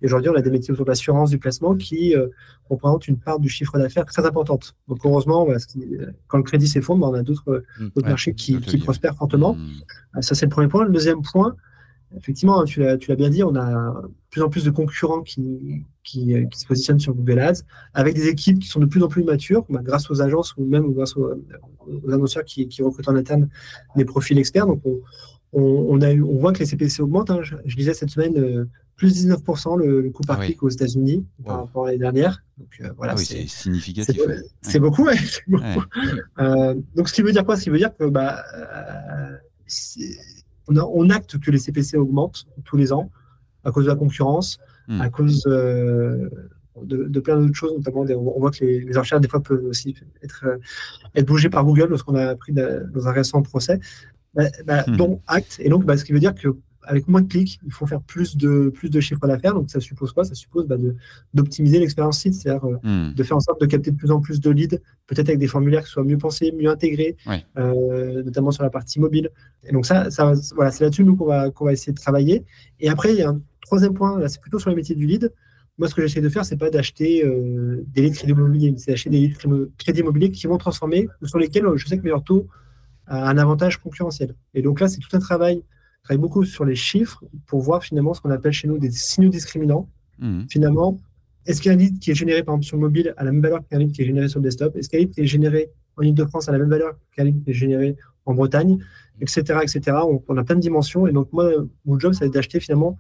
Et 0.01 0.05
aujourd'hui, 0.07 0.29
on 0.29 0.35
a 0.35 0.41
des 0.41 0.51
métiers 0.51 0.73
autour 0.73 0.85
de 0.85 0.91
l'assurance, 0.91 1.29
du 1.29 1.37
placement 1.37 1.75
qui 1.75 2.15
euh, 2.15 2.27
représentent 2.69 3.07
une 3.07 3.17
part 3.17 3.39
du 3.39 3.47
chiffre 3.47 3.77
d'affaires 3.77 4.05
très 4.05 4.25
importante. 4.25 4.75
Donc, 4.87 4.99
heureusement, 5.05 5.45
voilà, 5.45 5.59
qui- 5.59 5.85
quand 6.27 6.37
le 6.39 6.43
crédit 6.43 6.67
s'effondre, 6.67 7.07
on 7.07 7.13
a 7.13 7.23
d'autres 7.23 7.63
Mm. 7.79 7.83
d'autres 7.95 8.03
Ouais. 8.03 8.09
marchés 8.09 8.33
qui, 8.33 8.57
prospèrent 8.79 9.15
fortement. 9.15 9.55
Ah, 10.13 10.21
Ça, 10.21 10.35
c'est 10.35 10.45
le 10.47 10.49
premier 10.51 10.67
point. 10.67 10.83
Le 10.83 10.91
deuxième 10.91 11.21
point, 11.21 11.55
effectivement, 12.17 12.63
tu 12.65 12.79
l'as 12.79 12.97
tu 12.97 13.09
l'as 13.09 13.15
bien 13.15 13.29
dit, 13.29 13.43
on 13.43 13.55
a 13.55 14.01
de 14.03 14.09
plus 14.31 14.41
en 14.41 14.49
plus 14.49 14.63
de 14.65 14.71
concurrents 14.71 15.21
qui, 15.21 15.83
qui, 16.03 16.33
euh, 16.33 16.45
qui 16.45 16.59
se 16.59 16.65
positionnent 16.65 16.99
sur 16.99 17.13
Google 17.13 17.39
Ads, 17.39 17.61
avec 17.93 18.15
des 18.15 18.27
équipes 18.27 18.57
qui 18.59 18.67
sont 18.67 18.79
de 18.79 18.87
plus 18.87 19.03
en 19.03 19.07
plus 19.07 19.23
matures, 19.23 19.63
bah, 19.69 19.81
grâce 19.83 20.09
aux 20.09 20.21
agences 20.21 20.55
ou 20.57 20.65
même 20.65 20.91
grâce 20.93 21.15
aux, 21.17 21.29
aux 22.03 22.11
annonceurs 22.11 22.45
qui, 22.45 22.67
qui 22.67 22.81
recrutent 22.81 23.09
en 23.09 23.15
interne 23.15 23.47
des 23.95 24.05
profils 24.05 24.37
experts. 24.39 24.65
Donc, 24.65 24.81
on, 24.85 24.99
on, 25.53 25.61
on 25.89 26.01
a 26.01 26.11
eu, 26.11 26.21
on 26.23 26.37
voit 26.37 26.53
que 26.53 26.59
les 26.59 26.65
CPC 26.65 27.01
augmentent. 27.01 27.31
hein. 27.31 27.39
Je, 27.41 27.55
je 27.65 27.75
lisais 27.75 27.93
cette 27.93 28.09
semaine 28.09 28.37
euh, 28.37 28.65
plus 28.95 29.25
19% 29.25 29.77
le, 29.79 30.01
le 30.01 30.09
coût 30.11 30.23
par 30.23 30.39
oui. 30.39 30.47
clic 30.47 30.61
aux 30.63 30.69
États-Unis 30.69 31.25
par 31.45 31.57
rapport 31.61 31.83
à 31.85 31.87
l'année 31.87 31.99
dernière. 31.99 32.43
Donc, 32.57 32.67
euh, 32.81 32.89
voilà, 32.97 33.13
Ah 33.13 33.15
oui, 33.17 33.25
c'est- 33.25 33.47
significatif. 33.47 34.19
ouais. 34.27 34.41
c'est 34.61 34.79
beaucoup, 34.79 35.05
ouais, 35.05 35.15
c'est 35.17 35.41
beaucoup. 35.47 35.63
Ouais. 35.63 36.11
Euh, 36.39 36.75
donc, 36.95 37.07
ce 37.09 37.13
qui 37.13 37.21
veut 37.21 37.31
dire 37.31 37.45
quoi? 37.45 37.55
Ce 37.57 37.63
qui 37.63 37.69
veut 37.69 37.77
dire 37.77 37.95
que 37.97 38.03
bah, 38.05 38.43
euh, 38.55 39.37
on, 40.67 40.75
a- 40.77 40.83
on 40.83 41.09
acte 41.09 41.39
que 41.39 41.49
les 41.51 41.59
CPC 41.59 41.97
augmentent 41.97 42.45
tous 42.65 42.77
les 42.77 42.91
ans 42.93 43.09
à 43.63 43.71
cause 43.71 43.85
de 43.85 43.89
la 43.89 43.95
concurrence, 43.95 44.57
Hmm. 44.87 45.01
à 45.01 45.09
cause 45.11 45.43
de, 45.43 46.31
de 46.83 47.19
plein 47.19 47.39
d'autres 47.39 47.53
choses, 47.53 47.73
notamment 47.77 48.05
des- 48.05 48.15
on 48.15 48.39
voit 48.39 48.49
que 48.49 48.65
les, 48.65 48.79
les 48.79 48.97
enchères 48.97 49.19
des 49.19 49.27
fois 49.27 49.39
peuvent 49.43 49.63
aussi 49.65 49.93
être, 50.23 50.45
être 51.13 51.27
bougées 51.27 51.49
par 51.51 51.63
Google, 51.63 51.89
lorsqu'on 51.89 52.15
a 52.15 52.25
appris 52.29 52.53
dans 52.53 53.07
un 53.07 53.11
récent 53.11 53.43
procès, 53.43 53.79
bah, 54.33 54.43
bah, 54.65 54.83
Hmm. 54.87 54.97
dont 54.97 55.21
acte. 55.27 55.57
Et 55.59 55.69
donc, 55.69 55.85
bah, 55.85 55.97
ce 55.97 56.05
qui 56.05 56.11
veut 56.13 56.19
dire 56.19 56.35
que 56.35 56.49
avec 56.83 57.07
moins 57.07 57.21
de 57.21 57.27
clics, 57.27 57.59
il 57.65 57.71
faut 57.71 57.85
faire 57.85 58.01
plus 58.01 58.35
de, 58.35 58.69
plus 58.69 58.89
de 58.89 58.99
chiffre 58.99 59.27
d'affaires. 59.27 59.53
Donc, 59.53 59.69
ça 59.69 59.79
suppose 59.79 60.11
quoi? 60.11 60.23
Ça 60.23 60.33
suppose 60.33 60.65
bah, 60.65 60.77
d'optimiser 61.35 61.77
l'expérience 61.77 62.19
site, 62.19 62.33
c'est-à-dire 62.33 62.65
euh, 62.65 62.77
Hmm. 62.81 63.13
de 63.13 63.23
faire 63.23 63.37
en 63.37 63.41
sorte 63.41 63.61
de 63.61 63.65
capter 63.67 63.91
de 63.91 63.95
plus 63.97 64.09
en 64.09 64.21
plus 64.21 64.39
de 64.39 64.49
leads, 64.49 64.77
peut-être 65.05 65.27
avec 65.29 65.39
des 65.39 65.47
formulaires 65.47 65.83
qui 65.83 65.91
soient 65.91 66.03
mieux 66.03 66.17
pensés, 66.17 66.51
mieux 66.51 66.69
intégrés, 66.69 67.15
euh, 67.57 68.23
notamment 68.23 68.49
sur 68.51 68.63
la 68.63 68.69
partie 68.71 68.99
mobile. 68.99 69.29
Et 69.67 69.71
donc 69.71 69.85
ça, 69.85 70.09
ça 70.09 70.33
voilà, 70.55 70.71
c'est 70.71 70.83
là-dessus 70.83 71.03
nous 71.03 71.15
qu'on 71.15 71.25
va, 71.25 71.51
qu'on 71.51 71.65
va 71.65 71.73
essayer 71.73 71.93
de 71.93 71.99
travailler. 71.99 72.43
Et 72.79 72.89
après, 72.89 73.11
il 73.13 73.19
y 73.19 73.23
a 73.23 73.29
un 73.29 73.41
troisième 73.61 73.93
point, 73.93 74.17
là, 74.17 74.27
c'est 74.29 74.41
plutôt 74.41 74.57
sur 74.57 74.69
les 74.71 74.75
métiers 74.75 74.95
du 74.95 75.05
lead. 75.05 75.31
moi, 75.77 75.87
ce 75.89 75.93
que 75.95 76.01
j'essaie 76.01 76.21
de 76.21 76.29
faire, 76.29 76.43
c'est 76.43 76.57
pas 76.57 76.69
d'acheter 76.71 77.23
des 77.93 78.01
litres 78.01 78.13
de 78.15 78.17
crédit 78.19 78.31
immobilier, 78.33 78.73
c'est 78.77 78.91
d'acheter 78.91 79.09
des 79.11 79.19
litres 79.19 79.47
de 79.47 79.69
crédit 79.77 79.99
immobilier 79.99 80.31
qui 80.31 80.47
vont 80.47 80.57
transformer, 80.57 81.07
sur 81.23 81.37
lesquels 81.39 81.65
je 81.75 81.85
sais 81.87 81.97
que 81.97 82.03
Meilleur 82.03 82.23
Taux 82.23 82.47
un 83.09 83.37
avantage 83.37 83.77
concurrentiel. 83.77 84.35
Et 84.53 84.61
donc 84.61 84.79
là, 84.79 84.87
c'est 84.87 84.99
tout 84.99 85.15
un 85.15 85.19
travail. 85.19 85.63
Je 85.99 86.03
travaille 86.03 86.21
beaucoup 86.21 86.45
sur 86.45 86.63
les 86.63 86.75
chiffres 86.75 87.23
pour 87.45 87.61
voir 87.61 87.83
finalement 87.83 88.13
ce 88.13 88.21
qu'on 88.21 88.31
appelle 88.31 88.53
chez 88.53 88.67
nous 88.67 88.77
des 88.77 88.91
signaux 88.91 89.29
discriminants. 89.29 89.89
Mmh. 90.19 90.43
Finalement, 90.49 90.97
est-ce 91.45 91.61
qu'il 91.61 91.69
y 91.69 91.73
a 91.73 91.75
un 91.75 91.79
lead 91.79 91.99
qui 91.99 92.11
est 92.11 92.15
généré 92.15 92.43
par 92.43 92.53
exemple 92.53 92.67
sur 92.67 92.77
le 92.77 92.81
mobile 92.81 93.13
à 93.17 93.23
la 93.23 93.31
même 93.31 93.41
valeur 93.41 93.65
qu'un 93.67 93.79
lead 93.79 93.91
qui 93.91 94.03
est 94.03 94.05
généré 94.05 94.27
sur 94.27 94.39
le 94.39 94.43
desktop? 94.43 94.75
Est-ce 94.75 94.89
qu'un 94.89 94.99
lead 94.99 95.11
qui 95.11 95.21
est 95.21 95.25
généré 95.25 95.71
en 95.97 96.03
Ile-de-France 96.03 96.47
à 96.47 96.51
la 96.51 96.59
même 96.59 96.69
valeur 96.69 96.95
qu'un 97.15 97.23
lead 97.23 97.43
qui 97.43 97.49
est 97.49 97.53
généré 97.53 97.95
en 98.25 98.33
Bretagne? 98.33 98.77
Etc. 99.21 99.41
etc. 99.63 99.97
On, 100.27 100.37
a 100.37 100.43
plein 100.43 100.55
de 100.55 100.61
dimensions. 100.61 101.07
Et 101.07 101.11
donc, 101.11 101.33
moi, 101.33 101.51
mon 101.85 101.99
job, 101.99 102.13
c'est 102.13 102.29
d'acheter 102.29 102.59
finalement 102.59 102.97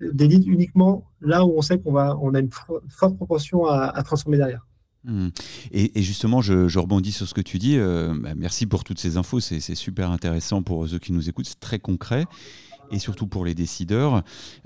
des 0.00 0.26
leads 0.26 0.50
uniquement 0.50 1.10
là 1.20 1.44
où 1.44 1.52
on 1.56 1.62
sait 1.62 1.78
qu'on 1.78 1.92
va, 1.92 2.18
on 2.20 2.34
a 2.34 2.40
une 2.40 2.50
forte 2.88 3.16
proportion 3.16 3.66
à, 3.66 4.02
transformer 4.02 4.38
derrière. 4.38 4.66
Mmh. 5.04 5.28
Et, 5.72 6.02
justement, 6.02 6.42
je, 6.42 6.78
rebondis 6.78 7.12
sur 7.12 7.26
ce 7.26 7.34
que 7.34 7.40
tu 7.40 7.58
dis. 7.58 7.76
Euh, 7.76 8.14
bah, 8.18 8.34
merci 8.36 8.66
pour 8.66 8.84
toutes 8.84 8.98
ces 8.98 9.16
infos. 9.16 9.40
C'est 9.40 9.74
super 9.74 10.10
intéressant 10.10 10.62
pour 10.62 10.86
ceux 10.88 10.98
qui 10.98 11.12
nous 11.12 11.28
écoutent. 11.28 11.46
C'est 11.46 11.60
très 11.60 11.78
concret 11.78 12.26
et 12.92 12.98
surtout 12.98 13.26
pour 13.26 13.44
les 13.44 13.54
décideurs. 13.54 14.22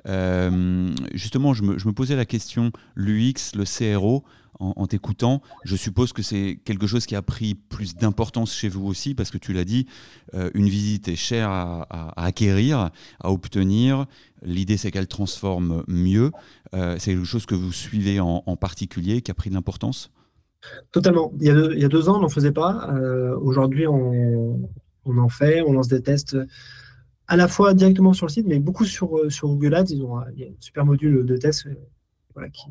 Euh, 0.07 0.94
justement, 1.12 1.53
je 1.53 1.62
me, 1.62 1.92
posais 1.92 2.16
la 2.16 2.25
question, 2.25 2.73
l'UX, 2.94 3.55
le 3.55 3.64
CRO, 3.64 4.25
en, 4.61 4.87
t'écoutant, 4.87 5.42
je 5.64 5.75
suppose 5.75 6.12
que 6.12 6.23
c'est 6.23 6.61
quelque 6.64 6.87
chose 6.87 7.07
qui 7.07 7.16
a 7.16 7.23
pris 7.23 7.55
plus 7.55 7.97
d'importance 7.97 8.55
chez 8.55 8.68
vous 8.68 8.87
aussi, 8.87 9.14
parce 9.14 9.33
que 9.33 9.37
tu 9.37 9.53
l'as 9.53 9.64
dit, 9.64 9.87
euh, 10.33 10.49
une 10.55 10.68
visite 10.68 11.09
est 11.09 11.16
chère 11.16 11.51
à, 11.51 12.25
acquérir, 12.25 12.90
à 13.20 13.33
obtenir. 13.33 14.07
L'idée, 14.42 14.77
c'est 14.77 14.90
qu'elle 14.90 15.09
transforme 15.09 15.85
mieux. 15.87 16.31
C'est 16.73 17.12
quelque 17.12 17.25
chose 17.25 17.47
que 17.47 17.55
vous 17.55 17.73
suivez 17.73 18.20
en, 18.20 18.57
particulier, 18.57 19.23
qui 19.23 19.31
a 19.31 19.35
pris 19.35 19.51
de 19.51 19.55
l'importance? 19.55 20.11
Totalement. 20.92 21.33
Il 21.40 21.46
y, 21.46 21.85
a 21.85 21.88
deux, 21.88 22.09
ans, 22.09 22.18
on 22.18 22.20
n'en 22.20 22.29
faisait 22.29 22.53
pas. 22.53 22.92
Aujourd'hui, 23.40 23.87
on, 23.87 24.68
on, 25.05 25.18
en 25.18 25.29
fait, 25.29 25.62
on 25.62 25.72
lance 25.72 25.88
des 25.88 26.03
tests 26.03 26.37
à 27.27 27.37
la 27.37 27.48
fois 27.48 27.74
directement 27.74 28.12
sur 28.12 28.27
le 28.27 28.33
site, 28.33 28.46
mais 28.46 28.59
beaucoup 28.59 28.85
sur, 28.85 29.16
euh, 29.16 29.31
sur 29.31 29.48
Google 29.48 29.74
Ads. 29.74 29.90
Ils 29.90 30.03
ont 30.03 30.20
il 30.35 30.40
y 30.40 30.44
a 30.44 30.48
un 30.48 30.55
super 30.61 30.85
module 30.85 31.24
de 31.24 31.37
test 31.37 31.66
euh, 31.66 31.74
voilà, 32.35 32.48
qui, 32.50 32.66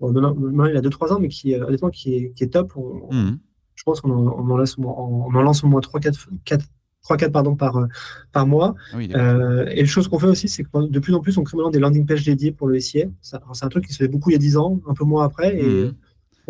bon, 0.00 0.12
maintenant, 0.12 0.66
il 0.66 0.76
a 0.76 0.80
2-3 0.80 1.12
ans, 1.12 1.20
mais 1.20 1.28
qui, 1.28 1.54
euh, 1.54 1.66
honnêtement, 1.66 1.90
qui 1.90 2.14
est, 2.14 2.32
qui 2.32 2.44
est 2.44 2.48
top. 2.48 2.74
Mhm. 3.10 3.38
Je 3.74 3.82
pense 3.84 4.00
qu'on 4.02 4.10
en, 4.10 4.56
lance, 4.56 4.76
on 4.78 5.34
en 5.34 5.42
lance 5.42 5.64
au 5.64 5.68
moins 5.68 5.80
3-4 5.80 6.28
4 6.44 7.32
pardon, 7.32 7.56
par, 7.56 7.88
par 8.30 8.46
mois. 8.46 8.74
Ah 8.92 9.00
et 9.00 9.80
la 9.80 9.86
chose 9.86 10.06
qu'on 10.06 10.18
fait 10.18 10.26
aussi, 10.26 10.48
c'est 10.48 10.64
que 10.64 10.86
de 10.86 10.98
plus 10.98 11.14
en 11.14 11.20
plus, 11.20 11.38
on 11.38 11.44
crée 11.44 11.56
maintenant 11.56 11.70
des 11.70 11.78
landing 11.78 12.04
pages 12.04 12.24
dédiées 12.24 12.52
pour 12.52 12.68
le 12.68 12.78
SIA. 12.78 13.06
C'est 13.22 13.64
un 13.64 13.68
truc 13.70 13.86
qui 13.86 13.94
se 13.94 13.98
fait 13.98 14.08
beaucoup 14.08 14.28
il 14.28 14.34
y 14.34 14.36
a 14.36 14.38
10 14.38 14.58
ans, 14.58 14.82
un 14.86 14.92
peu 14.92 15.04
moins 15.04 15.24
après. 15.24 15.56
Et 15.56 15.90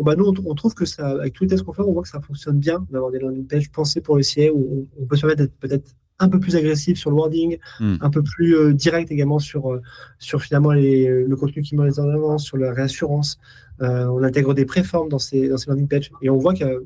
bah, 0.03 0.15
nous, 0.15 0.25
on, 0.25 0.55
trouve 0.55 0.73
que 0.73 0.85
ça, 0.85 1.09
avec 1.09 1.33
tous 1.33 1.43
les 1.43 1.49
tests 1.49 1.63
qu'on 1.63 1.73
fait, 1.73 1.81
on 1.81 1.93
voit 1.93 2.03
que 2.03 2.09
ça 2.09 2.21
fonctionne 2.21 2.57
bien 2.57 2.85
d'avoir 2.91 3.11
des 3.11 3.19
landing 3.19 3.45
pages 3.45 3.71
pensées 3.71 4.01
pour 4.01 4.15
le 4.15 4.23
SIA 4.23 4.51
où 4.53 4.87
on, 4.99 5.05
peut 5.05 5.15
se 5.15 5.21
permettre 5.21 5.41
d'être 5.41 5.55
peut-être 5.59 5.95
un 6.19 6.29
peu 6.29 6.39
plus 6.39 6.55
agressif 6.55 6.97
sur 6.97 7.09
le 7.09 7.15
wording, 7.15 7.57
hmm. 7.79 7.95
un 7.99 8.09
peu 8.09 8.21
plus 8.21 8.55
euh, 8.55 8.73
direct 8.73 9.11
également 9.11 9.39
sur, 9.39 9.71
euh, 9.71 9.81
sur 10.19 10.41
finalement 10.41 10.71
les, 10.71 11.07
le 11.07 11.35
contenu 11.35 11.61
qui 11.63 11.75
met 11.75 11.85
les 11.85 11.99
en 11.99 12.09
avant, 12.09 12.37
sur 12.37 12.57
la 12.57 12.73
réassurance. 12.73 13.39
Euh, 13.81 14.05
on 14.05 14.21
intègre 14.23 14.53
des 14.53 14.65
préformes 14.65 15.09
dans 15.09 15.19
ces, 15.19 15.49
dans 15.49 15.57
ces 15.57 15.69
landing 15.69 15.87
pages 15.87 16.11
et 16.21 16.29
on 16.29 16.37
voit 16.37 16.53
que 16.53 16.85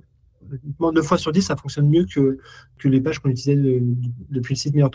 9 0.80 1.06
fois 1.06 1.17
sur 1.17 1.32
10, 1.32 1.41
ça 1.41 1.56
fonctionne 1.56 1.89
mieux 1.89 2.06
que, 2.06 2.38
que 2.78 2.88
les 2.88 3.01
pages 3.01 3.19
qu'on 3.19 3.30
utilisait 3.30 3.82
depuis 4.30 4.54
le 4.54 4.58
site 4.58 4.73
Meilleur 4.73 4.91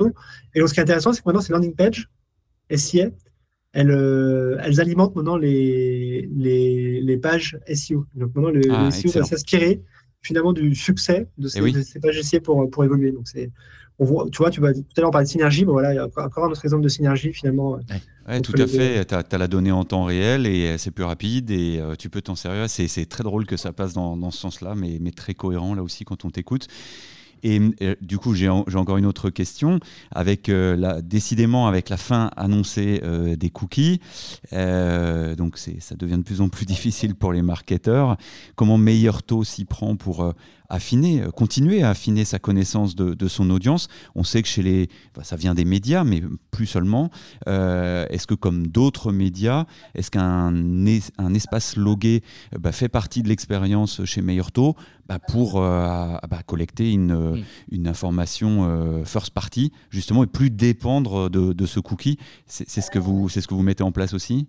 Et 0.55 0.61
donc, 0.61 0.69
ce 0.69 0.75
qui 0.75 0.81
est 0.81 0.85
intéressant, 0.85 1.13
c'est 1.13 1.23
que 1.23 1.29
maintenant, 1.29 1.41
ces 1.41 1.53
landing 1.53 1.75
pages 1.75 2.09
SIA, 2.75 3.11
elles, 3.73 4.59
elles 4.63 4.81
alimentent 4.81 5.15
maintenant 5.15 5.37
les, 5.37 6.29
les, 6.35 7.01
les, 7.01 7.17
pages 7.17 7.59
SEO. 7.73 8.07
Donc 8.15 8.35
maintenant, 8.35 8.51
le, 8.51 8.63
ah, 8.71 8.91
SEO 8.91 9.11
va 9.11 9.25
s'inspirer 9.25 9.83
finalement 10.23 10.53
du 10.53 10.75
succès 10.75 11.29
de 11.39 11.47
eh 11.47 11.73
ces, 11.73 11.83
ces 11.83 12.01
pages 12.01 12.21
SIA 12.21 12.41
pour, 12.41 12.69
pour 12.71 12.85
évoluer. 12.85 13.13
Donc, 13.13 13.29
c'est 13.29 13.51
tu 14.01 14.39
vois, 14.39 14.51
tu 14.51 14.61
vas, 14.61 14.73
tout 14.73 14.81
à 14.97 15.01
l'heure 15.01 15.09
on 15.09 15.13
parlait 15.13 15.27
de 15.27 15.31
synergie, 15.31 15.67
mais 15.67 15.73
voilà, 15.73 15.93
il 15.93 15.97
y 15.97 15.99
a 15.99 16.07
encore 16.07 16.45
un 16.45 16.51
autre 16.51 16.65
exemple 16.65 16.83
de 16.83 16.89
synergie 16.89 17.35
finalement. 17.35 17.79
Oui, 18.29 18.41
tout 18.41 18.55
à 18.57 18.67
fait. 18.67 19.05
Tu 19.05 19.15
as, 19.15 19.39
la 19.39 19.47
donnée 19.47 19.73
en 19.73 19.85
temps 19.85 20.05
réel 20.05 20.47
et 20.47 20.79
c'est 20.79 20.91
plus 20.91 21.05
rapide 21.05 21.51
et 21.51 21.79
euh, 21.79 21.95
tu 21.97 22.09
peux 22.09 22.23
t'en 22.23 22.35
servir. 22.35 22.71
C'est 22.71 23.07
très 23.07 23.25
drôle 23.25 23.45
que 23.45 23.59
ça 23.59 23.73
passe 23.73 23.93
dans, 23.93 24.17
dans 24.17 24.31
ce 24.31 24.39
sens-là, 24.39 24.75
mais, 24.75 24.99
mais, 25.01 25.11
très 25.11 25.35
cohérent 25.35 25.75
là 25.75 25.83
aussi 25.83 26.05
quand 26.05 26.25
on 26.25 26.31
t'écoute. 26.31 26.67
Et 27.43 27.61
euh, 27.83 27.95
du 28.01 28.19
coup, 28.19 28.35
j'ai 28.35 28.49
encore 28.49 28.97
une 28.97 29.07
autre 29.07 29.31
question. 29.31 29.81
Avec 30.11 30.49
euh, 30.49 31.01
décidément, 31.03 31.67
avec 31.67 31.89
la 31.89 31.97
fin 31.97 32.31
annoncée 32.37 33.01
des 33.37 33.51
cookies, 33.51 34.01
donc 34.53 35.59
ça 35.59 35.95
devient 35.97 36.19
de 36.19 36.23
plus 36.23 36.41
en 36.41 36.49
plus 36.49 36.67
difficile 36.71 37.15
pour 37.15 37.33
les 37.33 37.43
marketeurs. 37.43 38.17
Comment 38.57 38.79
Meilleur 38.79 39.23
Taux 39.23 39.45
s'y 39.45 39.65
prend 39.65 39.97
pour 39.97 40.33
affiner, 40.71 41.23
euh, 41.23 41.31
continuer 41.31 41.83
à 41.83 41.91
affiner 41.91 42.25
sa 42.25 42.39
connaissance 42.39 42.95
de, 42.95 43.29
son 43.29 43.51
audience. 43.51 43.89
On 44.15 44.25
sait 44.25 44.43
que 44.43 44.49
chez 44.49 44.63
les, 44.63 44.89
ça 45.23 45.37
vient 45.37 45.55
des 45.55 45.65
médias, 45.65 46.05
mais 46.05 46.23
plus 46.51 46.67
seulement. 46.67 47.11
Euh, 47.49 48.07
est-ce 48.09 48.27
que 48.27 48.35
comme 48.35 48.67
d'autres 48.67 49.13
médias, 49.13 49.67
est-ce 49.95 50.11
qu'un 50.11 50.55
un 51.19 51.35
espace 51.35 51.77
logué 51.77 52.23
euh, 52.55 52.59
bah, 52.59 52.73
fait 52.73 52.89
partie 52.89 53.23
de 53.23 53.29
l'expérience 53.29 54.05
chez 54.05 54.23
Meilleur 54.23 54.53
Taux 54.53 54.75
bah, 55.07 55.19
pour 55.19 55.55
bah, 55.61 56.43
collecter 56.47 56.93
une, 56.93 57.45
une 57.73 57.89
information 57.89 59.05
first 59.05 59.31
party 59.31 59.73
justement 59.91 60.23
et 60.23 60.29
plus 60.29 60.51
dépendre 60.51 61.29
de, 61.29 61.67
ce 61.67 61.81
cookie? 61.81 62.17
C'est 62.47 62.81
ce 62.81 62.91
que 62.91 62.99
vous, 62.99 63.29
c'est 63.29 63.41
ce 63.41 63.49
que 63.49 63.55
vous 63.55 63.63
mettez 63.63 63.83
en 63.83 63.93
place 63.93 64.15
aussi? 64.15 64.47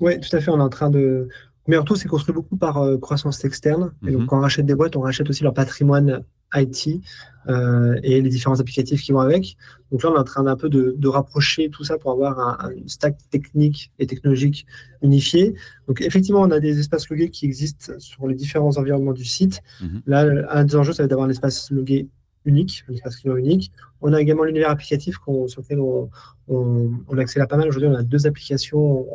Oui, 0.00 0.18
tout 0.20 0.34
à 0.34 0.40
fait. 0.40 0.50
On 0.50 0.58
est 0.58 0.62
en 0.62 0.70
train 0.70 0.90
de, 0.90 1.28
mais 1.66 1.82
tout, 1.84 1.96
c'est 1.96 2.08
construit 2.08 2.34
beaucoup 2.34 2.56
par 2.56 2.78
euh, 2.78 2.98
croissance 2.98 3.44
externe. 3.44 3.92
Et 4.06 4.12
donc, 4.12 4.22
mhm. 4.22 4.26
quand 4.26 4.38
on 4.38 4.42
rachète 4.42 4.66
des 4.66 4.74
boîtes, 4.74 4.96
on 4.96 5.00
rachète 5.00 5.28
aussi 5.30 5.42
leur 5.42 5.54
patrimoine 5.54 6.22
IT 6.54 7.00
euh, 7.48 7.98
et 8.02 8.20
les 8.20 8.28
différents 8.28 8.60
applicatifs 8.60 9.02
qui 9.02 9.12
vont 9.12 9.20
avec. 9.20 9.56
Donc 9.90 10.02
là, 10.02 10.10
on 10.10 10.16
est 10.16 10.18
en 10.18 10.24
train 10.24 10.44
d'un 10.44 10.56
peu 10.56 10.68
de, 10.68 11.08
rapprocher 11.08 11.70
tout 11.70 11.84
ça 11.84 11.98
pour 11.98 12.10
avoir 12.12 12.38
un, 12.38 12.70
stack 12.86 13.16
technique 13.30 13.92
et 13.98 14.06
technologique 14.06 14.66
unifié. 15.02 15.54
Donc 15.88 16.00
effectivement, 16.00 16.42
on 16.42 16.50
a 16.50 16.60
des 16.60 16.78
espaces 16.78 17.08
logués 17.08 17.30
qui 17.30 17.46
existent 17.46 17.92
sur 17.98 18.26
les 18.26 18.34
différents 18.34 18.76
environnements 18.76 19.12
du 19.12 19.24
site. 19.24 19.60
Mhm. 19.80 20.02
Là, 20.06 20.26
un 20.50 20.64
des 20.64 20.76
enjeux, 20.76 20.92
ça 20.92 21.02
va 21.02 21.04
être 21.04 21.10
d'avoir 21.10 21.26
un 21.26 21.30
espace 21.30 21.70
logué 21.70 22.08
unique, 22.44 22.84
un 22.90 22.92
espace 22.92 23.16
client 23.16 23.36
unique. 23.36 23.72
On 24.02 24.12
a 24.12 24.20
également 24.20 24.44
l'univers 24.44 24.70
applicatif 24.70 25.16
sur 25.46 25.62
lequel 25.62 25.80
on, 25.80 26.10
on, 26.48 27.18
accélère 27.18 27.48
pas 27.48 27.56
mal. 27.56 27.68
Aujourd'hui, 27.68 27.88
on 27.88 27.94
a 27.94 28.02
deux 28.02 28.26
applications 28.26 29.06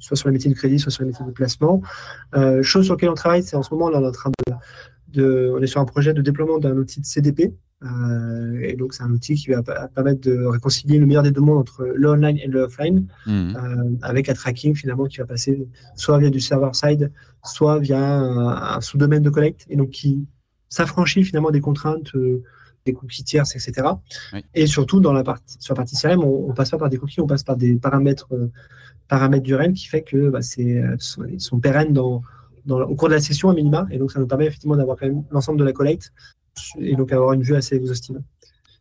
soit 0.00 0.16
sur 0.16 0.28
les 0.28 0.32
métiers 0.32 0.50
de 0.50 0.56
crédit, 0.56 0.78
soit 0.78 0.90
sur 0.90 1.02
les 1.02 1.08
métiers 1.10 1.24
de 1.24 1.30
placement. 1.30 1.82
Euh, 2.34 2.62
chose 2.62 2.86
sur 2.86 2.94
laquelle 2.94 3.10
on 3.10 3.14
travaille, 3.14 3.42
c'est 3.42 3.56
en 3.56 3.62
ce 3.62 3.72
moment, 3.72 3.90
là, 3.90 4.00
on 4.00 4.04
est 4.04 4.08
en 4.08 4.12
train 4.12 4.32
de, 5.12 5.52
on 5.56 5.60
est 5.60 5.66
sur 5.66 5.80
un 5.80 5.84
projet 5.84 6.12
de 6.12 6.22
déploiement 6.22 6.58
d'un 6.58 6.76
outil 6.76 7.00
de 7.00 7.06
CDP. 7.06 7.54
Euh, 7.82 8.60
et 8.62 8.74
donc, 8.74 8.92
c'est 8.92 9.02
un 9.02 9.10
outil 9.10 9.34
qui 9.34 9.50
va 9.50 9.62
permettre 9.62 10.20
de 10.20 10.44
réconcilier 10.44 10.98
le 10.98 11.06
meilleur 11.06 11.22
des 11.22 11.30
deux 11.30 11.40
mondes 11.40 11.58
entre 11.58 11.84
le 11.84 12.08
online 12.08 12.36
et 12.38 12.46
le 12.46 12.62
offline, 12.62 13.06
mmh. 13.26 13.56
euh, 13.56 13.96
avec 14.02 14.28
un 14.28 14.34
tracking 14.34 14.74
finalement 14.74 15.06
qui 15.06 15.18
va 15.18 15.26
passer 15.26 15.66
soit 15.96 16.18
via 16.18 16.30
du 16.30 16.40
server-side, 16.40 17.10
soit 17.42 17.78
via 17.78 17.98
un, 17.98 18.80
sous-domaine 18.80 19.22
de 19.22 19.30
collecte, 19.30 19.64
et 19.70 19.76
donc 19.76 19.90
qui 19.90 20.26
s'affranchit 20.68 21.24
finalement 21.24 21.50
des 21.50 21.60
contraintes 21.60 22.12
des 22.86 22.92
cookies 22.92 23.24
tierces, 23.24 23.54
etc. 23.54 23.88
Et 24.54 24.66
surtout, 24.66 25.00
dans 25.00 25.12
la 25.12 25.22
partie, 25.22 25.56
sur 25.58 25.74
la 25.74 25.76
partie 25.76 25.96
CRM, 25.96 26.24
on, 26.24 26.48
ne 26.48 26.52
passe 26.52 26.70
pas 26.70 26.78
par 26.78 26.88
des 26.88 26.96
cookies, 26.96 27.20
on 27.20 27.26
passe 27.26 27.42
par 27.42 27.56
des 27.56 27.76
paramètres 27.76 28.28
paramètres 29.10 29.42
du 29.42 29.54
REM 29.54 29.74
qui 29.74 29.86
fait 29.86 30.02
que 30.02 30.30
bah, 30.30 30.40
c'est, 30.40 30.78
euh, 30.78 30.96
sont 30.98 31.58
pérennes 31.60 31.92
dans, 31.92 32.22
dans, 32.64 32.80
au 32.82 32.94
cours 32.94 33.08
de 33.08 33.14
la 33.14 33.20
session 33.20 33.50
à 33.50 33.54
minima. 33.54 33.86
Et 33.90 33.98
donc, 33.98 34.12
ça 34.12 34.20
nous 34.20 34.26
permet 34.26 34.46
effectivement 34.46 34.76
d'avoir 34.76 34.96
quand 34.96 35.06
même 35.06 35.24
l'ensemble 35.30 35.58
de 35.58 35.64
la 35.64 35.72
collecte 35.72 36.12
et 36.78 36.94
donc 36.94 37.12
avoir 37.12 37.32
une 37.32 37.42
vue 37.42 37.56
assez 37.56 37.74
exhaustive 37.74 38.20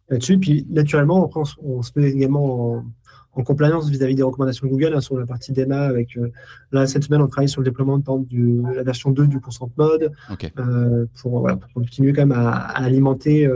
là-dessus. 0.07 0.37
Puis, 0.37 0.65
naturellement, 0.69 1.29
on, 1.35 1.43
on 1.63 1.81
se 1.81 1.91
met 1.95 2.09
également 2.09 2.75
en, 2.75 2.85
en 3.33 3.43
compliance 3.43 3.89
vis-à-vis 3.89 4.15
des 4.15 4.23
recommandations 4.23 4.67
de 4.67 4.71
Google 4.71 4.93
hein, 4.95 5.01
sur 5.01 5.17
la 5.17 5.25
partie 5.25 5.51
DEMA. 5.51 5.81
Avec, 5.81 6.17
euh, 6.17 6.31
là, 6.71 6.87
cette 6.87 7.03
semaine, 7.03 7.21
on 7.21 7.27
travaille 7.27 7.49
sur 7.49 7.61
le 7.61 7.65
déploiement 7.65 7.97
de, 7.97 8.75
la 8.75 8.83
version 8.83 9.11
2 9.11 9.27
du 9.27 9.39
Consent 9.39 9.69
Mode 9.77 10.11
euh, 10.57 11.05
pour, 11.21 11.47
continuer 11.73 12.13
quand 12.13 12.25
même 12.25 12.37
à, 12.37 12.51
alimenter 12.51 13.47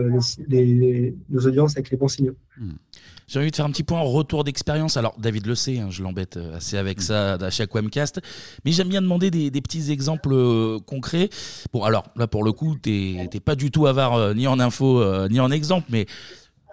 nos 1.29 1.39
audiences 1.39 1.73
avec 1.73 1.89
les 1.89 1.97
bons 1.97 2.07
signaux. 2.07 2.35
Hmm. 2.57 2.73
J'ai 3.27 3.39
envie 3.39 3.51
de 3.51 3.55
faire 3.55 3.65
un 3.65 3.71
petit 3.71 3.83
point 3.83 3.99
en 3.99 4.05
retour 4.05 4.43
d'expérience. 4.43 4.97
Alors, 4.97 5.15
David 5.17 5.47
le 5.47 5.55
sait, 5.55 5.79
hein, 5.79 5.87
je 5.89 6.03
l'embête 6.03 6.37
euh, 6.37 6.57
assez 6.57 6.77
avec 6.77 7.01
ça 7.01 7.33
à 7.33 7.49
chaque 7.49 7.73
webcast, 7.73 8.21
mais 8.65 8.71
j'aime 8.71 8.89
bien 8.89 9.01
demander 9.01 9.31
des, 9.31 9.49
petits 9.61 9.91
exemples 9.91 10.33
euh, 10.33 10.79
concrets. 10.85 11.29
Bon, 11.71 11.83
alors 11.83 12.05
là, 12.15 12.27
pour 12.27 12.43
le 12.43 12.51
coup, 12.51 12.75
t'es 12.75 13.27
pas 13.43 13.55
du 13.55 13.71
tout 13.71 13.87
avare 13.87 14.13
euh, 14.15 14.33
ni 14.33 14.45
en 14.47 14.59
info 14.59 15.03
ni 15.29 15.39
en 15.39 15.51
exemple, 15.51 15.87
mais 15.89 16.05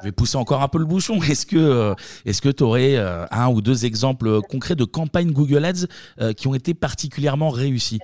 je 0.00 0.06
vais 0.06 0.12
pousser 0.12 0.36
encore 0.36 0.62
un 0.62 0.68
peu 0.68 0.78
le 0.78 0.84
bouchon. 0.84 1.20
Est-ce 1.30 1.46
que 1.46 1.94
est-ce 2.24 2.42
que 2.42 2.48
tu 2.48 2.62
aurais 2.62 2.96
un 2.96 3.48
ou 3.48 3.60
deux 3.60 3.84
exemples 3.84 4.40
concrets 4.42 4.76
de 4.76 4.84
campagnes 4.84 5.32
Google 5.32 5.64
Ads 5.64 6.32
qui 6.34 6.48
ont 6.48 6.54
été 6.54 6.74
particulièrement 6.74 7.50
réussies? 7.50 8.00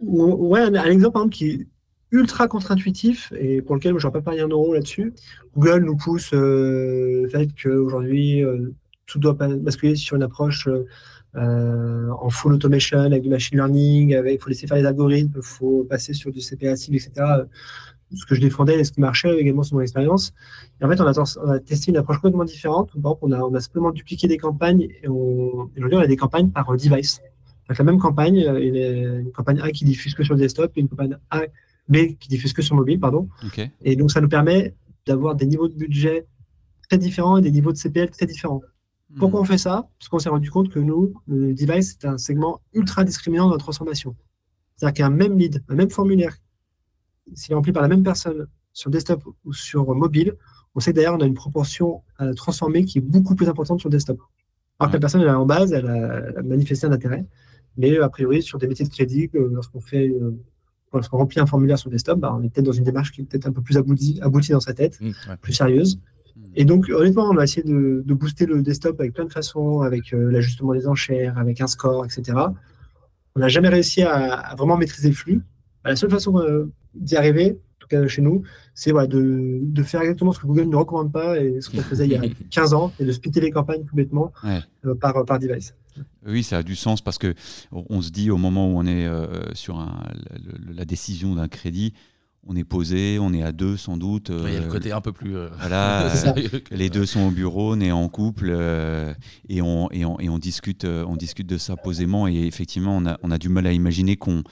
Ouais, 0.00 0.60
un, 0.60 0.84
exemple 0.84 1.30
qui 1.30 1.66
ultra 2.12 2.48
contre-intuitif 2.48 3.32
et 3.38 3.62
pour 3.62 3.74
lequel 3.74 3.98
je 3.98 4.06
n'aurais 4.06 4.20
pas 4.20 4.22
parié 4.22 4.42
un 4.42 4.48
euro 4.48 4.74
là-dessus. 4.74 5.12
Google 5.56 5.84
nous 5.84 5.96
pousse 5.96 6.32
euh, 6.34 7.22
le 7.22 7.28
fait 7.28 7.48
qu'aujourd'hui, 7.60 8.44
euh, 8.44 8.74
tout 9.06 9.18
doit 9.18 9.34
basculer 9.34 9.96
sur 9.96 10.16
une 10.16 10.22
approche 10.22 10.68
en 11.34 12.30
full 12.30 12.54
automation, 12.54 13.00
avec 13.00 13.22
du 13.22 13.28
machine 13.28 13.58
learning, 13.58 14.18
il 14.26 14.38
faut 14.40 14.48
laisser 14.48 14.66
faire 14.66 14.78
les 14.78 14.86
algorithmes, 14.86 15.34
il 15.36 15.42
faut 15.42 15.84
passer 15.84 16.14
sur 16.14 16.32
du 16.32 16.40
CPA 16.40 16.76
cible, 16.76 16.96
etc. 16.96 17.10
Ce 18.14 18.24
que 18.24 18.34
je 18.34 18.40
défendais 18.40 18.78
et 18.78 18.84
ce 18.84 18.92
qui 18.92 19.00
marchait 19.00 19.36
également 19.38 19.62
sur 19.62 19.76
mon 19.76 19.82
expérience. 19.82 20.32
Et 20.80 20.84
en 20.84 20.88
fait, 20.88 21.00
on 21.00 21.06
a, 21.06 21.58
testé 21.58 21.90
une 21.90 21.96
approche 21.96 22.18
complètement 22.18 22.44
différente. 22.44 22.90
Par 22.90 22.96
exemple, 22.98 23.18
on 23.22 23.32
a, 23.32 23.40
on 23.40 23.54
a 23.54 23.60
simplement 23.60 23.90
dupliqué 23.90 24.28
des 24.28 24.38
campagnes 24.38 24.82
et, 24.82 25.08
aujourd'hui, 25.08 25.96
on 25.96 25.98
a 25.98 26.06
des 26.06 26.16
campagnes 26.16 26.50
par 26.50 26.70
device. 26.76 27.20
Donc, 27.68 27.78
la 27.78 27.84
même 27.84 27.98
campagne, 27.98 28.46
a 28.46 28.58
une 28.58 29.32
campagne 29.32 29.60
A 29.60 29.70
qui 29.70 29.84
diffuse 29.84 30.14
que 30.14 30.22
sur 30.22 30.34
le 30.34 30.40
desktop 30.40 30.70
et 30.76 30.80
une 30.80 30.88
campagne 30.88 31.16
A 31.30 31.42
mais 31.88 32.14
qui 32.14 32.28
diffuse 32.28 32.52
que 32.52 32.62
sur 32.62 32.76
mobile, 32.76 32.98
pardon. 32.98 33.28
Et 33.82 33.96
donc, 33.96 34.10
ça 34.10 34.20
nous 34.20 34.28
permet 34.28 34.74
d'avoir 35.06 35.34
des 35.34 35.46
niveaux 35.46 35.68
de 35.68 35.74
budget 35.74 36.26
très 36.88 36.98
différents 36.98 37.36
et 37.36 37.42
des 37.42 37.50
niveaux 37.50 37.72
de 37.72 37.78
CPL 37.78 38.10
très 38.10 38.26
différents. 38.26 38.62
Hmm. 39.10 39.18
Pourquoi 39.18 39.40
on 39.40 39.44
fait 39.44 39.58
ça? 39.58 39.88
Parce 39.98 40.08
qu'on 40.08 40.18
s'est 40.18 40.28
rendu 40.28 40.50
compte 40.50 40.68
que 40.68 40.78
nous, 40.78 41.14
le 41.26 41.54
device, 41.54 41.96
c'est 42.00 42.06
un 42.06 42.18
segment 42.18 42.60
ultra 42.72 43.04
discriminant 43.04 43.46
dans 43.46 43.52
la 43.52 43.58
transformation. 43.58 44.16
C'est-à-dire 44.76 45.04
qu'un 45.04 45.10
même 45.10 45.38
lead, 45.38 45.62
un 45.68 45.74
même 45.74 45.90
formulaire, 45.90 46.36
s'il 47.34 47.52
est 47.52 47.54
rempli 47.54 47.72
par 47.72 47.82
la 47.82 47.88
même 47.88 48.02
personne 48.02 48.46
sur 48.72 48.90
desktop 48.90 49.22
ou 49.44 49.52
sur 49.52 49.94
mobile, 49.94 50.34
on 50.74 50.80
sait 50.80 50.92
d'ailleurs 50.92 51.16
qu'on 51.16 51.24
a 51.24 51.26
une 51.26 51.34
proportion 51.34 52.02
à 52.18 52.32
transformer 52.34 52.84
qui 52.84 52.98
est 52.98 53.02
beaucoup 53.02 53.34
plus 53.34 53.48
importante 53.48 53.80
sur 53.80 53.90
desktop. 53.90 54.18
Alors 54.78 54.90
que 54.90 54.96
la 54.96 55.00
personne, 55.00 55.22
elle 55.22 55.28
a, 55.28 55.40
en 55.40 55.46
base, 55.46 55.72
elle 55.72 55.86
a, 55.86 56.42
manifesté 56.42 56.86
un 56.86 56.92
intérêt, 56.92 57.24
mais 57.78 57.98
a 57.98 58.08
priori, 58.08 58.42
sur 58.42 58.58
des 58.58 58.66
métiers 58.66 58.84
de 58.84 58.90
crédit, 58.90 59.30
lorsqu'on 59.32 59.80
fait 59.80 60.08
euh, 60.08 60.38
lorsqu'on 60.92 61.18
remplit 61.18 61.40
un 61.40 61.46
formulaire 61.46 61.78
sur 61.78 61.90
desktop, 61.90 62.18
bah, 62.18 62.34
on 62.36 62.42
est 62.42 62.48
peut-être 62.48 62.66
dans 62.66 62.72
une 62.72 62.84
démarche 62.84 63.12
qui 63.12 63.22
est 63.22 63.24
peut-être 63.24 63.46
un 63.46 63.52
peu 63.52 63.62
plus 63.62 63.76
aboutie, 63.76 64.20
dans 64.50 64.60
sa 64.60 64.74
tête, 64.74 65.00
mmh, 65.00 65.10
plus 65.40 65.52
sérieuse. 65.52 65.96
Mmh. 66.36 66.40
Et 66.56 66.64
donc, 66.64 66.88
honnêtement, 66.88 67.28
on 67.30 67.36
a 67.38 67.44
essayé 67.44 67.62
de, 67.62 68.02
booster 68.06 68.46
le 68.46 68.62
desktop 68.62 68.98
avec 69.00 69.12
plein 69.14 69.24
de 69.24 69.32
façons, 69.32 69.80
avec 69.80 70.12
euh, 70.12 70.30
l'ajustement 70.30 70.72
des 70.74 70.86
enchères, 70.86 71.38
avec 71.38 71.60
un 71.60 71.66
score, 71.66 72.04
etc. 72.04 72.38
On 73.34 73.40
n'a 73.40 73.48
jamais 73.48 73.68
réussi 73.68 74.02
à, 74.02 74.54
vraiment 74.56 74.76
maîtriser 74.76 75.08
le 75.08 75.14
flux. 75.14 75.42
Bah, 75.84 75.90
la 75.90 75.96
seule 75.96 76.10
façon 76.10 76.38
euh, 76.38 76.72
d'y 76.98 77.16
arriver, 77.16 77.52
en 77.52 77.78
tout 77.78 77.88
cas 77.88 78.06
chez 78.06 78.22
nous, 78.22 78.42
c'est 78.74 78.92
de, 78.92 79.82
faire 79.82 80.02
exactement 80.02 80.32
ce 80.32 80.40
que 80.40 80.46
Google 80.46 80.68
ne 80.68 80.76
recommande 80.76 81.12
pas 81.12 81.38
et 81.40 81.60
ce 81.60 81.70
qu'on 81.70 81.82
faisait 81.82 82.06
il 82.06 82.12
y 82.12 82.16
a 82.16 82.22
15 82.50 82.74
ans, 82.74 82.92
et 82.98 83.04
de 83.04 83.12
splitter 83.12 83.40
les 83.40 83.50
campagnes 83.50 83.84
complètement 83.84 84.32
euh, 84.44 84.94
par, 84.94 85.24
par 85.24 85.38
device. 85.38 85.74
Oui, 86.26 86.42
ça 86.42 86.58
a 86.58 86.62
du 86.62 86.76
sens 86.76 87.00
parce 87.00 87.18
que 87.18 87.34
on 87.72 88.02
se 88.02 88.10
dit 88.10 88.30
au 88.30 88.36
moment 88.36 88.68
où 88.68 88.78
on 88.78 88.86
est 88.86 89.06
euh, 89.06 89.54
sur 89.54 89.84
la 90.74 90.84
décision 90.84 91.34
d'un 91.34 91.48
crédit, 91.48 91.94
on 92.48 92.54
est 92.54 92.64
posé, 92.64 93.18
on 93.18 93.32
est 93.32 93.42
à 93.42 93.50
deux 93.52 93.76
sans 93.76 93.96
doute. 93.96 94.30
il 94.30 94.52
y 94.52 94.56
a 94.56 94.60
le 94.60 94.66
euh, 94.66 94.70
côté 94.70 94.92
un 94.92 95.00
peu 95.00 95.12
plus. 95.12 95.36
Euh, 95.36 95.48
voilà, 95.58 96.12
les 96.70 96.90
deux 96.90 97.06
sont 97.06 97.22
au 97.22 97.30
bureau, 97.30 97.74
on 97.74 97.80
est 97.80 97.90
en 97.90 98.08
couple 98.08 98.50
et, 99.48 99.62
on, 99.62 99.90
et, 99.90 100.04
on, 100.04 100.20
et, 100.20 100.28
on, 100.28 100.38
discute, 100.38 100.84
on 100.84 101.16
discute 101.16 101.46
de 101.46 101.58
ça 101.58 101.76
posément. 101.76 102.28
Et 102.28 102.46
effectivement, 102.46 102.96
on 102.96 103.06
a, 103.06 103.18
on 103.22 103.30
a 103.30 103.38
du 103.38 103.48
mal 103.48 103.66
à 103.66 103.72
imaginer 103.72 104.16
qu'on 104.16 104.42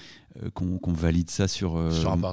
qu'on 0.54 0.92
valide 0.92 1.30
ça 1.30 1.48
sur, 1.48 1.74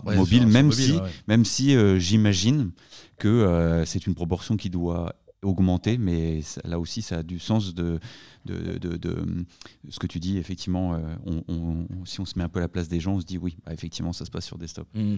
mobile, 0.05 0.47
même, 0.47 0.71
si, 0.71 0.99
même 1.27 1.45
si 1.45 1.75
j'imagine 1.99 2.71
que 3.17 3.83
c'est 3.85 4.07
une 4.07 4.15
proportion 4.15 4.57
qui 4.57 4.69
doit 4.69 5.15
augmenter, 5.43 5.97
mais 5.97 6.41
là 6.63 6.79
aussi, 6.79 7.01
ça 7.01 7.19
a 7.19 7.23
du 7.23 7.39
sens 7.39 7.73
de, 7.73 7.99
de, 8.45 8.77
de, 8.77 9.45
ce 9.89 9.99
que 9.99 10.07
tu 10.07 10.19
dis. 10.19 10.37
Effectivement, 10.37 10.93
euh, 10.93 10.99
on, 11.47 11.87
si 12.05 12.19
on 12.19 12.25
se 12.25 12.37
met 12.37 12.43
un 12.43 12.49
peu 12.49 12.59
à 12.59 12.63
la 12.63 12.67
place 12.67 12.87
des 12.87 12.99
gens, 12.99 13.13
on 13.13 13.19
se 13.19 13.25
dit 13.25 13.37
oui, 13.37 13.57
bah, 13.65 13.73
effectivement, 13.73 14.13
ça 14.13 14.25
se 14.25 14.31
passe 14.31 14.45
sur 14.45 14.57
desktop. 14.57 14.87
Mmh. 14.93 15.17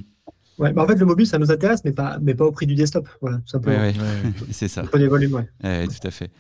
Ouais, 0.59 0.71
bah 0.71 0.83
en 0.83 0.87
fait, 0.87 0.95
le 0.95 1.05
mobile, 1.05 1.25
ça 1.25 1.39
nous 1.39 1.51
intéresse, 1.51 1.83
mais 1.83 1.93
pas, 1.93 2.19
mais 2.21 2.35
pas 2.35 2.45
au 2.45 2.51
prix 2.51 2.67
du 2.67 2.75
desktop. 2.75 3.09
Voilà, 3.21 3.37
tout 3.37 3.47
simplement. 3.47 3.91
c'est 4.51 4.67
ça. 4.67 4.83
Pas 4.83 4.99
des 4.99 5.07
volumes, 5.07 5.33
ouais. 5.33 5.87
tout 5.87 6.07
à 6.07 6.11
fait. 6.11 6.31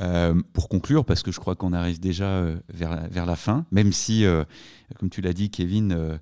Euh, 0.00 0.34
pour 0.52 0.68
conclure, 0.68 1.04
parce 1.04 1.22
que 1.22 1.30
je 1.30 1.38
crois 1.38 1.54
qu'on 1.54 1.72
arrive 1.72 2.00
déjà 2.00 2.26
euh, 2.26 2.56
vers, 2.68 3.26
la, 3.26 3.36
fin, 3.36 3.64
même 3.70 3.92
si, 3.92 4.24
comme 4.98 5.10
tu 5.10 5.20
l'as 5.20 5.32
dit, 5.32 5.50
Kevin, 5.50 6.18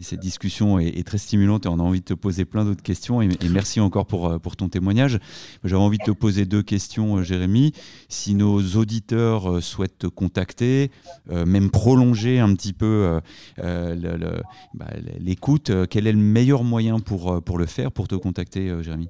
cette 0.00 0.20
discussion 0.20 0.78
est, 0.78 1.06
très 1.06 1.18
stimulante 1.18 1.66
et 1.66 1.68
on 1.68 1.78
a 1.78 1.82
envie 1.82 2.00
de 2.00 2.04
te 2.04 2.14
poser 2.14 2.44
plein 2.44 2.64
d'autres 2.64 2.82
questions. 2.82 3.20
Et, 3.20 3.28
merci 3.50 3.80
encore 3.80 4.06
pour, 4.06 4.28
euh, 4.28 4.38
ton 4.56 4.68
témoignage. 4.68 5.18
J'avais 5.62 5.82
envie 5.82 5.98
de 5.98 6.04
te 6.04 6.10
poser 6.10 6.46
deux 6.46 6.62
questions, 6.62 7.16
euh, 7.16 7.22
Jérémy. 7.22 7.72
Si 8.08 8.34
nos 8.34 8.62
auditeurs 8.76 9.50
euh, 9.50 9.60
souhaitent 9.60 9.98
te 9.98 10.06
contacter, 10.06 10.90
même 11.30 11.70
prolonger 11.70 12.38
un 12.38 12.54
petit 12.54 12.72
peu 12.72 13.20
bah, 13.58 14.86
l'écoute, 15.18 15.70
quel 15.90 16.06
est 16.06 16.12
le 16.12 16.18
meilleur 16.18 16.64
moyen 16.64 17.00
pour 17.00 17.58
le 17.58 17.66
faire, 17.66 17.92
pour 17.92 18.08
te 18.08 18.14
contacter, 18.14 18.74
Jérémy? 18.82 19.08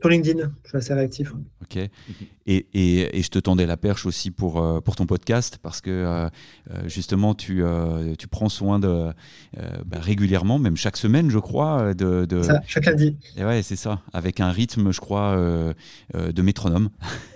Sur 0.00 0.08
LinkedIn, 0.08 0.50
je 0.64 0.68
suis 0.68 0.78
assez 0.78 0.94
réactif. 0.94 1.32
Ok. 1.62 1.76
Et, 1.76 1.90
et, 2.46 3.18
et, 3.18 3.22
je 3.22 3.30
te 3.30 3.38
tendais 3.38 3.66
la 3.66 3.76
perche 3.76 4.06
aussi 4.06 4.30
pour, 4.30 4.62
euh, 4.62 4.80
pour 4.80 4.94
ton 4.94 5.06
podcast 5.06 5.58
parce 5.62 5.80
que 5.80 5.90
euh, 5.90 6.28
euh, 6.70 6.88
justement, 6.88 7.34
tu, 7.34 7.62
tu 8.18 8.28
prends 8.28 8.48
soin 8.48 8.78
de 8.78 9.12
bah, 9.84 9.98
régulièrement, 9.98 10.58
même 10.58 10.76
chaque 10.76 10.96
semaine, 10.96 11.30
je 11.30 11.38
crois. 11.38 11.94
De, 11.94 12.24
de... 12.24 12.42
Ça, 12.42 12.60
chaque 12.66 12.86
lundi. 12.86 13.16
Et 13.36 13.44
ouais, 13.44 13.62
c'est 13.62 13.76
ça. 13.76 14.00
Avec 14.12 14.40
un 14.40 14.50
rythme, 14.50 14.92
je 14.92 15.00
crois, 15.00 15.36
de 16.14 16.42
métronome. 16.42 16.90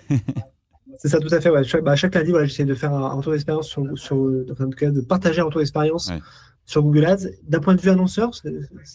c'est 0.97 1.09
ça, 1.09 1.19
tout 1.19 1.33
à 1.33 1.41
fait. 1.41 1.49
Ouais. 1.49 1.63
Chaque, 1.63 1.83
bah, 1.83 1.95
chaque 1.95 2.15
lundi, 2.15 2.31
voilà, 2.31 2.45
j'essaie 2.45 2.65
de 2.65 2.75
faire 2.75 2.93
un 2.93 3.13
retour 3.13 3.33
d'expérience, 3.33 3.67
sur, 3.67 3.85
sur, 3.97 4.15
en 4.15 4.55
tout 4.55 4.69
cas, 4.77 4.91
de 4.91 5.01
partager 5.01 5.41
un 5.41 5.45
retour 5.45 5.59
d'expérience. 5.59 6.11
Sur 6.63 6.83
Google 6.83 7.05
Ads, 7.05 7.27
d'un 7.49 7.59
point 7.59 7.75
de 7.75 7.81
vue 7.81 7.89
annonceur, 7.89 8.33
c'est 8.35 8.51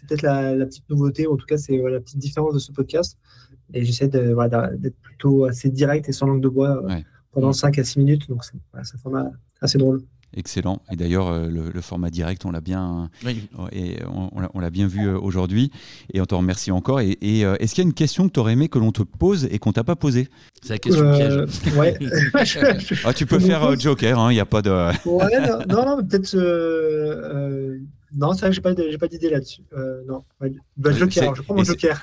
peut-être 0.09 0.23
la, 0.23 0.55
la, 0.55 0.67
petite 0.67 0.89
nouveauté, 0.89 1.27
en 1.27 1.37
tout 1.37 1.45
cas, 1.45 1.59
c'est 1.59 1.77
la 1.77 2.01
petite 2.01 2.19
différence 2.19 2.55
de 2.55 2.59
ce 2.59 2.73
podcast 2.73 3.19
et 3.75 3.85
j'essaie 3.85 4.09
d'être 4.09 4.33
voilà, 4.33 4.71
plutôt 5.03 5.45
assez 5.45 5.71
direct 5.71 6.09
et 6.09 6.13
sans 6.13 6.27
langue 6.27 6.43
de 6.43 6.49
bois 6.49 6.83
euh, 6.85 7.01
pendant 7.33 7.53
5 7.53 7.79
à 7.79 7.85
6 7.85 7.99
minutes. 7.99 8.29
Donc, 8.29 8.45
c'est 8.45 8.55
un 8.75 8.99
format 8.99 9.31
assez 9.61 9.79
drôle. 9.79 10.03
Excellent. 10.35 10.83
Et 10.93 10.97
d'ailleurs, 10.97 11.29
euh, 11.29 11.49
le, 11.49 11.81
format 11.81 12.11
direct, 12.11 12.45
on 12.45 12.51
l'a 12.51 12.61
bien, 12.61 13.09
et 13.73 13.97
on, 14.07 14.61
l'a 14.61 14.71
bien 14.71 14.87
vu 14.87 15.07
euh, 15.07 15.19
aujourd'hui. 15.19 15.71
Et 16.13 16.21
on 16.21 16.27
te 16.27 16.35
remercie 16.35 16.71
encore. 16.71 17.01
Et, 17.01 17.17
est-ce 17.23 17.75
qu'il 17.75 17.85
y 17.85 17.87
a 17.87 17.89
une 17.89 17.95
question 17.95 18.29
que 18.29 18.35
tu 18.35 18.41
aurais 18.41 18.53
aimé 18.53 18.69
que 18.69 18.79
l'on 18.79 18.93
te 18.93 19.03
pose 19.03 19.49
et 19.51 19.59
qu'on 19.59 19.73
t'a 19.73 19.85
pas 19.85 19.97
posée? 19.97 20.29
C'est 20.63 20.75
la 20.75 20.79
question 20.79 21.13
piège. 21.13 21.45
Ouais. 21.77 21.97
ah, 23.05 23.15
tu 23.15 23.25
peux 23.25 23.39
faire 23.39 23.79
Joker. 23.79 24.19
Il 24.19 24.21
hein, 24.21 24.33
n'y 24.33 24.41
a 24.41 24.47
pas 24.47 24.63
de. 24.63 24.71
ouais, 25.09 25.67
non, 25.69 25.87
non, 25.87 26.05
peut-être. 26.05 26.37
Non, 28.17 28.33
c'est 28.33 28.41
vrai 28.41 28.49
que 28.49 28.55
j'ai 28.55 28.61
pas, 28.63 28.75
pas 28.99 29.09
d'idée 29.09 29.29
là-dessus. 29.29 29.61
Euh, 29.75 30.03
non, 30.09 30.25
bah, 30.77 30.91
Joker, 30.93 31.35
je 31.35 31.43
prends 31.43 31.55
mon 31.55 31.65
Joker. 31.65 32.03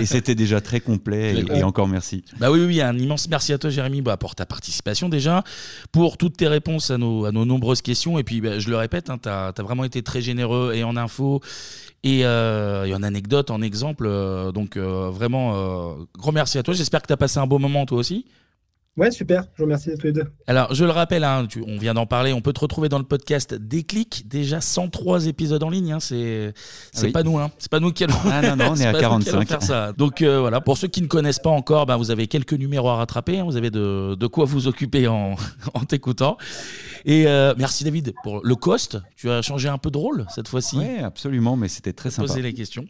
Et 0.00 0.06
c'était 0.06 0.34
déjà 0.34 0.60
très 0.60 0.80
complet 0.80 1.44
et, 1.54 1.62
encore 1.62 1.86
merci. 1.86 2.24
Bah 2.40 2.50
oui, 2.50 2.64
oui, 2.64 2.80
un 2.80 2.98
immense 2.98 3.28
merci 3.28 3.52
à 3.52 3.58
toi, 3.58 3.70
Jérémy, 3.70 4.02
bah, 4.02 4.16
pour 4.16 4.34
ta 4.34 4.44
participation 4.44 5.08
déjà, 5.08 5.44
pour 5.92 6.18
toutes 6.18 6.36
tes 6.36 6.48
réponses 6.48 6.90
à 6.90 6.98
nos, 6.98 7.26
à 7.26 7.32
nos 7.32 7.44
nombreuses 7.44 7.80
questions. 7.80 8.18
Et 8.18 8.24
puis, 8.24 8.40
bah, 8.40 8.58
je 8.58 8.70
le 8.70 8.76
répète, 8.76 9.08
hein, 9.08 9.18
tu 9.22 9.28
as, 9.28 9.52
vraiment 9.58 9.84
été 9.84 10.02
très 10.02 10.20
généreux 10.20 10.72
et 10.74 10.82
en 10.82 10.96
infos 10.96 11.40
et, 12.02 12.24
euh, 12.24 12.84
et 12.84 12.94
en 12.94 13.02
anecdotes, 13.02 13.50
en 13.50 13.62
exemples. 13.62 14.06
Euh, 14.06 14.50
donc, 14.50 14.76
euh, 14.76 15.10
vraiment, 15.10 15.96
grand 16.18 16.32
merci 16.32 16.58
à 16.58 16.62
toi. 16.62 16.74
J'espère 16.74 17.02
que 17.02 17.06
tu 17.06 17.12
as 17.12 17.16
passé 17.18 17.38
un 17.38 17.46
beau 17.46 17.58
moment 17.58 17.86
toi 17.86 17.98
aussi. 17.98 18.26
Ouais, 18.98 19.10
super. 19.10 19.44
Je 19.54 19.58
vous 19.58 19.64
remercie 19.64 19.90
à 19.90 19.96
tous 19.96 20.08
les 20.08 20.12
deux. 20.12 20.26
Alors, 20.46 20.74
je 20.74 20.84
le 20.84 20.90
rappelle, 20.90 21.24
hein, 21.24 21.48
on 21.66 21.78
vient 21.78 21.94
d'en 21.94 22.04
parler. 22.04 22.34
On 22.34 22.42
peut 22.42 22.52
te 22.52 22.60
retrouver 22.60 22.90
dans 22.90 22.98
le 22.98 23.04
podcast 23.04 23.54
Déclic. 23.54 24.28
Déjà 24.28 24.60
103 24.60 25.28
épisodes 25.28 25.62
en 25.62 25.70
ligne. 25.70 25.92
Hein, 25.92 26.00
c'est 26.00 26.52
c'est 26.92 27.10
pas 27.10 27.22
nous. 27.22 27.38
Hein. 27.38 27.50
C'est 27.56 27.70
pas 27.70 27.80
nous 27.80 27.90
qui 27.90 28.04
allons. 28.04 28.14
Ah 28.26 28.42
non, 28.42 28.56
non, 28.56 28.72
on 28.72 28.76
est, 28.76 28.84
à 28.84 28.92
45. 28.92 29.48
Faire 29.48 29.62
ça. 29.62 29.92
Donc 29.92 30.20
euh, 30.20 30.40
voilà, 30.40 30.60
pour 30.60 30.76
ceux 30.76 30.88
qui 30.88 31.00
ne 31.00 31.06
connaissent 31.06 31.38
pas 31.38 31.48
encore, 31.48 31.86
ben, 31.86 31.96
vous 31.96 32.10
avez 32.10 32.26
quelques 32.26 32.52
numéros 32.52 32.90
à 32.90 32.96
rattraper. 32.96 33.38
Hein. 33.38 33.44
vous 33.44 33.56
avez 33.56 33.70
de, 33.70 34.14
de, 34.14 34.26
quoi 34.26 34.44
vous 34.44 34.66
occuper 34.66 35.08
en, 35.08 35.36
en 35.74 35.80
t'écoutant. 35.84 36.36
Et 37.06 37.26
euh, 37.26 37.54
merci 37.56 37.84
David 37.84 38.12
pour 38.22 38.42
le 38.44 38.54
cost. 38.56 38.98
Tu 39.16 39.30
as 39.30 39.40
changé 39.40 39.70
un 39.70 39.78
peu 39.78 39.90
de 39.90 39.96
rôle 39.96 40.26
cette 40.28 40.48
fois-ci. 40.48 40.76
Oui, 40.76 40.98
absolument, 40.98 41.56
mais 41.56 41.68
c'était 41.68 41.94
très 41.94 42.10
sympa. 42.10 42.28
Poser 42.28 42.42
les 42.42 42.52
questions. 42.52 42.84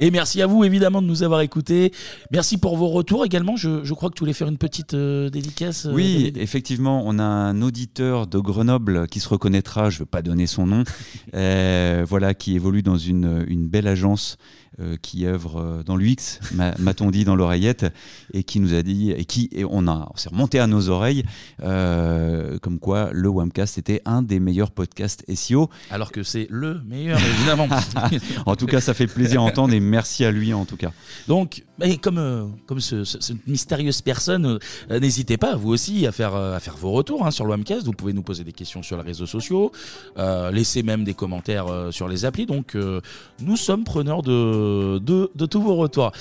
Et 0.00 0.10
merci 0.10 0.42
à 0.42 0.46
vous 0.46 0.62
évidemment 0.64 1.00
de 1.00 1.06
nous 1.06 1.22
avoir 1.22 1.40
écoutés. 1.40 1.90
Merci 2.32 2.58
pour 2.58 2.76
vos 2.76 2.88
retours 2.88 3.24
également. 3.24 3.56
Je, 3.56 3.82
je 3.82 3.94
crois 3.94 4.10
que 4.10 4.14
tu 4.14 4.20
voulais 4.20 4.34
faire 4.34 4.48
une 4.48 4.58
petite 4.58 4.92
euh, 4.92 5.30
dédicace. 5.40 5.86
Euh, 5.86 5.92
oui, 5.92 6.32
effectivement, 6.36 7.02
on 7.04 7.18
a 7.18 7.24
un 7.24 7.62
auditeur 7.62 8.26
de 8.26 8.38
Grenoble 8.38 9.06
qui 9.08 9.20
se 9.20 9.28
reconnaîtra. 9.28 9.90
Je 9.90 9.96
ne 9.96 10.00
veux 10.00 10.06
pas 10.06 10.22
donner 10.22 10.46
son 10.46 10.66
nom. 10.66 10.84
voilà, 11.32 12.34
qui 12.34 12.54
évolue 12.54 12.82
dans 12.82 12.98
une, 12.98 13.44
une 13.48 13.68
belle 13.68 13.86
agence 13.86 14.36
euh, 14.80 14.96
qui 15.02 15.26
œuvre 15.26 15.60
euh, 15.60 15.82
dans 15.82 15.96
l'UX, 15.96 16.38
m'a-t-on 16.52 17.10
dit 17.10 17.24
dans 17.24 17.34
l'oreillette, 17.34 17.86
et 18.32 18.44
qui 18.44 18.60
nous 18.60 18.74
a 18.74 18.82
dit, 18.82 19.10
et 19.10 19.24
qui 19.24 19.48
et 19.50 19.64
on, 19.64 19.88
a, 19.88 20.08
s'est 20.14 20.28
remonté 20.28 20.60
à 20.60 20.68
nos 20.68 20.88
oreilles, 20.88 21.24
euh, 21.64 22.58
comme 22.60 22.78
quoi 22.78 23.10
le 23.12 23.28
Wamcast 23.28 23.78
était 23.78 24.02
un 24.04 24.22
des 24.22 24.38
meilleurs 24.38 24.70
podcasts 24.70 25.24
SEO. 25.34 25.68
Alors 25.90 26.12
que 26.12 26.22
c'est 26.22 26.46
le 26.48 26.80
meilleur, 26.86 27.18
évidemment. 27.18 27.66
en 28.46 28.54
tout 28.54 28.66
cas, 28.66 28.80
ça 28.80 28.94
fait 28.94 29.08
plaisir 29.08 29.40
à 29.40 29.46
entendre 29.46 29.74
et 29.74 29.80
merci 29.80 30.24
à 30.24 30.30
lui 30.30 30.54
en 30.54 30.64
tout 30.64 30.76
cas. 30.76 30.92
Donc, 31.26 31.64
et 31.82 31.98
comme, 31.98 32.56
comme 32.66 32.78
ce, 32.78 33.02
cette 33.02 33.48
mystérieuse 33.48 34.00
personne, 34.00 34.60
n'hésitez 34.90 35.38
pas, 35.38 35.56
vous 35.56 35.70
aussi, 35.70 36.06
à 36.06 36.12
faire, 36.12 36.36
à 36.36 36.60
faire 36.60 36.76
vos 36.76 36.92
retours 36.92 37.26
hein, 37.26 37.32
sur 37.32 37.44
le 37.44 37.50
Wamcast. 37.50 37.84
Vous 37.84 37.92
pouvez 37.92 38.12
nous 38.12 38.22
poser 38.22 38.44
des 38.44 38.52
questions 38.52 38.84
sur 38.84 38.96
les 38.96 39.02
réseaux 39.02 39.26
sociaux, 39.26 39.72
laisser 40.52 40.84
même 40.84 41.02
des 41.02 41.14
commentaires 41.14 41.88
sur 41.90 42.06
les 42.06 42.24
applis. 42.24 42.46
Donc, 42.46 42.76
nous 43.40 43.56
sommes 43.56 43.82
preneurs 43.82 44.22
de 44.22 44.67
de, 45.00 45.46
tous 45.46 45.60
vos 45.62 45.76
retours. 45.76 46.12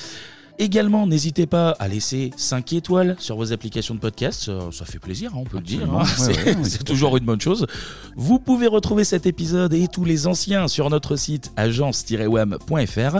Également, 0.59 1.05
n'hésitez 1.05 1.45
pas 1.45 1.75
à 1.77 1.87
laisser 1.87 2.31
5 2.35 2.73
étoiles 2.73 3.15
sur 3.19 3.35
vos 3.35 3.53
applications 3.53 3.93
de 3.93 3.99
podcast. 3.99 4.41
Ça, 4.45 4.59
ça 4.71 4.85
fait 4.85 4.97
plaisir, 4.97 5.29
hein, 5.35 5.41
on 5.41 5.43
peut 5.43 5.59
Absolument. 5.59 5.99
le 5.99 6.05
dire. 6.05 6.17
hein. 6.17 6.25
Ouais, 6.27 6.33
C'est 6.35 6.45
ouais, 6.45 6.55
ouais, 6.63 6.63
c'est 6.63 6.77
tout 6.79 6.83
à 6.83 6.85
toujours 6.95 7.15
une 7.15 7.25
bonne 7.25 7.39
chose. 7.39 7.67
Vous 8.15 8.39
pouvez 8.39 8.65
retrouver 8.65 9.03
cet 9.03 9.27
épisode 9.27 9.71
et 9.75 9.87
tous 9.87 10.03
les 10.03 10.25
anciens 10.25 10.67
sur 10.67 10.89
notre 10.89 11.15
site 11.15 11.51
agence-wam.fr. 11.57 13.17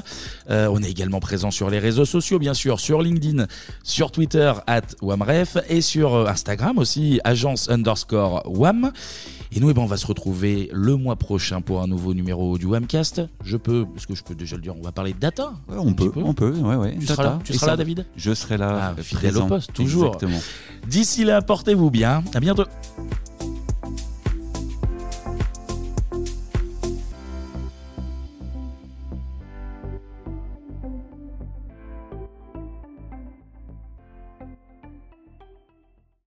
Euh, 0.50 0.68
on 0.72 0.82
est 0.82 0.90
également 0.90 1.20
présent 1.20 1.52
sur 1.52 1.70
les 1.70 1.78
réseaux 1.78 2.06
sociaux, 2.06 2.40
bien 2.40 2.56
sûr, 2.56 2.80
sur 2.80 3.04
LinkedIn, 3.04 3.46
sur 3.84 4.12
Twitter, 4.12 4.52
at 4.66 4.82
wamref, 5.04 5.58
et 5.70 5.82
sur 5.82 6.16
euh, 6.16 6.26
Instagram 6.28 6.80
aussi, 6.80 7.20
agence 7.24 7.70
underscore 7.70 8.42
wam. 8.48 8.92
Et 9.52 9.60
nous, 9.60 9.70
eh 9.70 9.74
ben, 9.74 9.82
on 9.82 9.86
va 9.86 9.98
se 9.98 10.06
retrouver 10.06 10.70
le 10.74 10.96
mois 10.96 11.16
prochain 11.16 11.62
pour 11.62 11.82
un 11.82 11.88
nouveau 11.88 12.14
numéro 12.14 12.58
du 12.58 12.66
Wamcast. 12.66 13.22
Je 13.44 13.56
peux, 13.58 13.86
est-ce 13.96 14.06
que 14.06 14.14
je 14.16 14.24
peux 14.24 14.36
déjà 14.36 14.56
le 14.58 14.62
dire 14.62 14.76
On 14.78 14.82
va 14.84 14.92
parler 14.92 15.14
de 15.14 15.20
data. 15.20 15.54
Ouais, 15.70 15.78
on 15.80 15.94
peut, 15.94 16.12
on 16.16 16.34
peut, 16.34 16.52
ouais, 16.52 16.76
ouais. 16.76 16.94
Tu 17.00 17.06
Data. 17.06 17.14
seras 17.14 17.24
là, 17.24 17.40
tu 17.44 17.54
seras 17.54 17.68
là, 17.68 17.78
David 17.78 18.06
Je 18.18 18.34
serai 18.34 18.58
là. 18.58 18.94
Ah, 18.98 19.02
fidèle 19.02 19.38
au 19.38 19.46
poste, 19.46 19.74
toujours. 19.74 20.18
D'ici 20.88 21.24
là, 21.24 21.42
portez-vous 21.42 21.90
bien. 21.90 22.24
À 22.34 22.40
bientôt. 22.40 22.66